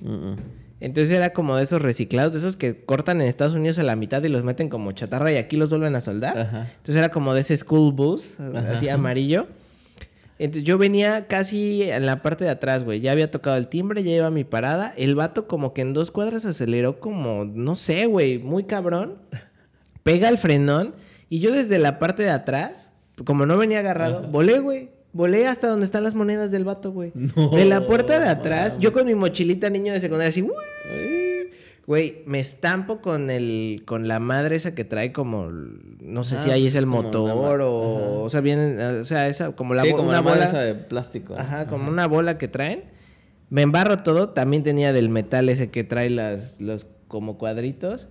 Entonces 0.80 1.14
era 1.14 1.34
como 1.34 1.56
de 1.56 1.64
esos 1.64 1.82
reciclados, 1.82 2.32
de 2.32 2.38
esos 2.38 2.56
que 2.56 2.82
cortan 2.82 3.20
en 3.20 3.26
Estados 3.26 3.52
Unidos 3.52 3.78
a 3.78 3.82
la 3.82 3.94
mitad 3.94 4.22
y 4.22 4.28
los 4.30 4.42
meten 4.42 4.70
como 4.70 4.90
chatarra 4.92 5.30
y 5.32 5.36
aquí 5.36 5.58
los 5.58 5.68
vuelven 5.68 5.96
a 5.96 6.00
soldar. 6.00 6.38
Ajá. 6.38 6.68
Entonces 6.78 6.96
era 6.96 7.10
como 7.10 7.34
de 7.34 7.42
ese 7.42 7.54
school 7.58 7.92
bus, 7.92 8.40
así 8.70 8.88
amarillo. 8.88 9.48
Entonces 10.38 10.64
yo 10.64 10.78
venía 10.78 11.26
casi 11.26 11.82
en 11.82 12.06
la 12.06 12.22
parte 12.22 12.44
de 12.44 12.50
atrás, 12.50 12.82
güey. 12.82 13.00
Ya 13.00 13.12
había 13.12 13.30
tocado 13.30 13.56
el 13.56 13.68
timbre, 13.68 14.02
ya 14.02 14.12
iba 14.12 14.26
a 14.26 14.30
mi 14.30 14.44
parada. 14.44 14.92
El 14.96 15.14
vato 15.14 15.46
como 15.46 15.72
que 15.72 15.82
en 15.82 15.92
dos 15.92 16.10
cuadras 16.10 16.44
aceleró 16.44 16.98
como, 16.98 17.44
no 17.44 17.76
sé, 17.76 18.06
güey, 18.06 18.38
muy 18.38 18.64
cabrón. 18.64 19.18
Pega 20.02 20.28
el 20.28 20.38
frenón 20.38 20.94
y 21.30 21.40
yo 21.40 21.52
desde 21.52 21.78
la 21.78 21.98
parte 21.98 22.22
de 22.22 22.30
atrás, 22.30 22.92
como 23.24 23.46
no 23.46 23.56
venía 23.56 23.78
agarrado, 23.78 24.28
volé, 24.30 24.58
güey. 24.58 24.90
Volé 25.12 25.46
hasta 25.46 25.68
donde 25.68 25.86
están 25.86 26.02
las 26.02 26.16
monedas 26.16 26.50
del 26.50 26.64
vato, 26.64 26.90
güey. 26.90 27.12
No, 27.14 27.50
de 27.50 27.64
la 27.64 27.86
puerta 27.86 28.18
de 28.18 28.28
atrás, 28.28 28.80
yo 28.80 28.92
con 28.92 29.06
mi 29.06 29.14
mochilita 29.14 29.70
niño 29.70 29.92
de 29.92 30.00
secundaria 30.00 30.30
así. 30.30 30.44
Güey, 31.86 32.22
me 32.26 32.40
estampo 32.40 33.00
con 33.02 33.30
el 33.30 33.82
con 33.84 34.08
la 34.08 34.18
madre 34.18 34.56
esa 34.56 34.74
que 34.74 34.84
trae 34.84 35.12
como 35.12 35.50
no 35.50 36.24
sé 36.24 36.36
Ah, 36.36 36.38
si 36.38 36.50
ahí 36.50 36.62
pues 36.62 36.74
es 36.74 36.78
el 36.78 36.86
motor 36.86 37.60
o 37.60 38.22
o 38.22 38.30
sea, 38.30 38.40
vienen 38.40 38.80
o 38.80 39.04
sea, 39.04 39.28
esa 39.28 39.52
como 39.52 39.74
la 39.74 39.82
sí, 39.82 39.90
como 39.90 40.04
una 40.04 40.12
la 40.14 40.20
bola 40.22 40.44
esa 40.46 40.60
de 40.60 40.74
plástico. 40.74 41.36
Ajá, 41.36 41.66
como 41.66 41.90
una 41.90 42.06
bola 42.06 42.38
que 42.38 42.48
traen. 42.48 42.84
Me 43.50 43.60
embarro 43.62 43.98
todo, 43.98 44.30
también 44.30 44.62
tenía 44.62 44.92
del 44.94 45.10
metal 45.10 45.48
ese 45.50 45.70
que 45.70 45.84
trae 45.84 46.08
las 46.08 46.58
los 46.60 46.86
como 47.06 47.36
cuadritos. 47.36 48.08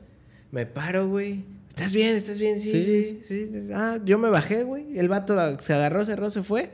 Me 0.52 0.68
paro, 0.68 1.08
güey. 1.10 1.44
¿Estás 1.70 1.96
bien? 1.96 2.16
¿Estás 2.16 2.38
bien? 2.38 2.60
Sí, 2.60 2.72
sí, 2.72 3.22
Sí. 3.28 3.50
sí. 3.52 3.70
Ah, 3.74 3.98
yo 4.06 4.20
me 4.20 4.30
bajé, 4.30 4.64
güey. 4.64 5.00
El 5.00 5.10
vato 5.10 5.36
se 5.60 5.74
agarró, 5.74 6.06
cerró, 6.06 6.30
se 6.30 6.44
fue. 6.44 6.70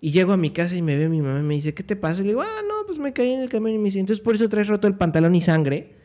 Y 0.00 0.12
llego 0.12 0.32
a 0.32 0.36
mi 0.36 0.50
casa 0.50 0.76
y 0.76 0.82
me 0.82 0.96
ve 0.96 1.08
mi 1.08 1.20
mamá 1.20 1.40
y 1.40 1.42
me 1.42 1.54
dice, 1.54 1.74
¿qué 1.74 1.82
te 1.82 1.96
pasa? 1.96 2.20
Y 2.20 2.24
le 2.24 2.28
digo, 2.30 2.42
ah, 2.42 2.60
no, 2.68 2.86
pues 2.86 3.00
me 3.00 3.12
caí 3.12 3.32
en 3.32 3.40
el 3.40 3.48
camión 3.48 3.74
y 3.74 3.78
me 3.78 3.84
dice, 3.86 3.98
entonces 3.98 4.22
por 4.22 4.36
eso 4.36 4.48
traes 4.48 4.68
roto 4.68 4.86
el 4.86 4.94
pantalón 4.94 5.34
y 5.34 5.40
sangre. 5.40 6.00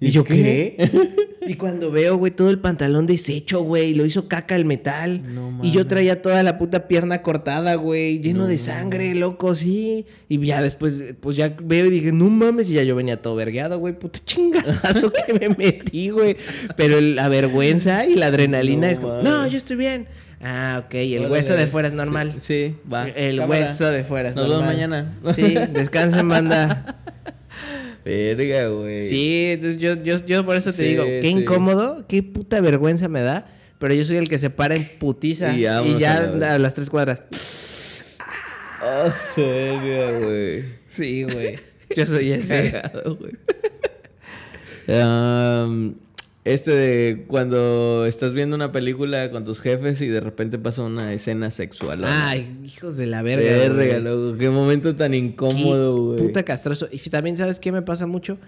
Y, 0.00 0.08
¿Y 0.08 0.10
yo, 0.10 0.24
qué? 0.24 0.34
¿qué? 0.76 1.08
y 1.48 1.54
cuando 1.54 1.90
veo, 1.90 2.16
güey, 2.16 2.32
todo 2.32 2.50
el 2.50 2.58
pantalón 2.58 3.06
deshecho, 3.06 3.62
güey, 3.62 3.94
lo 3.94 4.04
hizo 4.04 4.28
caca 4.28 4.56
el 4.56 4.64
metal. 4.64 5.22
No 5.34 5.46
y 5.62 5.70
yo 5.70 5.86
traía 5.86 6.20
toda 6.20 6.42
la 6.42 6.58
puta 6.58 6.86
pierna 6.86 7.22
cortada, 7.22 7.74
güey, 7.76 8.20
lleno 8.20 8.46
de 8.46 8.58
sangre, 8.58 9.14
loco, 9.14 9.54
sí. 9.54 10.06
Y 10.28 10.44
ya 10.44 10.60
después, 10.60 11.02
pues 11.20 11.36
ya 11.36 11.56
veo 11.62 11.86
y 11.86 11.90
dije, 11.90 12.12
no 12.12 12.28
mames, 12.28 12.68
y 12.70 12.74
ya 12.74 12.82
yo 12.82 12.94
venía 12.94 13.22
todo 13.22 13.36
vergueado, 13.36 13.78
güey, 13.78 13.98
puta 13.98 14.18
chingadazo 14.24 15.12
que 15.26 15.32
me 15.34 15.48
metí, 15.48 16.10
güey. 16.10 16.36
Pero 16.76 17.00
la 17.00 17.28
vergüenza 17.28 18.04
y 18.06 18.16
la 18.16 18.26
adrenalina 18.26 18.86
No 18.88 18.92
es 18.92 18.98
como, 18.98 19.22
no, 19.22 19.46
yo 19.46 19.56
estoy 19.56 19.76
bien. 19.76 20.06
Ah, 20.42 20.82
ok, 20.84 20.94
el 20.94 21.18
Órale. 21.20 21.32
hueso 21.32 21.54
de 21.54 21.66
fuera 21.66 21.88
es 21.88 21.94
normal. 21.94 22.34
Sí, 22.38 22.68
sí, 22.68 22.74
va. 22.92 23.08
El 23.08 23.38
Cámara. 23.38 23.60
hueso 23.62 23.86
de 23.90 24.04
fuera 24.04 24.28
es 24.28 24.36
Nos 24.36 24.44
vemos 24.44 24.58
normal. 24.60 24.74
mañana. 24.76 25.14
Sí, 25.34 25.54
descansen, 25.72 26.28
banda. 26.28 26.96
Verga, 28.06 28.68
güey. 28.68 29.02
Sí, 29.08 29.46
entonces 29.50 29.80
yo, 29.80 29.94
yo, 30.02 30.24
yo 30.24 30.46
por 30.46 30.56
eso 30.56 30.70
te 30.70 30.76
Sí, 30.84 30.84
digo, 30.90 31.04
qué 31.04 31.22
sí. 31.22 31.28
incómodo, 31.28 32.06
qué 32.08 32.22
puta 32.22 32.60
vergüenza 32.60 33.08
me 33.08 33.20
da. 33.20 33.52
Pero 33.80 33.92
yo 33.94 34.04
soy 34.04 34.16
el 34.16 34.28
que 34.28 34.38
se 34.38 34.48
para 34.48 34.74
en 34.76 34.84
putiza 34.98 35.52
Y 35.56 35.66
a 35.66 35.82
ya 35.98 36.20
la 36.20 36.30
verga. 36.30 36.54
a 36.54 36.58
las 36.60 36.74
tres 36.74 36.88
cuadras. 36.88 37.22
Ah, 38.80 39.12
verga, 39.36 40.18
güey. 40.20 40.64
Sí, 40.88 41.24
güey. 41.24 41.58
Yo 41.96 42.06
soy 42.06 42.30
ese. 42.32 42.80
Am, 44.88 45.94
este 46.46 46.70
de 46.70 47.24
cuando 47.26 48.06
estás 48.06 48.32
viendo 48.32 48.54
una 48.56 48.70
película 48.72 49.30
con 49.30 49.44
tus 49.44 49.60
jefes 49.60 50.00
y 50.00 50.06
de 50.08 50.20
repente 50.20 50.58
pasa 50.58 50.82
una 50.82 51.12
escena 51.12 51.50
sexual. 51.50 52.00
¿no? 52.02 52.06
Ay, 52.08 52.56
hijos 52.64 52.96
de 52.96 53.06
la 53.06 53.20
verga. 53.22 53.44
verga, 53.74 53.98
loco. 53.98 54.38
Qué 54.38 54.48
momento 54.48 54.94
tan 54.96 55.12
incómodo, 55.12 56.06
güey. 56.14 56.18
Puta 56.20 56.44
castroso. 56.44 56.88
Y 56.90 56.98
también, 57.10 57.36
¿sabes 57.36 57.58
qué 57.60 57.72
me 57.72 57.82
pasa 57.82 58.06
mucho? 58.06 58.38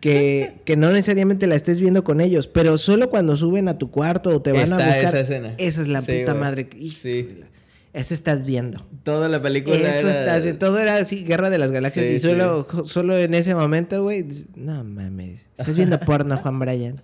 Que, 0.00 0.60
que 0.64 0.76
no 0.76 0.90
necesariamente 0.92 1.46
la 1.46 1.54
estés 1.56 1.80
viendo 1.80 2.02
con 2.04 2.20
ellos, 2.20 2.46
pero 2.46 2.78
solo 2.78 3.10
cuando 3.10 3.36
suben 3.36 3.68
a 3.68 3.76
tu 3.76 3.90
cuarto 3.90 4.30
o 4.30 4.40
te 4.40 4.52
van 4.52 4.60
a 4.60 4.64
Está 4.64 4.76
buscar. 4.86 5.04
esa 5.04 5.20
escena. 5.20 5.54
Esa 5.58 5.82
es 5.82 5.88
la 5.88 6.00
Sí, 6.00 6.12
puta 6.20 6.34
madre. 6.34 6.68
Hijo 6.78 6.96
Sí. 7.02 7.22
de 7.22 7.40
la- 7.40 7.46
Eso 7.92 8.14
estás 8.14 8.44
viendo. 8.46 8.84
Toda 9.02 9.28
la 9.28 9.42
película 9.42 9.76
Eso 9.76 10.08
era... 10.08 10.10
estás 10.18 10.44
viendo. 10.44 10.58
Todo 10.66 10.78
era 10.78 10.96
así, 10.96 11.24
Guerra 11.24 11.50
de 11.50 11.58
las 11.58 11.70
Galaxias. 11.72 12.06
Sí, 12.06 12.14
y 12.14 12.18
solo, 12.18 12.66
solo 12.84 13.16
en 13.18 13.34
ese 13.34 13.54
momento, 13.54 14.02
güey. 14.02 14.24
No 14.56 14.82
mames. 14.82 15.44
Estás 15.58 15.76
viendo 15.76 16.00
porno, 16.06 16.36
Juan 16.38 16.58
Bryan. 16.58 17.00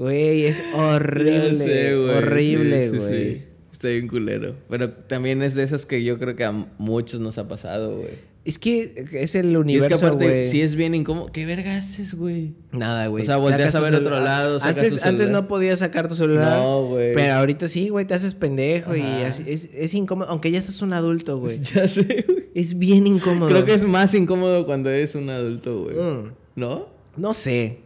Güey, 0.00 0.46
es 0.46 0.62
horrible. 0.74 1.52
Sé, 1.52 1.94
güey. 1.94 2.10
horrible, 2.10 2.86
Sí, 2.88 2.92
sí, 2.92 2.98
güey. 2.98 3.34
sí. 3.34 3.42
Está 3.70 3.88
bien 3.88 4.08
culero. 4.08 4.54
Pero 4.70 4.90
también 4.90 5.42
es 5.42 5.54
de 5.54 5.62
esas 5.62 5.84
que 5.84 6.02
yo 6.02 6.18
creo 6.18 6.36
que 6.36 6.44
a 6.44 6.52
muchos 6.78 7.20
nos 7.20 7.36
ha 7.36 7.48
pasado, 7.48 7.98
güey. 7.98 8.30
Es 8.42 8.58
que 8.58 9.06
es 9.12 9.34
el 9.34 9.46
Y 9.46 9.48
es 9.48 9.52
que 9.52 9.58
universo, 9.58 9.94
aparte, 10.06 10.24
güey. 10.24 10.50
sí 10.50 10.62
es 10.62 10.74
bien 10.74 10.94
incómodo. 10.94 11.30
¿Qué 11.30 11.44
verga 11.44 11.76
haces, 11.76 12.14
güey? 12.14 12.54
Nada, 12.72 13.08
güey. 13.08 13.22
O 13.22 13.26
sea, 13.26 13.36
volteas 13.36 13.74
a 13.74 13.80
ver 13.80 13.94
otro 13.94 14.18
lado, 14.20 14.58
sacas 14.58 14.84
Antes, 14.84 15.02
tu 15.02 15.08
antes 15.08 15.30
no 15.30 15.46
podías 15.46 15.80
sacar 15.80 16.08
tu 16.08 16.14
celular. 16.14 16.58
No, 16.58 16.86
güey. 16.86 17.12
Pero 17.14 17.34
ahorita 17.34 17.68
sí, 17.68 17.90
güey, 17.90 18.06
te 18.06 18.14
haces 18.14 18.32
pendejo 18.32 18.96
y 18.96 19.02
así. 19.02 19.44
Es, 19.46 19.68
es 19.74 19.92
incómodo. 19.92 20.30
Aunque 20.30 20.50
ya 20.50 20.58
estás 20.58 20.80
un 20.80 20.94
adulto, 20.94 21.38
güey. 21.38 21.58
Ya 21.74 21.86
sé, 21.86 22.24
güey. 22.26 22.48
Es 22.54 22.78
bien 22.78 23.06
incómodo. 23.06 23.50
Creo 23.50 23.66
que 23.66 23.74
es 23.74 23.82
más 23.84 24.14
incómodo 24.14 24.64
cuando 24.64 24.88
eres 24.88 25.14
un 25.14 25.28
adulto, 25.28 25.82
güey. 25.84 25.96
Mm. 25.96 26.32
¿No? 26.56 26.88
No 27.20 27.34
sé. 27.34 27.80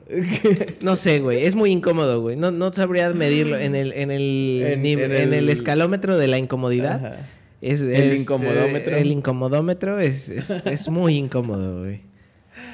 No 0.81 0.95
sé, 0.95 1.19
güey. 1.19 1.45
Es 1.45 1.57
muy 1.57 1.73
incómodo, 1.73 2.21
güey. 2.21 2.37
No, 2.37 2.53
no 2.53 2.73
sabría 2.73 3.11
medirlo 3.11 3.59
en 3.59 3.75
el, 3.75 3.93
en 3.93 4.13
el, 4.13 4.63
En- 4.65 5.35
el 5.35 5.49
escalómetro 5.49 6.17
de 6.17 6.29
la 6.29 6.39
incomodidad. 6.39 7.05
Ajá. 7.05 7.17
Es, 7.61 7.81
¿El 7.81 8.13
es, 8.13 8.21
incomodómetro? 8.21 8.97
El 8.97 9.11
incomodómetro 9.11 9.99
es, 9.99 10.29
es, 10.29 10.51
es 10.51 10.89
muy 10.89 11.17
incómodo, 11.17 11.81
güey. 11.81 12.03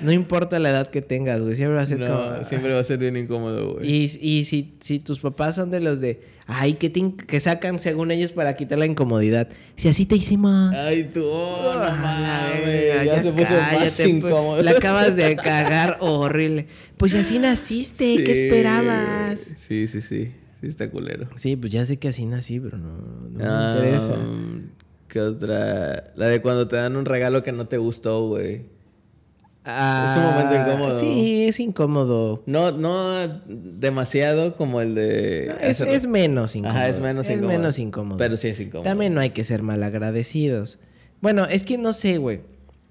No 0.03 0.12
importa 0.12 0.59
la 0.59 0.68
edad 0.68 0.87
que 0.88 1.01
tengas, 1.01 1.40
güey. 1.40 1.57
Siempre 1.57 1.77
va 1.77 1.83
a 1.83 1.87
ser 1.87 2.01
No, 2.01 2.09
como... 2.09 2.44
siempre 2.44 2.75
va 2.75 2.81
a 2.81 2.85
ser 2.85 2.99
bien 2.99 3.16
incómodo, 3.16 3.75
güey. 3.77 3.88
Y, 3.90 4.03
y 4.20 4.44
si, 4.44 4.75
si 4.81 4.99
tus 4.99 5.20
papás 5.20 5.55
son 5.55 5.70
de 5.70 5.81
los 5.81 6.01
de, 6.03 6.20
ay, 6.51 6.75
que, 6.75 6.91
te 6.91 7.15
que 7.15 7.41
sacan 7.41 7.79
según 7.79 8.11
ellos 8.11 8.33
para 8.33 8.57
quitar 8.57 8.79
la 8.79 8.87
incomodidad. 8.87 9.49
Si 9.77 9.89
así 9.89 10.07
te 10.07 10.17
hicimos. 10.17 10.75
Ay, 10.77 11.05
tú, 11.05 11.25
oh, 11.25 11.75
no 11.75 11.83
Ah, 11.83 12.51
mames. 12.55 13.05
Ya, 13.07 13.23
se 13.23 13.33
puso 13.33 13.53
más 13.53 13.71
cállate, 13.71 14.09
incómodo. 14.09 14.53
pues, 14.55 14.65
La 14.65 14.71
acabas 14.73 15.17
de 15.17 15.37
cagar 15.37 15.97
horrible. 16.01 16.67
Pues 16.97 17.13
si 17.13 17.19
así 17.19 17.39
naciste, 17.39 18.23
¿qué 18.25 18.33
esperabas? 18.33 19.41
Sí, 19.59 19.87
sí, 19.87 20.01
sí. 20.01 20.33
Sí, 20.61 20.67
está 20.67 20.91
culero. 20.91 21.29
Sí, 21.37 21.57
pues 21.57 21.73
ya 21.73 21.87
sé 21.87 21.97
que 21.99 22.09
así 22.09 22.27
nací, 22.27 22.61
pero 22.61 22.77
no, 22.77 22.89
no 23.31 23.39
Ah, 23.43 23.73
me 23.73 23.81
interesa. 23.83 24.15
¿Qué 25.09 25.21
otra? 25.21 26.13
La 26.17 26.27
de 26.27 26.43
cuando 26.43 26.69
te 26.69 26.77
dan 26.77 26.97
un 26.97 27.07
regalo 27.07 27.43
que 27.43 27.51
no 27.53 27.67
te 27.67 27.79
gustó, 27.79 28.27
güey. 28.27 28.63
Ah, 29.64 30.07
es 30.11 30.16
un 30.16 30.25
momento 30.31 30.55
incómodo. 30.70 30.99
Sí, 30.99 31.46
es 31.49 31.61
incómodo. 31.61 32.42
No, 32.46 32.70
no 32.73 33.40
demasiado 33.46 34.57
como 34.57 34.81
el 34.81 34.94
de... 34.94 35.55
Es, 35.61 36.07
menos 36.07 36.57
incómodo. 36.57 36.79
Ajá, 36.79 36.88
es 36.88 36.99
menos 37.01 37.27
Es 37.27 37.33
incómodo. 37.37 37.59
menos 37.59 37.79
incómodo. 37.79 38.16
Pero 38.18 38.37
sí 38.37 38.49
es 38.49 38.61
incómodo. 38.61 38.85
También 38.88 39.14
no 39.14 39.20
hay 39.20 39.31
que 39.31 39.44
ser 39.44 39.62
malagradecidos. 39.62 40.79
Bueno, 41.20 41.44
es 41.46 41.64
que 41.64 41.77
no 41.79 41.92
sé, 41.92 42.16
güey. 42.18 42.40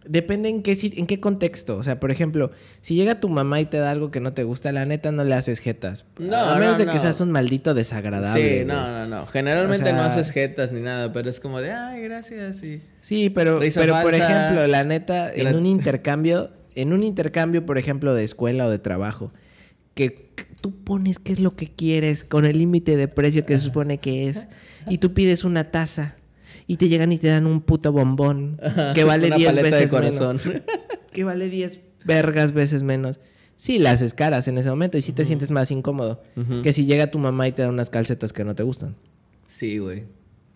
Depende 0.06 0.50
en 0.50 0.64
qué, 0.64 0.78
en 0.96 1.08
qué 1.08 1.20
contexto. 1.20 1.76
O 1.78 1.84
sea, 1.84 2.00
por 2.00 2.10
ejemplo, 2.10 2.52
si 2.82 2.96
llega 2.96 3.20
tu 3.20 3.30
mamá 3.30 3.60
y 3.62 3.66
te 3.66 3.78
da 3.78 3.92
algo 3.92 4.12
que 4.12 4.20
no 4.20 4.34
te 4.34 4.44
gusta, 4.44 4.72
la 4.72 4.86
neta 4.86 5.12
no 5.12 5.24
le 5.24 5.36
haces 5.36 5.60
jetas. 5.60 6.06
No, 6.18 6.38
a 6.38 6.58
menos 6.58 6.80
no, 6.80 6.86
de 6.86 6.92
que 6.92 7.00
seas 7.00 7.20
un 7.20 7.32
maldito 7.32 7.74
desagradable. 7.74 8.42
Sí, 8.42 8.56
güey. 8.58 8.66
no, 8.66 8.90
no, 8.90 9.08
no. 9.08 9.28
Generalmente 9.28 9.84
O 9.84 9.88
sea- 9.88 9.98
no 9.98 10.04
haces 10.04 10.32
jetas 10.32 10.72
ni 10.72 10.82
nada, 10.82 11.12
pero 11.14 11.30
es 11.30 11.40
como 11.40 11.60
de, 11.62 11.72
ay, 11.72 12.02
gracias, 12.04 12.58
sí. 12.58 12.82
Sí, 13.02 13.30
pero, 13.30 13.60
pero 13.76 14.02
por 14.02 14.14
ejemplo, 14.16 14.66
la 14.68 14.84
neta, 14.84 15.32
en 15.34 15.56
un 15.56 15.66
intercambio, 15.66 16.52
en 16.76 16.94
un 16.94 17.04
intercambio, 17.04 17.66
por 17.66 17.78
ejemplo, 17.78 18.14
de 18.14 18.24
escuela 18.24 18.68
o 18.68 18.70
de 18.70 18.80
trabajo, 18.80 19.32
que 19.94 20.30
tú 20.62 20.72
pones 20.72 21.20
qué 21.20 21.34
es 21.34 21.40
lo 21.40 21.56
que 21.56 21.68
quieres 21.68 22.24
con 22.24 22.46
el 22.46 22.58
límite 22.58 22.96
de 22.98 23.08
precio 23.08 23.46
que 23.46 23.56
se 23.56 23.66
supone 23.66 23.98
que 23.98 24.28
es, 24.28 24.48
y 24.88 25.00
tú 25.00 25.14
pides 25.14 25.44
una 25.44 25.72
taza. 25.72 26.16
Y 26.68 26.78
te 26.78 26.88
llegan 26.88 27.12
y 27.12 27.18
te 27.18 27.28
dan 27.28 27.48
un 27.48 27.62
puto 27.62 27.92
bombón 27.92 28.60
que 28.94 29.04
vale 29.04 29.28
Una 29.28 29.38
10 29.38 29.50
paleta 29.50 29.64
de 29.66 29.72
veces 29.72 29.92
menos. 30.00 30.42
Que 31.12 31.24
vale 31.24 31.50
10 31.50 31.82
vergas 32.06 32.54
veces 32.54 32.84
menos. 32.84 33.20
Sí, 33.56 33.80
la 33.80 33.92
haces 33.92 34.14
caras 34.14 34.48
en 34.48 34.58
ese 34.58 34.70
momento 34.70 34.98
y 34.98 35.02
sí 35.02 35.12
te 35.12 35.26
sientes 35.26 35.52
más 35.52 35.72
incómodo 35.72 36.22
que 36.64 36.72
si 36.72 36.86
llega 36.86 37.12
tu 37.12 37.20
mamá 37.20 37.48
y 37.48 37.52
te 37.52 37.64
da 37.64 37.70
unas 37.70 37.90
calcetas 37.90 38.32
que 38.32 38.44
no 38.44 38.56
te 38.56 38.64
gustan. 38.64 38.96
Sí, 39.48 39.80
güey. 39.80 40.04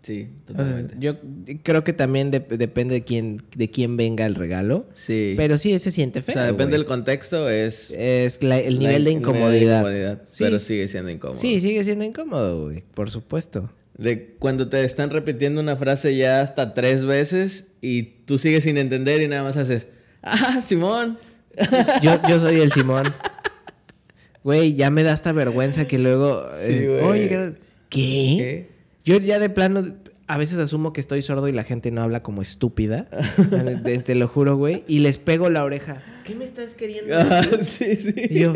Sí, 0.03 0.27
O 0.43 0.47
sea, 0.47 0.55
totalmente. 0.57 0.95
yo 0.99 1.15
creo 1.63 1.83
que 1.85 1.93
también 1.93 2.29
dep- 2.31 2.49
depende 2.57 2.93
de 2.95 3.03
quién, 3.05 3.41
de 3.55 3.71
quién 3.71 3.95
venga 3.97 4.25
el 4.25 4.35
regalo. 4.35 4.85
Sí. 4.93 5.33
Pero 5.37 5.57
sí, 5.57 5.79
se 5.79 5.91
siente 5.91 6.19
o 6.19 6.21
feo. 6.21 6.33
sea, 6.33 6.43
depende 6.45 6.73
del 6.77 6.85
contexto, 6.85 7.49
es... 7.49 7.89
Es 7.91 8.43
la- 8.43 8.59
el 8.59 8.73
la- 8.75 8.79
nivel 8.79 9.03
de 9.05 9.11
el 9.11 9.19
nivel 9.19 9.21
incomodidad. 9.21 9.79
incomodidad, 9.79 10.21
Sí. 10.27 10.43
Pero 10.43 10.59
sigue 10.59 10.87
siendo 10.89 11.09
incómodo. 11.09 11.39
Sí, 11.39 11.61
sigue 11.61 11.83
siendo 11.85 12.03
incómodo, 12.03 12.65
güey. 12.65 12.83
Por 12.93 13.09
supuesto. 13.09 13.71
De 13.97 14.35
cuando 14.39 14.67
te 14.67 14.83
están 14.83 15.09
repitiendo 15.09 15.61
una 15.61 15.77
frase 15.77 16.15
ya 16.17 16.41
hasta 16.41 16.73
tres 16.73 17.05
veces 17.05 17.67
y 17.79 18.03
tú 18.03 18.37
sigues 18.37 18.65
sin 18.65 18.77
entender 18.77 19.21
y 19.21 19.27
nada 19.29 19.43
más 19.43 19.55
haces, 19.55 19.87
ah, 20.21 20.61
Simón. 20.65 21.17
Yo, 22.01 22.19
yo 22.27 22.39
soy 22.39 22.59
el 22.59 22.71
Simón. 22.73 23.05
Güey, 24.43 24.73
ya 24.75 24.89
me 24.89 25.03
da 25.03 25.13
esta 25.13 25.31
vergüenza 25.31 25.85
que 25.87 25.97
luego. 25.99 26.45
Sí, 26.57 26.73
eh, 26.73 26.87
güey. 26.87 27.03
Oye, 27.05 27.29
¿qué? 27.29 27.55
¿qué? 27.89 28.72
Yo 29.05 29.17
ya 29.19 29.39
de 29.39 29.49
plano. 29.49 29.95
A 30.25 30.37
veces 30.37 30.57
asumo 30.57 30.93
que 30.93 31.01
estoy 31.01 31.21
sordo 31.21 31.49
y 31.49 31.51
la 31.51 31.63
gente 31.65 31.91
no 31.91 32.01
habla 32.01 32.23
como 32.23 32.41
estúpida. 32.41 33.07
te, 33.83 33.99
te 33.99 34.15
lo 34.15 34.27
juro, 34.29 34.55
güey. 34.55 34.83
Y 34.87 34.99
les 34.99 35.17
pego 35.17 35.49
la 35.49 35.63
oreja. 35.65 36.01
¿Qué 36.23 36.33
me 36.33 36.45
estás 36.45 36.69
queriendo 36.75 37.13
Ah, 37.15 37.43
sí, 37.61 37.97
sí. 37.97 38.13
Y 38.29 38.39
yo, 38.39 38.53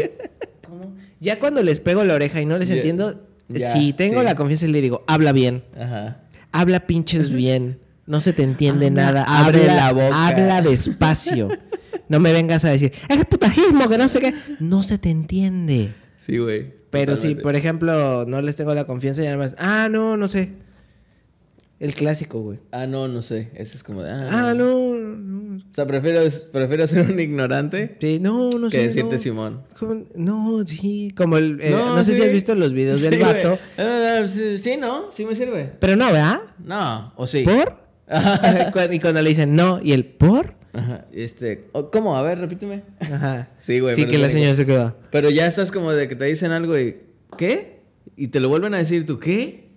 ¿cómo? 0.65 0.95
Ya 1.19 1.39
cuando 1.39 1.61
les 1.61 1.79
pego 1.79 2.03
la 2.05 2.13
oreja 2.13 2.39
y 2.41 2.45
no 2.45 2.57
les 2.57 2.69
entiendo, 2.69 3.19
si 3.53 3.91
tengo 3.93 4.19
sí. 4.21 4.25
la 4.25 4.35
confianza 4.35 4.65
y 4.65 4.71
le 4.71 4.81
digo, 4.81 5.03
habla 5.07 5.33
bien, 5.33 5.63
Ajá. 5.77 6.21
habla 6.53 6.87
pinches 6.87 7.31
bien, 7.31 7.79
no 8.05 8.21
se 8.21 8.31
te 8.33 8.43
entiende 8.43 8.87
Habla- 8.87 9.01
nada, 9.03 9.23
abre 9.23 9.61
habla, 9.69 9.75
la 9.75 9.91
boca. 9.93 10.27
habla 10.27 10.61
despacio. 10.61 11.49
No 12.07 12.19
me 12.21 12.31
vengas 12.31 12.63
a 12.63 12.69
decir, 12.69 12.93
es 13.09 13.25
putajismo, 13.25 13.89
que 13.89 13.97
no 13.97 14.07
sé 14.07 14.21
qué. 14.21 14.33
No 14.61 14.83
se 14.83 14.97
te 14.97 15.09
entiende. 15.09 15.93
Sí, 16.15 16.37
güey. 16.37 16.76
Pero 16.89 17.15
si, 17.15 17.21
Totalmente. 17.35 17.43
por 17.43 17.55
ejemplo, 17.55 18.25
no 18.25 18.41
les 18.41 18.55
tengo 18.55 18.73
la 18.73 18.85
confianza 18.85 19.23
y 19.23 19.27
además, 19.27 19.55
ah, 19.59 19.87
no, 19.91 20.15
no 20.17 20.27
sé. 20.27 20.51
El 21.79 21.93
clásico, 21.93 22.41
güey. 22.41 22.57
Ah, 22.71 22.87
no, 22.87 23.07
no 23.07 23.21
sé. 23.21 23.51
Ese 23.53 23.77
es 23.77 23.83
como 23.83 24.01
de... 24.01 24.09
Ah, 24.11 24.55
no, 24.57 24.95
no, 24.97 25.57
O 25.57 25.75
sea, 25.75 25.85
prefiero, 25.85 26.21
prefiero 26.51 26.87
ser 26.87 27.11
un 27.11 27.19
ignorante 27.19 27.97
Sí, 28.01 28.17
no, 28.19 28.49
no 28.51 28.71
sé. 28.71 28.77
que 28.77 28.83
decirte 28.87 29.17
no. 29.17 29.21
Simón. 29.21 29.61
Como- 29.77 30.05
No, 30.15 30.63
sí, 30.65 31.13
como 31.15 31.37
el... 31.37 31.59
eh, 31.61 31.69
no, 31.69 32.01
sé 32.03 32.13
sí. 32.13 32.19
si 32.19 32.25
has 32.25 32.31
visto 32.31 32.55
los 32.55 32.73
videos 32.73 33.01
del 33.03 33.13
Sí, 33.15 33.19
vato. 33.19 33.59
Eh, 33.77 34.23
sí, 34.25 34.57
sí, 34.57 34.77
¿no? 34.77 35.11
Sí 35.11 35.23
me 35.25 35.35
sirve. 35.35 35.71
Pero 35.79 35.95
no, 35.95 36.07
¿verdad? 36.07 36.39
No, 36.57 37.13
o 37.15 37.27
sí. 37.27 37.43
¿Por? 37.43 37.77
Y 38.91 38.99
cuando 38.99 39.21
le 39.21 39.29
dicen 39.29 39.53
no, 39.55 39.79
¿y 39.83 39.91
el 39.91 40.03
por? 40.05 40.55
Ajá, 40.77 41.05
este, 41.13 41.65
¿cómo? 41.91 42.15
A 42.15 42.21
ver, 42.21 42.39
repíteme. 42.39 42.83
Ajá. 42.99 43.49
Sí, 43.59 43.79
güey, 43.79 43.95
Sí, 43.95 44.05
que 44.05 44.17
la 44.17 44.29
señora 44.29 44.53
se 44.55 44.65
queda. 44.65 44.95
Pero 45.11 45.29
ya 45.29 45.47
estás 45.47 45.71
como 45.71 45.91
de 45.91 46.07
que 46.07 46.15
te 46.15 46.25
dicen 46.25 46.51
algo 46.51 46.77
y 46.77 46.97
¿qué? 47.37 47.79
Y 48.15 48.27
te 48.29 48.39
lo 48.39 48.49
vuelven 48.49 48.73
a 48.73 48.77
decir 48.77 49.05
tú, 49.05 49.19
¿qué? 49.19 49.67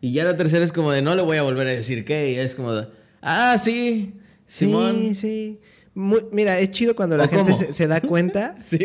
Y 0.00 0.12
ya 0.12 0.24
la 0.24 0.36
tercera 0.36 0.64
es 0.64 0.72
como 0.72 0.92
de 0.92 1.02
no 1.02 1.14
le 1.14 1.22
voy 1.22 1.36
a 1.38 1.42
volver 1.42 1.66
a 1.68 1.70
decir 1.72 2.04
qué, 2.04 2.32
y 2.32 2.34
es 2.36 2.54
como 2.54 2.74
de 2.74 2.86
ah, 3.22 3.56
sí, 3.58 4.14
Simón. 4.46 4.96
Sí, 4.96 5.14
sí. 5.14 5.60
Muy- 5.94 6.26
mira, 6.30 6.58
es 6.60 6.72
chido 6.72 6.94
cuando 6.94 7.16
la 7.16 7.24
¿O 7.24 7.28
gente 7.28 7.54
se, 7.54 7.72
se 7.72 7.86
da 7.86 8.02
cuenta 8.02 8.54
Sí, 8.62 8.78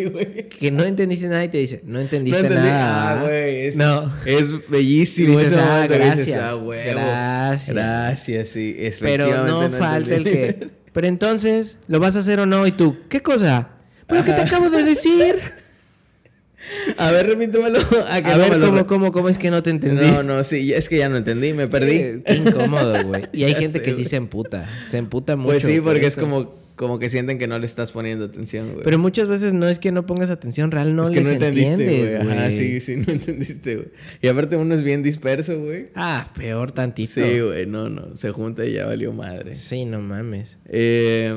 que 0.57 0.71
no 0.71 0.85
entendiste 0.85 1.27
nada 1.27 1.43
y 1.43 1.49
te 1.49 1.57
dice, 1.57 1.81
no 1.83 1.95
No 1.95 1.99
entendiste 1.99 2.39
entendí. 2.39 2.63
nada. 2.63 3.19
Ah, 3.19 3.23
güey, 3.23 3.65
es, 3.65 3.75
No. 3.75 4.09
es 4.25 4.69
bellísimo 4.69 5.37
Dices, 5.37 5.51
ese 5.51 5.61
ah, 5.61 5.85
que 5.89 5.95
dices, 5.99 6.15
gracias, 6.15 6.41
ah, 6.41 6.55
huevo, 6.55 6.99
gracias. 7.01 7.75
Gracias, 7.75 8.47
sí, 8.47 8.77
Pero 9.01 9.27
no 9.45 9.63
efectivamente 9.65 9.77
falta 9.77 10.15
el 10.15 10.23
que. 10.23 10.69
Pero 10.93 11.07
entonces, 11.07 11.77
¿lo 11.87 11.99
vas 11.99 12.15
a 12.15 12.19
hacer 12.19 12.39
o 12.39 12.45
no? 12.45 12.67
Y 12.67 12.71
tú, 12.73 12.97
¿qué 13.09 13.21
cosa? 13.21 13.69
¿Pero 14.07 14.23
qué 14.25 14.33
te 14.33 14.41
acabo 14.41 14.69
de 14.69 14.83
decir? 14.83 15.35
A 16.97 17.11
ver, 17.11 17.27
repítemelo. 17.27 17.79
A 18.09 18.19
no 18.21 18.37
ver, 18.37 18.59
¿cómo, 18.59 18.77
re- 18.77 18.85
cómo, 18.85 19.11
cómo 19.11 19.29
es 19.29 19.37
que 19.37 19.49
no 19.49 19.63
te 19.63 19.71
entendí? 19.71 20.05
No, 20.05 20.21
no, 20.21 20.43
sí, 20.43 20.73
es 20.73 20.89
que 20.89 20.97
ya 20.97 21.09
no 21.09 21.17
entendí, 21.17 21.53
me 21.53 21.67
perdí. 21.67 22.21
Qué 22.25 22.35
incómodo, 22.35 23.03
güey. 23.05 23.23
Y 23.33 23.43
hay 23.45 23.55
gente 23.55 23.79
sé, 23.79 23.81
que 23.81 23.95
sí 23.95 24.05
se 24.05 24.17
emputa. 24.17 24.65
Se 24.87 24.97
emputa 24.97 25.35
mucho. 25.35 25.51
Pues 25.51 25.63
sí, 25.63 25.79
por 25.79 25.93
porque 25.93 26.05
es 26.07 26.15
como, 26.15 26.60
como 26.75 26.99
que 26.99 27.09
sienten 27.09 27.37
que 27.37 27.47
no 27.47 27.59
le 27.59 27.65
estás 27.65 27.91
poniendo 27.91 28.25
atención, 28.25 28.71
güey. 28.71 28.83
Pero 28.83 28.97
muchas 28.99 29.27
veces 29.27 29.53
no 29.53 29.67
es 29.67 29.79
que 29.79 29.91
no 29.91 30.05
pongas 30.05 30.29
atención 30.29 30.71
real, 30.71 30.95
no 30.95 31.03
es 31.03 31.09
que 31.09 31.17
les 31.17 31.27
no 31.27 31.33
entendiste, 31.33 31.71
entiendes, 31.73 32.23
güey. 32.23 32.37
Ajá, 32.37 32.51
sí, 32.51 32.79
sí, 32.79 32.95
no 32.97 33.13
entendiste, 33.13 33.75
güey. 33.75 33.87
Y 34.21 34.27
aparte 34.27 34.55
uno 34.55 34.73
es 34.75 34.83
bien 34.83 35.03
disperso, 35.03 35.59
güey. 35.59 35.89
Ah, 35.95 36.31
peor 36.35 36.71
tantito. 36.71 37.13
Sí, 37.13 37.39
güey, 37.39 37.65
no, 37.65 37.89
no. 37.89 38.15
Se 38.17 38.31
junta 38.31 38.65
y 38.65 38.73
ya 38.73 38.85
valió 38.85 39.13
madre. 39.13 39.53
Sí, 39.53 39.85
no 39.85 40.01
mames. 40.01 40.57
Eh, 40.67 41.33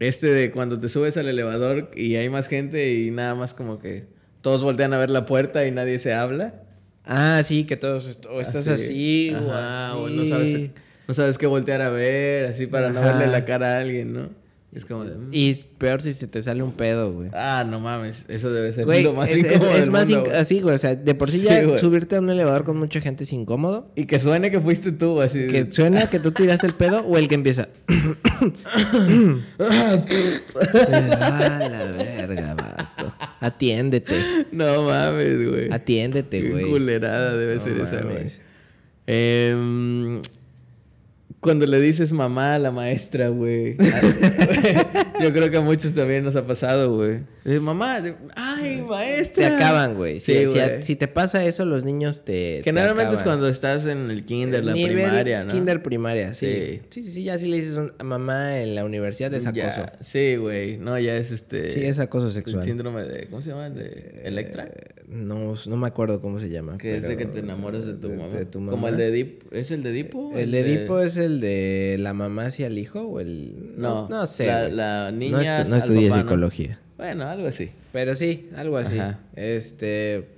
este 0.00 0.28
de 0.28 0.50
cuando 0.50 0.78
te 0.78 0.88
subes 0.88 1.16
al 1.16 1.28
elevador 1.28 1.90
y 1.96 2.14
hay 2.16 2.28
más 2.28 2.46
gente 2.48 2.92
y 2.94 3.10
nada 3.10 3.34
más 3.34 3.54
como 3.54 3.78
que 3.78 4.06
todos 4.42 4.62
voltean 4.62 4.92
a 4.92 4.98
ver 4.98 5.10
la 5.10 5.26
puerta 5.26 5.66
y 5.66 5.70
nadie 5.72 5.98
se 5.98 6.14
habla. 6.14 6.62
Ah, 7.04 7.40
sí, 7.42 7.64
que 7.64 7.76
todos 7.76 8.20
o 8.30 8.40
estás 8.40 8.68
así, 8.68 9.32
o 9.34 9.50
Ajá, 9.52 9.96
o 9.96 10.06
así. 10.06 10.14
no 10.16 10.24
sabes, 10.26 10.70
no 11.08 11.14
sabes 11.14 11.38
qué 11.38 11.46
voltear 11.46 11.82
a 11.82 11.88
ver, 11.90 12.44
así 12.46 12.66
para 12.68 12.90
no 12.90 13.00
Ajá. 13.00 13.14
verle 13.18 13.32
la 13.32 13.44
cara 13.44 13.74
a 13.74 13.78
alguien, 13.80 14.12
¿no? 14.12 14.28
Es 14.70 14.84
como 14.84 15.02
de... 15.06 15.14
mm. 15.16 15.28
Y 15.32 15.48
es 15.48 15.64
peor 15.64 16.02
si 16.02 16.12
se 16.12 16.26
te 16.26 16.42
sale 16.42 16.62
un 16.62 16.72
pedo, 16.72 17.10
güey. 17.10 17.30
Ah, 17.32 17.64
no 17.66 17.80
mames, 17.80 18.26
eso 18.28 18.52
debe 18.52 18.70
ser 18.74 18.84
Güey, 18.84 19.02
lo 19.02 19.14
más 19.14 19.30
es, 19.30 19.38
incómodo 19.38 19.70
es 19.70 19.80
del 19.80 19.90
más 19.90 20.04
mundo, 20.06 20.20
inc- 20.24 20.26
güey. 20.28 20.36
así, 20.38 20.60
güey. 20.60 20.74
O 20.74 20.78
sea, 20.78 20.94
de 20.94 21.14
por 21.14 21.30
sí 21.30 21.38
Sí, 21.38 21.44
ya 21.46 21.62
güey. 21.62 21.78
subirte 21.78 22.16
a 22.16 22.20
un 22.20 22.28
elevador 22.28 22.64
con 22.64 22.76
mucha 22.76 23.00
gente 23.00 23.24
es 23.24 23.32
incómodo. 23.32 23.90
Y 23.96 24.04
que 24.04 24.18
suene 24.18 24.50
que 24.50 24.60
fuiste 24.60 24.92
tú, 24.92 25.22
así. 25.22 25.38
de- 25.38 25.48
Que 25.64 25.70
suena 25.70 26.10
que 26.10 26.20
tú 26.20 26.32
tiraste 26.32 26.66
el 26.66 26.74
pedo 26.74 27.00
o 27.00 27.16
el 27.16 27.28
que 27.28 27.34
empieza. 27.36 27.68
Ah, 31.20 31.58
la 31.70 31.84
verga, 31.92 32.54
vato. 32.54 33.14
Atiéndete. 33.40 34.46
No 34.52 34.82
mames, 34.84 35.48
güey. 35.48 35.72
Atiéndete, 35.72 36.42
Qué 36.42 36.50
güey. 36.50 36.68
culerada 36.68 37.36
debe 37.36 37.54
No 37.54 37.60
ser 37.60 37.80
esa, 37.80 38.00
güey. 38.02 38.14
mames. 38.14 38.40
Cuando 41.40 41.66
le 41.66 41.80
dices 41.80 42.12
mamá 42.12 42.54
a 42.54 42.58
la 42.58 42.70
maestra, 42.72 43.28
güey. 43.28 43.76
Yo 45.22 45.32
creo 45.32 45.50
que 45.50 45.56
a 45.56 45.60
muchos 45.60 45.94
también 45.94 46.24
nos 46.24 46.36
ha 46.36 46.46
pasado, 46.46 46.94
güey. 46.94 47.20
Mamá, 47.60 48.00
de- 48.00 48.14
ay, 48.36 48.82
maestra. 48.82 49.48
Te 49.48 49.54
acaban, 49.54 49.94
güey. 49.96 50.20
Si, 50.20 50.32
Sí, 50.32 50.46
si, 50.48 50.58
si 50.82 50.96
te 50.96 51.08
pasa 51.08 51.44
eso, 51.44 51.64
los 51.64 51.84
niños 51.84 52.24
te. 52.24 52.58
te 52.58 52.62
Generalmente 52.64 53.14
es 53.14 53.22
cuando 53.22 53.48
estás 53.48 53.86
en 53.86 54.10
el 54.10 54.24
kinder, 54.24 54.64
la 54.64 54.74
Nivel 54.74 54.96
primaria, 54.96 55.44
¿no? 55.44 55.52
Kinder 55.52 55.82
primaria, 55.82 56.34
sí. 56.34 56.80
Sí. 56.90 57.02
Sí, 57.02 57.10
sí, 57.10 57.24
ya 57.24 57.38
si 57.38 57.46
le 57.46 57.56
dices 57.56 57.78
a 57.98 58.02
mamá 58.04 58.60
en 58.60 58.74
la 58.74 58.84
universidad 58.84 59.32
es 59.34 59.46
acoso. 59.46 59.62
Ya, 59.62 59.92
Sí, 60.00 60.36
güey. 60.36 60.76
No, 60.76 60.98
ya 60.98 61.16
es 61.16 61.30
este. 61.32 61.70
Sí, 61.70 61.84
es 61.84 61.98
acoso 61.98 62.26
el 62.26 62.32
sexual. 62.32 62.62
síndrome 62.64 63.02
de. 63.04 63.26
¿Cómo 63.28 63.42
se 63.42 63.50
llama? 63.50 63.68
El 63.68 63.74
de 63.74 64.20
Electra. 64.24 64.64
Eh, 64.64 65.02
No, 65.08 65.54
no 65.66 65.76
me 65.76 65.86
acuerdo 65.86 66.20
cómo 66.20 66.38
se 66.38 66.50
llama. 66.50 66.76
que 66.78 66.96
es 66.96 67.02
de 67.02 67.16
que 67.16 67.26
te 67.26 67.40
enamoras 67.40 67.86
de 67.86 67.94
tu, 67.94 68.08
mamá. 68.10 68.36
de 68.36 68.44
tu 68.44 68.58
Como 68.58 68.72
mamá. 68.76 68.88
el 68.90 68.96
de 68.96 69.10
Dip. 69.10 69.52
¿Es 69.52 69.70
el 69.70 69.82
de 69.82 69.90
Dipo? 69.92 70.32
¿El 70.36 70.50
de 70.52 70.60
Edipo 70.60 71.00
es 71.00 71.16
el 71.16 71.27
de 71.40 71.96
la 72.00 72.12
mamá 72.14 72.46
hacia 72.46 72.66
el 72.66 72.78
hijo 72.78 73.00
o 73.02 73.20
el...? 73.20 73.74
No, 73.76 74.08
no 74.08 74.26
sé. 74.26 74.46
la- 74.70 75.10
No, 75.10 75.16
niña 75.18 75.58
estu- 75.64 75.68
no 75.68 75.76
estudié 75.76 76.08
papá, 76.08 76.22
¿no? 76.22 76.28
psicología. 76.28 76.80
Bueno, 76.96 77.24
algo 77.28 77.46
así. 77.46 77.70
Pero 77.92 78.14
sí, 78.16 78.48
algo 78.56 78.76
así. 78.78 78.98
Ajá. 78.98 79.20
Este... 79.36 80.28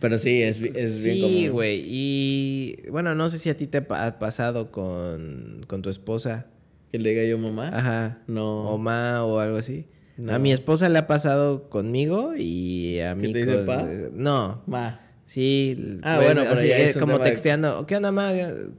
Pero 0.00 0.18
sí, 0.18 0.42
es, 0.42 0.60
es 0.60 1.04
bien 1.04 1.16
Sí, 1.16 1.20
común. 1.20 1.50
güey. 1.52 1.84
Y 1.86 2.76
bueno, 2.90 3.14
no 3.14 3.28
sé 3.30 3.38
si 3.38 3.50
a 3.50 3.56
ti 3.56 3.66
te 3.68 3.78
ha 3.88 4.18
pasado 4.18 4.72
con, 4.72 5.64
con 5.68 5.82
tu 5.82 5.90
esposa. 5.90 6.46
¿Que 6.90 6.98
le 6.98 7.10
diga 7.10 7.24
yo 7.24 7.38
mamá? 7.38 7.68
Ajá. 7.72 8.18
No. 8.26 8.68
O 8.70 8.78
ma 8.78 9.24
o 9.24 9.38
algo 9.38 9.58
así. 9.58 9.86
No. 10.16 10.34
A 10.34 10.38
mi 10.38 10.50
esposa 10.52 10.88
le 10.88 10.98
ha 10.98 11.06
pasado 11.06 11.68
conmigo 11.70 12.32
y 12.36 12.98
a 13.00 13.14
mí 13.14 13.32
te 13.32 13.38
dice 13.40 13.56
con- 13.58 13.66
pa? 13.66 13.86
No. 14.12 14.62
Ma. 14.66 15.00
Sí. 15.26 15.98
Ah, 16.02 16.16
pues, 16.16 16.26
bueno, 16.26 16.42
pero 16.48 16.54
así, 16.60 16.68
ya 16.68 16.76
es 16.78 16.90
es 16.90 16.96
como 16.98 17.12
tema 17.14 17.24
de- 17.24 17.30
texteando. 17.30 17.86
¿Qué 17.86 17.96
onda, 17.96 18.10
ma? 18.12 18.32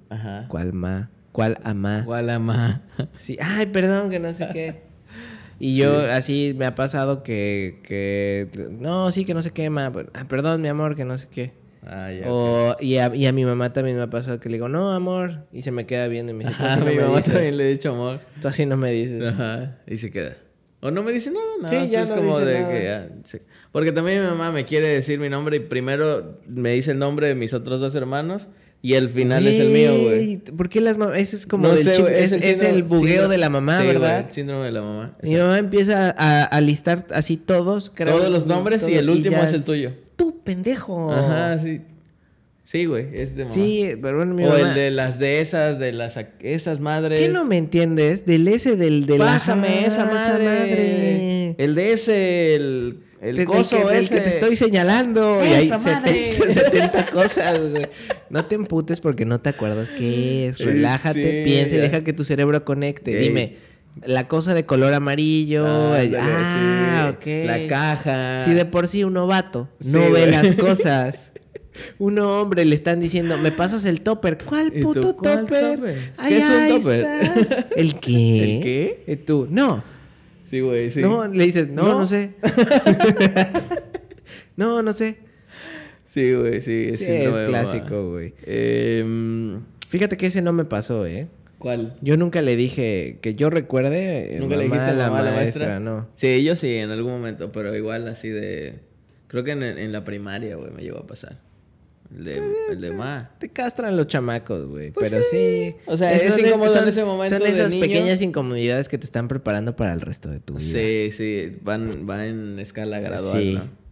Ajá. 0.10 0.46
¿Cuál 0.50 0.74
ma? 0.74 1.10
¿Cuál 1.34 1.58
ama? 1.64 2.04
¿Cuál 2.06 2.30
ama? 2.30 2.84
Sí, 3.18 3.38
ay, 3.42 3.66
perdón, 3.66 4.10
que 4.10 4.20
no 4.20 4.34
sé 4.34 4.48
qué. 4.54 4.84
Y 5.60 5.76
yo, 5.76 6.00
así 6.12 6.54
me 6.58 6.66
ha 6.66 6.76
pasado 6.76 7.24
que, 7.24 7.80
que, 7.84 8.50
no, 8.80 9.12
sí, 9.12 9.26
que 9.26 9.34
no 9.34 9.42
sé 9.42 9.52
qué, 9.52 9.70
ma. 9.70 9.92
Ah, 10.14 10.26
perdón, 10.28 10.62
mi 10.62 10.68
amor, 10.68 10.96
que 10.96 11.06
no 11.06 11.18
sé 11.18 11.28
qué. 11.30 11.54
Ah, 11.86 12.12
ya. 12.12 12.26
O, 12.32 12.76
y, 12.80 12.98
a, 12.98 13.14
y 13.16 13.26
a 13.28 13.32
mi 13.34 13.46
mamá 13.46 13.74
también 13.74 13.98
me 13.98 14.04
ha 14.04 14.10
pasado 14.10 14.40
que 14.40 14.50
le 14.50 14.56
digo, 14.56 14.70
no, 14.70 14.92
amor. 14.94 15.46
Y 15.52 15.62
se 15.64 15.72
me 15.72 15.86
queda 15.86 16.08
viendo 16.08 16.32
y 16.32 16.36
me 16.36 16.46
dice, 16.46 16.56
Ajá, 16.56 16.76
no 16.80 16.86
mi 16.86 16.96
me 16.96 17.02
mamá 17.02 17.18
dices. 17.18 17.34
también 17.34 17.58
le 17.58 17.66
he 17.68 17.72
dicho 17.72 17.92
amor. 17.92 18.20
Tú 18.42 18.48
así 18.48 18.66
no 18.66 18.78
me 18.78 18.92
dices. 18.92 19.24
Ajá. 19.24 19.78
Y 19.88 19.98
se 19.98 20.12
queda. 20.12 20.38
O 20.82 20.92
no 20.92 21.02
me 21.02 21.12
dice 21.14 21.32
nada, 21.32 21.46
nada. 21.62 21.86
Sí, 21.86 21.92
ya 21.92 22.02
es 22.04 22.10
no 22.10 22.18
como 22.18 22.40
dice 22.40 22.52
de 22.52 22.62
nada. 22.62 22.74
que. 23.08 23.10
sí. 23.24 23.38
Porque 23.72 23.92
también 23.92 24.22
mi 24.22 24.28
mamá 24.28 24.52
me 24.52 24.66
quiere 24.66 24.88
decir 24.88 25.18
mi 25.20 25.30
nombre 25.30 25.58
y 25.58 25.60
primero 25.62 26.40
me 26.48 26.72
dice 26.74 26.92
el 26.92 27.00
nombre 27.00 27.28
de 27.28 27.36
mis 27.36 27.54
otros 27.54 27.80
dos 27.80 27.96
hermanos 27.96 28.50
y 28.84 28.94
el 28.96 29.10
final 29.10 29.48
es 29.48 29.60
el 29.62 29.70
mío, 29.70 29.98
güey. 30.04 30.38
¿Por 30.38 30.68
qué 30.70 30.82
las 30.82 30.98
mamás? 30.98 31.18
Ese 31.18 31.38
es 31.38 31.48
como 31.48 31.68
No 31.70 31.74
del 31.74 31.84
sé, 31.86 32.02
güey, 32.02 32.14
es, 32.16 32.34
es 32.34 32.62
el, 32.62 32.84
síndrome- 32.84 32.88
bugueo 32.88 33.24
síndrome- 33.24 33.30
de 33.32 33.38
la 33.40 33.50
mamá, 33.50 33.78
Sí, 33.80 33.84
güey, 33.86 33.98
¿verdad? 33.98 34.26
el 34.28 34.32
síndrome 34.34 34.66
de 34.66 34.72
la 34.74 34.82
mamá. 34.82 35.18
Mi 35.24 35.36
mamá 35.36 35.58
empieza 35.58 36.14
a, 36.16 36.44
a 36.44 36.62
listar 36.62 37.08
así 37.12 37.38
todos, 37.38 37.90
creo. 37.96 38.18
Todos 38.18 38.30
los 38.30 38.46
nombres 38.46 38.84
y 38.84 38.92
todo, 38.92 39.00
el 39.00 39.10
último 39.10 39.38
ya- 39.38 39.44
es 39.46 39.54
el 39.54 39.64
tuyo. 39.64 39.94
Tú, 40.18 40.42
pendejo. 40.44 41.12
Ajá, 41.12 41.58
sí. 41.60 41.82
Sí, 42.66 42.86
güey, 42.86 43.08
es 43.14 43.36
de 43.36 43.44
mamá. 43.44 43.54
Sí, 43.54 43.92
pero 44.02 44.18
bueno, 44.18 44.34
mi 44.34 44.46
o 44.46 44.50
mamá... 44.50 44.60
el 44.70 44.74
de 44.76 44.90
las 44.92 45.20
de 45.20 45.42
esas, 45.42 45.80
de 45.80 45.92
las 45.92 46.18
esas 46.40 46.80
madres. 46.80 47.20
¿Qué 47.20 47.28
no 47.30 47.46
me 47.46 47.58
entiendes? 47.58 48.26
Del 48.26 48.48
ese, 48.48 48.76
del 48.78 49.06
de 49.06 49.18
la... 49.18 49.26
Pásame 49.26 49.86
esa 49.86 50.04
Ah, 50.04 50.14
madre. 50.14 50.44
madre. 50.46 51.56
El 51.58 51.76
de 51.76 51.94
ese, 51.94 52.56
el, 52.56 53.00
el 53.24 53.38
del 53.38 53.46
coso 53.46 53.88
que, 53.88 53.96
del 53.96 54.10
que 54.10 54.20
te 54.20 54.30
estoy 54.30 54.56
señalando. 54.56 55.40
y 55.44 55.48
hay 55.48 55.66
¡Esa 55.66 55.78
madre! 55.78 56.34
70, 56.34 56.52
70 56.54 57.06
cosas, 57.06 57.60
güey. 57.60 57.88
No 58.30 58.46
te 58.46 58.56
emputes 58.56 59.00
porque 59.00 59.26
no 59.26 59.40
te 59.40 59.50
acuerdas 59.50 59.92
qué 59.92 60.48
es. 60.48 60.60
Relájate, 60.60 61.40
sí, 61.40 61.44
piensa 61.46 61.76
y 61.76 61.80
deja 61.80 62.02
que 62.02 62.14
tu 62.14 62.24
cerebro 62.24 62.64
conecte. 62.66 63.18
Ey. 63.18 63.30
Dime, 63.30 63.58
la 64.06 64.28
cosa 64.28 64.54
de 64.54 64.66
color 64.66 64.94
amarillo. 64.94 65.66
Ah, 65.68 67.14
sí. 67.14 67.16
ok. 67.16 67.46
La 67.48 67.68
caja. 67.68 68.42
Si 68.44 68.54
de 68.54 68.66
por 68.66 68.88
sí 68.88 69.04
un 69.04 69.14
novato 69.14 69.70
Sí, 69.80 69.90
no 69.90 70.12
ve 70.12 70.28
las 70.28 70.54
cosas. 70.60 71.32
Un 71.98 72.20
hombre 72.20 72.66
le 72.66 72.76
están 72.76 73.00
diciendo, 73.00 73.38
¿me 73.38 73.52
pasas 73.52 73.86
el 73.86 74.02
topper? 74.02 74.38
¿Cuál 74.38 74.72
¿Y 74.76 74.82
tú, 74.82 74.94
puto 74.94 75.16
cuál 75.18 75.40
topper? 75.42 75.76
topper? 75.76 76.12
Ay, 76.18 76.30
¿Qué 76.34 76.38
es 76.40 76.50
un 76.50 76.68
topper? 76.78 77.06
está. 77.06 77.66
¿El 77.76 78.00
qué? 78.00 78.44
¿El 78.44 78.64
qué? 78.64 79.04
Y 79.08 79.16
tú, 79.16 79.48
no. 79.50 79.84
Sí, 80.54 80.62
güey, 80.62 80.92
sí. 80.92 81.02
No, 81.02 81.28
le 81.28 81.46
dices, 81.46 81.68
no, 81.70 81.82
no, 81.82 82.00
No. 82.02 82.08
sé. 82.08 82.34
no, 84.56 84.84
no 84.84 84.94
sé. 84.94 85.18
Sí, 86.06 86.32
güey, 86.32 86.62
sí. 86.62 86.92
Sí, 86.96 87.06
es 87.08 87.36
clásico, 87.48 88.12
güey. 88.12 88.36
Em, 88.46 89.62
Fíjate 89.90 90.16
que 90.16 90.28
ese 90.28 90.44
no 90.44 90.54
me 90.54 90.64
pasó, 90.64 91.08
¿eh? 91.08 91.28
¿Cuál? 91.58 91.98
Yo 92.02 92.18
nunca 92.18 92.44
le 92.44 92.56
dije, 92.56 93.18
que 93.20 93.34
yo 93.34 93.50
recuerde, 93.50 94.36
eh, 94.36 94.40
¿Nunca 94.40 94.56
le 94.56 94.66
dijiste 94.66 94.92
a 94.92 94.94
la 94.94 95.10
mamá 95.10 95.24
maestra, 95.24 95.38
maestra? 95.66 95.80
no. 95.80 96.08
Sí, 96.14 96.44
yo 96.44 96.56
sí, 96.56 96.76
en 96.76 96.92
algún 96.92 97.14
momento, 97.14 97.52
pero 97.52 97.76
igual 97.76 98.08
así 98.08 98.30
de... 98.30 98.76
Creo 99.30 99.44
que 99.44 99.54
en, 99.54 99.64
en 99.64 99.92
la 99.92 100.04
primaria, 100.04 100.56
güey, 100.56 100.70
me 100.70 100.84
llegó 100.84 101.00
a 101.00 101.08
pasar. 101.08 101.40
El 102.16 102.24
de, 102.26 102.42
el 102.72 102.82
de 102.82 102.92
ma. 102.92 103.32
Te 103.40 103.50
castran 103.50 103.98
los 103.98 104.08
chamacos, 104.08 104.68
güey. 104.68 104.92
Pues 104.92 105.10
pero 105.10 105.24
sí. 105.24 105.38
sí. 105.72 105.76
O 105.88 105.98
sea, 105.98 106.14
es 106.14 106.34
Son 106.36 106.46
incómodo 106.46 106.70
son- 106.70 106.84
en 106.84 106.90
ese 106.90 107.04
momento 107.04 107.36
Son 107.38 107.44
de 107.46 107.52
esas 107.52 107.72
niño. 107.72 107.82
pequeñas 107.82 108.22
incomodidades 108.22 108.88
que 108.90 108.98
te 108.98 109.06
están 109.06 109.28
preparando 109.28 109.76
para 109.76 109.94
el 109.94 110.02
resto 110.02 110.30
de 110.30 110.40
tu 110.40 110.56
vida. 110.56 110.78
Sí, 110.80 111.10
sí, 111.12 111.58
van, 111.64 112.08
va 112.10 112.26
en 112.26 112.60
escala 112.60 113.00
gradual, 113.00 113.42
Sí. 113.42 113.54
¿no? 113.56 113.84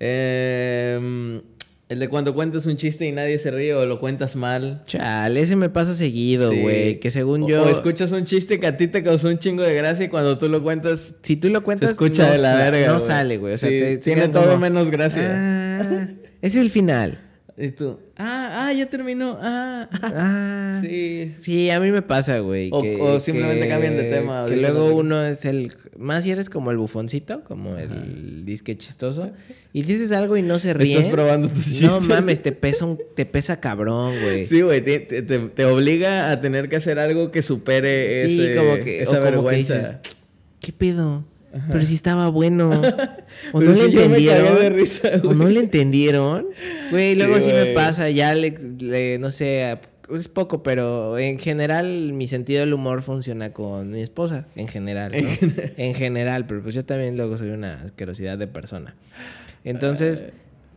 Em, 0.00 1.42
El 1.88 1.98
de 1.98 2.08
cuando 2.08 2.34
cuentas 2.34 2.66
un 2.66 2.76
chiste 2.76 3.04
y 3.06 3.10
nadie 3.10 3.36
se 3.40 3.50
ríe 3.50 3.74
o 3.74 3.84
lo 3.84 3.98
cuentas 3.98 4.36
mal. 4.36 4.84
Chale, 4.86 5.40
ese 5.40 5.56
me 5.56 5.70
pasa 5.70 5.92
seguido, 5.92 6.52
Sí. 6.52 6.60
güey. 6.60 7.00
Que 7.00 7.10
según 7.10 7.48
yo. 7.48 7.64
O 7.64 7.68
escuchas 7.68 8.12
un 8.12 8.22
chiste 8.24 8.60
que 8.60 8.68
a 8.68 8.76
ti 8.76 8.86
te 8.86 9.02
causó 9.02 9.26
un 9.28 9.40
chingo 9.40 9.64
de 9.64 9.74
gracia 9.74 10.04
y 10.06 10.08
cuando 10.08 10.38
tú 10.38 10.48
lo 10.48 10.62
cuentas 10.62 11.16
si 11.22 11.34
tú 11.36 11.48
lo 11.48 11.58
se 11.58 11.64
cuentas. 11.64 11.90
escucha 11.90 12.26
no 12.26 12.32
de 12.32 12.38
la 12.38 12.54
verga. 12.54 12.86
No 12.92 13.00
sale, 13.00 13.38
güey. 13.38 13.54
O 13.54 13.58
sea, 13.58 13.68
Sí, 13.68 13.78
te- 13.80 13.98
tiene 13.98 14.28
todo 14.28 14.44
como, 14.44 14.58
menos 14.58 14.88
gracia. 14.88 15.80
Ah, 15.82 16.08
es 16.42 16.56
el 16.56 16.70
final. 16.70 17.20
Y 17.58 17.72
tú, 17.72 17.98
ah, 18.16 18.68
ah, 18.68 18.72
ya 18.72 18.88
terminó. 18.88 19.36
Ah, 19.42 19.86
ah. 19.92 20.80
Sí. 20.82 21.34
Sí, 21.40 21.68
a 21.68 21.78
mí 21.78 21.90
me 21.90 22.00
pasa, 22.00 22.38
güey. 22.38 22.70
O- 22.72 22.80
que- 22.80 22.96
o 22.98 23.20
simplemente 23.20 23.64
que- 23.64 23.68
cambian 23.68 23.96
de 23.98 24.04
tema 24.04 24.46
Que 24.48 24.56
luego 24.56 24.94
uno 24.94 25.22
es 25.26 25.44
el. 25.44 25.70
Más 25.98 26.24
si 26.24 26.30
eres 26.30 26.48
como 26.48 26.70
el 26.70 26.78
bufoncito, 26.78 27.44
como 27.44 27.76
el 27.76 28.46
disque 28.46 28.78
chistoso. 28.78 29.30
Y 29.74 29.82
dices 29.82 30.10
algo 30.12 30.38
y 30.38 30.42
no 30.42 30.58
se 30.58 30.72
ríe. 30.72 30.96
Estás 30.96 31.12
probando 31.12 31.48
tus 31.48 31.64
chistes. 31.64 31.82
No 31.82 32.00
mames, 32.00 32.40
te 32.42 32.52
pesa, 32.52 32.86
un, 32.86 32.98
te 33.14 33.26
pesa 33.26 33.60
cabrón, 33.60 34.14
güey. 34.22 34.46
Sí, 34.46 34.62
güey, 34.62 34.80
te, 34.82 34.98
te- 35.00 35.22
te- 35.22 35.64
obliga 35.66 36.30
a 36.30 36.40
tener 36.40 36.68
que 36.70 36.76
hacer 36.76 36.98
algo 36.98 37.30
que 37.30 37.42
supere 37.42 38.26
Sí, 38.26 38.40
ese- 38.42 38.56
como 38.56 38.74
que, 38.82 39.02
esa 39.02 39.10
o 39.10 39.14
como 39.16 39.24
que 39.26 39.30
vergüenza. 39.32 39.74
dices, 39.78 39.92
¿qué 40.60 40.72
pedo? 40.72 41.24
Pero 41.68 41.80
si 41.82 41.94
estaba 41.94 42.28
bueno. 42.28 42.70
O 43.52 43.58
Pero 43.58 43.70
no 43.70 43.76
si 43.76 43.82
le 43.82 43.88
me 43.88 44.04
entendieron. 44.04 44.58
de 44.60 44.70
risa, 44.70 45.08
o 45.24 45.32
no 45.34 45.48
le 45.48 45.60
entendieron. 45.60 46.46
Güey, 46.90 47.16
luego 47.16 47.40
sí, 47.40 47.50
me 47.52 47.66
pasa. 47.74 48.10
Ya 48.10 48.34
le, 48.34 48.54
le- 48.78 49.18
no 49.18 49.30
sé, 49.30 49.78
es 50.14 50.28
poco, 50.28 50.62
pero 50.62 51.18
en 51.18 51.38
general 51.38 52.12
mi 52.12 52.28
sentido 52.28 52.60
del 52.60 52.74
humor 52.74 53.02
funciona 53.02 53.52
con 53.52 53.90
mi 53.92 54.02
esposa. 54.02 54.46
En 54.56 54.68
general, 54.68 55.12
¿no? 55.12 55.28
en 55.76 55.94
general, 55.94 56.46
pero 56.46 56.62
pues 56.62 56.74
yo 56.74 56.84
también 56.84 57.16
luego 57.16 57.38
soy 57.38 57.50
una 57.50 57.80
asquerosidad 57.82 58.36
de 58.38 58.46
persona. 58.46 58.94
Entonces, 59.64 60.24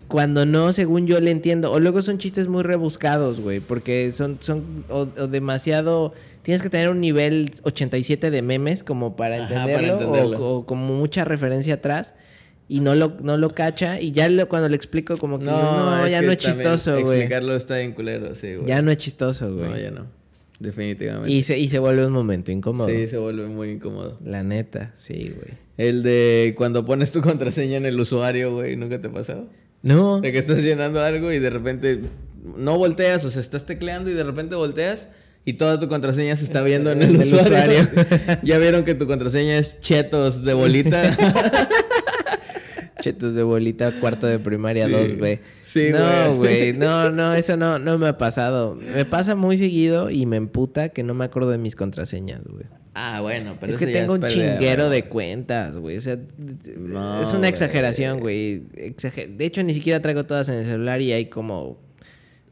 cuando 0.07 0.45
no, 0.45 0.73
según 0.73 1.07
yo 1.07 1.19
le 1.19 1.31
entiendo, 1.31 1.71
o 1.71 1.79
luego 1.79 2.01
son 2.01 2.17
chistes 2.17 2.47
muy 2.47 2.63
rebuscados, 2.63 3.39
güey, 3.39 3.59
porque 3.59 4.11
son, 4.11 4.37
son 4.41 4.83
o, 4.89 5.07
o 5.17 5.27
demasiado... 5.27 6.13
Tienes 6.43 6.61
que 6.61 6.69
tener 6.69 6.89
un 6.89 6.99
nivel 6.99 7.51
87 7.63 8.29
de 8.29 8.41
memes 8.41 8.83
como 8.83 9.15
para 9.15 9.45
Ajá, 9.45 9.47
para 9.47 9.63
entenderlo, 9.63 9.93
o- 9.93 10.01
entenderlo. 10.15 10.49
O, 10.57 10.65
como 10.65 10.93
mucha 10.93 11.23
referencia 11.23 11.75
atrás 11.75 12.15
y 12.67 12.81
no 12.81 12.95
lo, 12.95 13.13
no 13.21 13.37
lo 13.37 13.51
cacha 13.55 14.01
y 14.01 14.11
ya 14.11 14.27
lo- 14.27 14.49
cuando 14.49 14.67
le 14.67 14.75
explico 14.75 15.17
como 15.17 15.39
que 15.39 15.45
no, 15.45 16.05
ya 16.07 16.19
que 16.19 16.25
no 16.25 16.31
es 16.33 16.37
chistoso, 16.39 16.99
güey. 16.99 17.19
Explicarlo 17.19 17.55
está 17.55 17.77
bien 17.77 17.93
culero, 17.93 18.35
sí, 18.35 18.55
güey. 18.55 18.67
Ya 18.67 18.81
no 18.81 18.91
es 18.91 18.97
chistoso, 18.97 19.55
güey. 19.55 19.69
No, 19.69 19.77
ya 19.77 19.91
no. 19.91 20.05
Definitivamente. 20.59 21.31
y, 21.31 21.43
se, 21.43 21.57
y 21.57 21.69
se 21.69 21.79
vuelve 21.79 22.05
un 22.05 22.13
momento 22.13 22.51
incómodo. 22.51 22.87
Sí, 22.89 23.07
se 23.07 23.17
vuelve 23.17 23.47
muy 23.47 23.71
incómodo. 23.71 24.17
La 24.23 24.43
neta, 24.43 24.91
sí, 24.97 25.33
güey. 25.35 25.57
El 25.77 26.03
de 26.03 26.53
cuando 26.57 26.85
pones 26.85 27.11
tu 27.11 27.21
contraseña 27.23 27.77
en 27.77 27.85
el 27.85 27.99
usuario, 27.99 28.53
güey, 28.53 28.75
¿nunca 28.75 28.99
te 28.99 29.07
ha 29.07 29.11
pasado? 29.11 29.47
No. 29.83 30.19
De 30.21 30.31
que 30.31 30.39
estás 30.39 30.63
llenando 30.63 30.99
algo 31.01 31.31
y 31.31 31.37
de 31.39 31.49
repente 31.51 32.01
no 32.57 32.77
volteas, 32.77 33.23
o 33.25 33.29
sea, 33.29 33.41
estás 33.41 33.65
tecleando 33.65 34.09
y 34.09 34.13
de 34.13 34.23
repente 34.23 34.55
volteas 34.55 35.09
y 35.45 35.53
toda 35.53 35.79
tu 35.79 35.87
contraseña 35.89 36.35
se 36.37 36.45
está 36.45 36.61
viendo 36.63 36.91
en 36.91 37.01
el, 37.03 37.17
usuario. 37.21 37.81
usuario. 37.81 38.39
ya 38.43 38.57
vieron 38.57 38.83
que 38.85 38.95
tu 38.95 39.05
contraseña 39.07 39.57
es 39.57 39.79
chetos 39.81 40.43
de 40.43 40.53
bolita. 40.53 41.15
Chetos 43.01 43.35
de 43.35 43.43
bolita, 43.43 43.99
cuarto 43.99 44.27
de 44.27 44.39
primaria 44.39 44.87
Sí. 44.87 44.93
2B. 44.93 45.39
Sí, 45.61 45.89
no, 45.91 46.35
güey. 46.35 46.71
güey. 46.71 46.73
No, 46.73 47.09
no, 47.11 47.33
eso 47.33 47.57
no, 47.57 47.77
no 47.77 47.97
me 47.97 48.07
ha 48.07 48.17
pasado. 48.17 48.75
Me 48.75 49.03
pasa 49.03 49.35
muy 49.35 49.57
seguido 49.57 50.09
y 50.09 50.25
me 50.25 50.37
emputa 50.37 50.87
que 50.87 51.03
no 51.03 51.13
me 51.13 51.25
acuerdo 51.25 51.49
de 51.49 51.57
mis 51.57 51.75
contraseñas, 51.75 52.43
güey. 52.45 52.63
Ah, 52.95 53.19
bueno, 53.21 53.57
pero 53.59 53.71
es 53.71 53.77
que 53.77 53.87
tengo 53.87 54.13
un 54.13 54.23
chinguero 54.27 54.87
güey. 54.87 55.01
de 55.01 55.09
cuentas, 55.09 55.77
güey. 55.77 55.97
O 55.97 56.01
sea, 56.01 56.17
No, 56.77 57.21
es 57.21 57.29
una 57.29 57.39
güey. 57.39 57.49
exageración, 57.49 58.19
güey. 58.19 58.63
Exager- 58.75 59.35
De 59.35 59.45
hecho, 59.45 59.63
ni 59.63 59.73
siquiera 59.73 60.01
traigo 60.01 60.25
todas 60.25 60.49
en 60.49 60.55
el 60.55 60.65
celular 60.65 61.01
y 61.01 61.11
hay 61.11 61.25
como, 61.27 61.77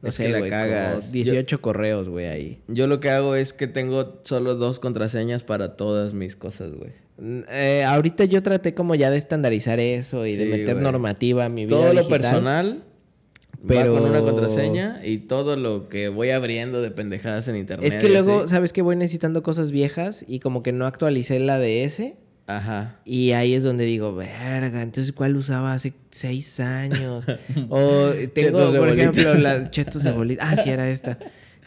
no 0.02 0.10
Es 0.10 0.16
sé, 0.16 0.30
la 0.30 0.40
güey, 0.40 0.50
como 0.52 0.62
cagas. 0.64 1.12
18 1.12 1.62
correos, 1.62 2.10
güey, 2.10 2.28
ahí. 2.28 2.62
Yo 2.68 2.88
lo 2.88 3.00
que 3.00 3.10
hago 3.10 3.36
es 3.36 3.54
que 3.54 3.68
tengo 3.68 4.20
solo 4.24 4.56
dos 4.56 4.80
contraseñas 4.80 5.44
para 5.44 5.76
todas 5.76 6.14
mis 6.14 6.36
cosas, 6.36 6.72
güey. 6.74 6.92
Mm, 7.18 7.42
eh, 7.50 7.84
ahorita 7.86 8.26
yo 8.26 8.42
traté 8.42 8.74
como 8.74 8.96
ya 8.96 9.12
de 9.12 9.18
estandarizar 9.18 9.80
eso 9.80 10.26
y 10.26 10.36
de 10.36 10.46
meter 10.46 10.76
normativa 10.78 11.46
a 11.46 11.50
mi 11.50 11.66
vida 11.66 11.76
Todo 11.78 11.94
lo 11.94 12.08
personal 12.08 12.84
pero- 13.68 13.94
va 13.94 14.00
con 14.00 14.10
una 14.10 14.22
contraseña 14.22 15.00
y 15.04 15.20
todo 15.20 15.56
lo 15.56 15.88
que 15.90 16.10
voy 16.10 16.30
abriendo 16.30 16.82
de 16.82 16.92
pendejadas 16.92 17.48
en 17.48 17.56
internet. 17.56 17.88
Es 17.88 17.96
que 17.96 18.10
luego, 18.10 18.42
así. 18.42 18.50
¿sabes 18.50 18.74
que 18.74 18.82
Voy 18.82 18.96
necesitando 18.96 19.44
cosas 19.44 19.72
viejas 19.72 20.26
y 20.28 20.40
como 20.40 20.64
que 20.64 20.72
no 20.72 20.86
actualicé 20.86 21.40
la 21.40 21.58
de 21.60 21.84
ese. 21.84 22.16
Ajá. 22.48 23.00
Y 23.06 23.32
ahí 23.32 23.54
es 23.54 23.64
donde 23.64 23.86
digo, 23.86 24.14
verga, 24.16 24.82
entonces 24.82 25.14
¿cuál 25.14 25.36
usaba 25.38 25.74
hace 25.74 25.94
seis 26.10 26.60
años? 26.60 27.26
o 27.70 28.10
tengo, 28.34 28.74
por 28.74 28.90
ejemplo, 28.90 29.36
la 29.36 29.70
chetos 29.72 30.04
de 30.04 30.12
bolita. 30.12 30.50
Ah, 30.50 30.58
sí, 30.58 30.70
era 30.70 30.90
esta. 30.90 31.18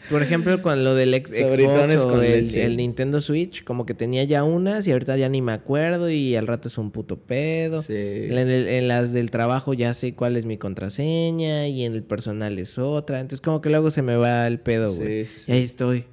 Por 0.09 0.21
ejemplo, 0.23 0.61
con 0.61 0.83
lo 0.83 0.93
del 0.95 1.13
ex- 1.13 1.31
Xbox 1.31 1.95
o 1.97 2.09
con 2.09 2.23
el, 2.23 2.77
Nintendo 2.77 3.19
Switch, 3.21 3.63
como 3.63 3.85
que 3.85 3.93
tenía 3.93 4.23
ya 4.23 4.43
unas 4.43 4.85
y 4.87 4.91
ahorita 4.91 5.17
ya 5.17 5.29
ni 5.29 5.41
me 5.41 5.51
acuerdo 5.51 6.09
y 6.09 6.35
al 6.35 6.47
rato 6.47 6.67
es 6.67 6.77
un 6.77 6.91
puto 6.91 7.17
pedo. 7.19 7.81
Sí. 7.81 7.93
En, 7.93 8.37
el- 8.37 8.67
en 8.67 8.87
las 8.87 9.13
del 9.13 9.31
trabajo 9.31 9.73
ya 9.73 9.93
sé 9.93 10.13
cuál 10.15 10.37
es 10.37 10.45
mi 10.45 10.57
contraseña 10.57 11.67
y 11.67 11.83
en 11.85 11.93
el 11.93 12.03
personal 12.03 12.57
es 12.59 12.77
otra. 12.77 13.19
Entonces 13.19 13.41
como 13.41 13.61
que 13.61 13.69
luego 13.69 13.91
se 13.91 14.01
me 14.01 14.15
va 14.15 14.45
el 14.47 14.59
pedo, 14.59 14.93
güey. 14.93 15.25
sí, 15.25 15.43
Y 15.47 15.51
ahí 15.51 15.63
estoy. 15.63 16.05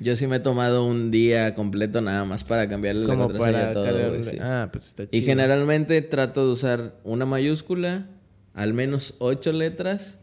Yo 0.00 0.16
sí 0.16 0.26
me 0.26 0.36
he 0.36 0.40
tomado 0.40 0.86
un 0.86 1.10
día 1.10 1.54
completo 1.54 2.00
nada 2.00 2.24
más 2.24 2.42
para 2.44 2.68
cambiarle 2.68 3.06
la 3.06 3.16
contraseña 3.16 3.52
para 3.52 3.70
a 3.70 3.72
todo. 3.72 4.20
Ah, 4.40 4.68
pues 4.72 4.86
está 4.86 5.02
Y 5.04 5.06
chido. 5.08 5.26
generalmente 5.26 6.00
trato 6.02 6.46
de 6.46 6.52
usar 6.52 6.94
una 7.04 7.26
mayúscula, 7.26 8.06
al 8.54 8.72
menos 8.72 9.14
ocho 9.18 9.52
letras. 9.52 10.18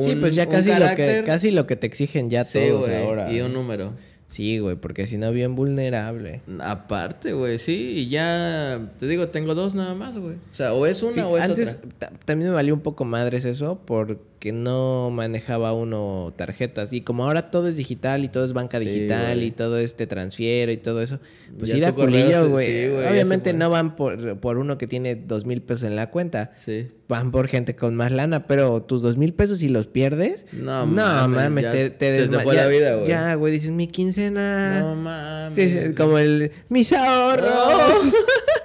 Sí, 0.00 0.14
pues 0.16 0.34
ya 0.34 0.46
casi 0.46 0.70
lo, 0.72 0.94
que, 0.94 1.22
casi 1.26 1.50
lo 1.50 1.66
que 1.66 1.76
te 1.76 1.86
exigen 1.86 2.30
ya 2.30 2.44
sí, 2.44 2.58
todos 2.68 2.88
ahora. 2.88 3.32
Y 3.32 3.40
un 3.40 3.52
número. 3.52 3.92
Sí, 4.28 4.60
güey, 4.60 4.76
porque 4.76 5.08
si 5.08 5.18
no, 5.18 5.32
bien 5.32 5.56
vulnerable. 5.56 6.40
Aparte, 6.60 7.32
güey, 7.32 7.58
sí, 7.58 7.94
y 7.96 8.08
ya 8.10 8.92
te 9.00 9.08
digo, 9.08 9.26
tengo 9.30 9.56
dos 9.56 9.74
nada 9.74 9.96
más, 9.96 10.18
güey. 10.18 10.36
O 10.36 10.54
sea, 10.54 10.72
o 10.72 10.86
es 10.86 11.02
una 11.02 11.26
o 11.26 11.36
es 11.36 11.42
Antes 11.42 11.78
otra. 11.82 12.10
ta- 12.10 12.12
también 12.26 12.50
me 12.50 12.54
valió 12.54 12.72
un 12.72 12.80
poco 12.80 13.04
madres 13.04 13.44
eso 13.44 13.80
porque 13.84 14.52
no 14.52 15.10
manejaba 15.10 15.72
uno 15.72 16.32
tarjetas. 16.36 16.92
Y 16.92 17.00
como 17.00 17.24
ahora 17.24 17.50
todo 17.50 17.66
es 17.66 17.74
digital 17.74 18.22
y 18.24 18.28
todo 18.28 18.44
es 18.44 18.52
banca 18.52 18.78
Sí, 18.78 18.84
digital 18.84 19.42
y 19.42 19.50
todo 19.50 19.78
es 19.78 19.96
te 19.96 20.06
transfiero 20.06 20.70
y 20.70 20.76
todo 20.76 21.02
eso, 21.02 21.18
pues 21.58 21.72
sí 21.72 21.80
da 21.80 21.92
culillo, 21.92 22.48
güey. 22.50 22.86
Obviamente 22.88 23.52
no 23.52 23.68
van 23.68 23.96
por, 23.96 24.38
por 24.38 24.58
uno 24.58 24.78
que 24.78 24.86
tiene 24.86 25.16
dos 25.16 25.44
mil 25.44 25.60
pesos 25.60 25.82
en 25.88 25.96
la 25.96 26.10
cuenta. 26.12 26.52
Sí. 26.54 26.86
Van 27.10 27.30
por 27.32 27.48
gente 27.48 27.74
con 27.76 27.94
más 27.96 28.12
lana, 28.12 28.46
pero 28.46 28.82
tus 28.84 29.02
dos 29.02 29.16
mil 29.18 29.34
pesos 29.34 29.58
si 29.58 29.68
los 29.68 29.86
pierdes, 29.88 30.46
No 30.52 30.86
no 30.86 30.94
mames, 30.94 31.36
mames, 31.42 31.64
ya 31.64 31.70
te, 31.72 31.90
te 31.90 32.16
se 32.16 32.28
te 32.28 32.36
desma- 32.36 32.42
fue 32.44 32.54
la 32.54 32.62
ya- 32.62 32.68
vida, 32.68 32.94
güey. 32.94 33.08
Ya, 33.08 33.34
güey, 33.34 33.52
dices 33.52 33.70
mi 33.72 33.88
quincena. 33.88 34.80
No 34.80 34.94
mames. 34.94 35.54
Sí, 35.56 35.62
es 35.62 35.94
como 35.96 36.16
el 36.18 36.52
mis 36.68 36.92
ahorros. 36.92 38.12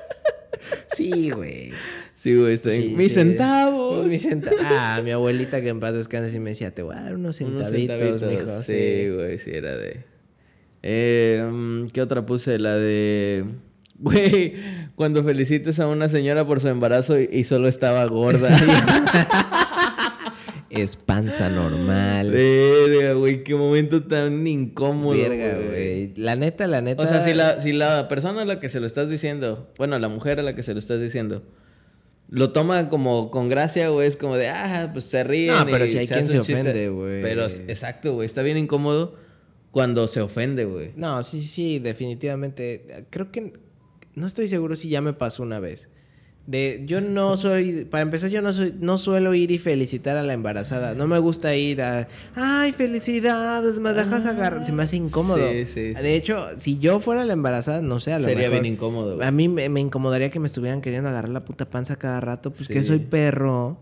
sí, 0.93 1.31
güey. 1.31 1.71
Sí, 2.15 2.35
güey, 2.35 2.57
bien. 2.57 2.71
Sí, 2.73 2.93
Mis 2.95 3.09
sí. 3.09 3.13
centavos. 3.15 4.05
Mis 4.07 4.23
centa- 4.25 4.51
Ah, 4.63 5.01
mi 5.03 5.11
abuelita 5.11 5.61
que 5.61 5.69
en 5.69 5.79
paz 5.79 5.93
descanse 5.93 6.31
sí 6.31 6.39
me 6.39 6.51
decía, 6.51 6.71
te 6.71 6.81
voy 6.81 6.95
a 6.95 7.01
dar 7.01 7.15
unos 7.15 7.39
Unos 7.41 7.63
centavitos, 7.63 7.99
centavitos. 8.19 8.45
mijo. 8.47 8.61
Sí, 8.61 9.09
güey, 9.13 9.37
sí, 9.37 9.51
era 9.53 9.75
de. 9.75 10.03
Eh, 10.81 11.43
mm, 11.51 11.85
¿Qué 11.87 12.01
otra 12.01 12.25
puse? 12.25 12.57
La 12.59 12.75
de. 12.75 13.45
Güey, 13.97 14.55
cuando 14.95 15.23
felicites 15.23 15.79
a 15.79 15.87
una 15.87 16.09
señora 16.09 16.45
por 16.45 16.59
su 16.59 16.67
embarazo 16.67 17.19
y, 17.19 17.29
y 17.31 17.43
solo 17.45 17.67
estaba 17.67 18.05
gorda. 18.05 18.49
Es 20.75 20.97
panza 20.97 21.49
normal. 21.49 22.31
Verga, 22.31 23.13
güey, 23.13 23.43
qué 23.43 23.55
momento 23.55 24.03
tan 24.03 24.45
incómodo. 24.45 25.17
Verga, 25.17 25.57
güey. 25.57 26.13
La 26.17 26.35
neta, 26.35 26.67
la 26.67 26.81
neta. 26.81 27.01
O 27.01 27.07
sea, 27.07 27.21
si 27.21 27.33
la, 27.33 27.61
si 27.61 27.71
la 27.71 28.09
persona 28.09 28.41
a 28.41 28.45
la 28.45 28.59
que 28.59 28.67
se 28.67 28.81
lo 28.81 28.85
estás 28.85 29.09
diciendo, 29.09 29.71
bueno, 29.77 29.97
la 29.99 30.09
mujer 30.09 30.39
a 30.39 30.43
la 30.43 30.53
que 30.53 30.63
se 30.63 30.73
lo 30.73 30.79
estás 30.79 30.99
diciendo, 30.99 31.43
lo 32.29 32.51
toma 32.51 32.89
como 32.89 33.31
con 33.31 33.47
gracia, 33.47 33.87
güey, 33.87 34.07
es 34.07 34.17
como 34.17 34.35
de, 34.35 34.49
ah, 34.49 34.89
pues 34.91 35.05
se 35.05 35.23
ríen. 35.23 35.55
No, 35.55 35.65
pero 35.65 35.85
y 35.85 35.89
si 35.89 35.97
hay 35.99 36.07
quien 36.07 36.27
se 36.27 36.39
ofende, 36.39 36.89
güey. 36.89 37.21
Pero, 37.21 37.45
exacto, 37.45 38.13
güey, 38.13 38.25
está 38.25 38.41
bien 38.41 38.57
incómodo 38.57 39.15
cuando 39.71 40.09
se 40.09 40.19
ofende, 40.19 40.65
güey. 40.65 40.91
No, 40.97 41.23
sí, 41.23 41.41
sí, 41.41 41.79
definitivamente. 41.79 43.05
Creo 43.09 43.31
que. 43.31 43.53
No 44.15 44.25
estoy 44.27 44.47
seguro 44.47 44.75
si 44.75 44.89
ya 44.89 45.01
me 45.01 45.13
pasó 45.13 45.43
una 45.43 45.59
vez. 45.59 45.87
De, 46.47 46.81
yo 46.85 47.01
no 47.01 47.37
soy, 47.37 47.85
para 47.85 48.03
empezar, 48.03 48.29
yo 48.29 48.39
no 48.43 48.53
soy, 48.53 48.71
no 48.79 48.99
suelo 48.99 49.33
ir 49.33 49.49
y 49.49 49.57
felicitar 49.57 50.15
a 50.15 50.21
la 50.21 50.33
embarazada. 50.33 50.93
No 50.93 51.07
me 51.07 51.17
gusta 51.17 51.55
ir 51.55 51.81
a, 51.81 52.07
ay, 52.35 52.71
felicidades, 52.71 53.79
me 53.79 53.93
dejas 53.93 54.27
agarrar. 54.27 54.63
Se 54.63 54.71
me 54.71 54.83
hace 54.83 54.95
incómodo. 54.97 55.43
Ah, 55.43 55.51
Sí, 55.51 55.65
sí, 55.65 55.93
sí. 55.95 56.01
De 56.01 56.15
hecho, 56.15 56.47
si 56.57 56.77
yo 56.77 56.99
fuera 56.99 57.25
la 57.25 57.33
embarazada, 57.33 57.81
no 57.81 57.99
sé, 57.99 58.13
a 58.13 58.19
lo 58.19 58.25
Sería 58.25 58.49
mejor- 58.49 58.61
bien 58.61 58.73
incómodo, 58.75 59.15
güey. 59.15 59.27
A 59.27 59.31
mí 59.31 59.49
me, 59.49 59.69
me 59.69 59.79
incomodaría 59.81 60.29
que 60.29 60.39
me 60.39 60.45
estuvieran 60.45 60.81
queriendo 60.81 61.09
agarrar 61.09 61.29
la 61.31 61.43
puta 61.43 61.67
panza 61.69 61.95
cada 61.95 62.21
rato, 62.21 62.53
pues 62.53 62.67
que 62.67 62.83
soy 62.83 62.99
perro. 62.99 63.79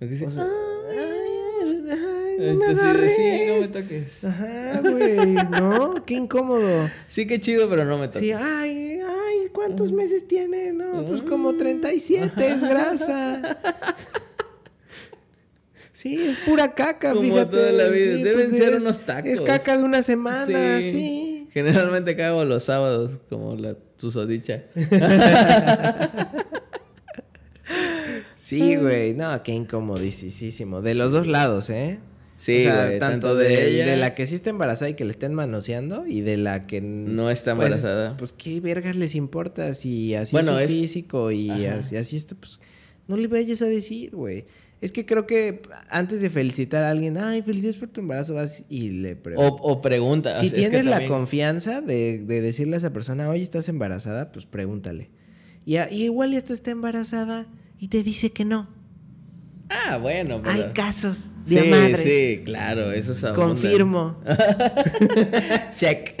O 0.00 0.30
sea, 0.30 0.46
no 2.38 2.54
me 2.54 2.66
agarres. 2.66 3.12
sí, 3.16 3.40
no 3.48 3.60
me 3.60 3.68
toques. 3.68 4.24
Ajá, 4.24 4.80
güey, 4.80 5.34
¿no? 5.34 6.02
Qué 6.06 6.14
incómodo. 6.14 6.88
Sí, 7.06 7.26
qué 7.26 7.38
chido, 7.38 7.68
pero 7.68 7.84
no 7.84 7.98
me 7.98 8.08
toques. 8.08 8.22
Sí, 8.22 8.32
ay, 8.32 8.89
¿cuántos 9.52 9.92
meses 9.92 10.26
tiene? 10.28 10.72
No, 10.72 11.04
pues 11.04 11.22
como 11.22 11.54
37, 11.54 12.32
es 12.46 12.64
grasa. 12.68 13.58
Sí, 15.92 16.18
es 16.22 16.36
pura 16.36 16.74
caca, 16.74 17.10
Como 17.10 17.22
fíjate. 17.22 17.56
toda 17.56 17.72
la 17.72 17.88
vida. 17.88 18.16
Sí, 18.16 18.22
Deben 18.22 18.48
pues 18.48 18.58
ser 18.58 18.74
es- 18.74 18.82
unos 18.82 19.00
tacos. 19.00 19.30
Es 19.30 19.40
caca 19.40 19.76
de 19.76 19.82
una 19.84 20.02
semana, 20.02 20.80
sí. 20.80 21.48
Generalmente 21.52 22.16
cago 22.16 22.44
los 22.44 22.64
sábados, 22.64 23.18
como 23.28 23.56
la 23.56 23.76
susodicha. 23.98 24.62
Sí, 28.36 28.74
güey. 28.76 29.14
No, 29.14 29.40
qué 29.44 29.52
incomodísimo. 29.52 30.80
De 30.82 30.94
los 30.94 31.12
dos 31.12 31.26
lados, 31.28 31.70
¿eh? 31.70 32.00
Sí, 32.42 32.56
o 32.56 32.60
sea, 32.62 32.86
güey, 32.86 32.98
tanto, 32.98 33.26
tanto 33.28 33.36
de, 33.36 33.48
de 33.48 33.68
ella- 33.70 33.86
de 33.86 33.96
la 33.98 34.14
que 34.14 34.26
sí 34.26 34.34
está 34.34 34.48
embarazada 34.48 34.88
y 34.88 34.94
que 34.94 35.04
le 35.04 35.10
estén 35.10 35.34
manoseando 35.34 36.06
y 36.06 36.22
de 36.22 36.38
la 36.38 36.66
que 36.66 36.80
No 36.80 37.28
está 37.30 37.54
pues, 37.54 37.66
embarazada. 37.66 38.16
Pues, 38.16 38.32
qué 38.32 38.60
vergas 38.60 38.96
les 38.96 39.14
importa 39.14 39.74
si 39.74 40.14
así 40.14 40.32
Bueno, 40.32 40.58
es 40.58 40.64
es- 40.64 40.70
su 40.70 40.80
físico 40.82 41.30
y 41.32 41.50
Ajá. 41.50 41.80
así, 41.80 41.96
así 41.96 42.16
está, 42.16 42.34
pues 42.36 42.58
no 43.08 43.18
le 43.18 43.26
vayas 43.28 43.60
a 43.60 43.66
decir, 43.66 44.16
güey. 44.16 44.46
Es 44.80 44.92
que 44.92 45.04
creo 45.04 45.26
que 45.26 45.60
antes 45.90 46.22
de 46.22 46.30
felicitar 46.30 46.82
a 46.84 46.90
alguien, 46.90 47.18
ay, 47.18 47.42
felicidades 47.42 47.76
por 47.76 47.90
tu 47.90 48.00
embarazo, 48.00 48.32
vas 48.32 48.62
y 48.70 48.88
le 48.88 49.12
O, 49.12 49.16
preguntas. 49.22 49.60
o 49.62 49.80
pregunta. 49.82 50.40
si 50.40 50.46
es 50.46 50.52
que 50.54 50.60
tienes 50.60 50.84
la 50.86 50.92
también- 50.92 51.10
confianza 51.10 51.82
de, 51.82 52.20
de 52.20 52.40
decirle 52.40 52.76
a 52.76 52.78
esa 52.78 52.90
persona, 52.90 53.28
oye, 53.28 53.42
estás 53.42 53.68
embarazada, 53.68 54.32
pues 54.32 54.46
pregúntale. 54.46 55.10
Y, 55.66 55.76
a- 55.76 55.92
y 55.92 56.04
igual 56.04 56.32
esta 56.32 56.54
está 56.54 56.70
embarazada 56.70 57.46
y 57.78 57.88
te 57.88 58.02
dice 58.02 58.30
que 58.32 58.46
no. 58.46 58.70
Ah, 59.68 59.98
bueno, 59.98 60.40
pero... 60.42 60.54
Hay 60.54 60.72
casos 60.72 61.30
sí, 61.58 61.68
madres. 61.68 62.02
sí, 62.02 62.42
claro, 62.44 62.92
eso 62.92 63.12
es. 63.12 63.24
Confirmo. 63.34 64.22
Check. 65.76 66.14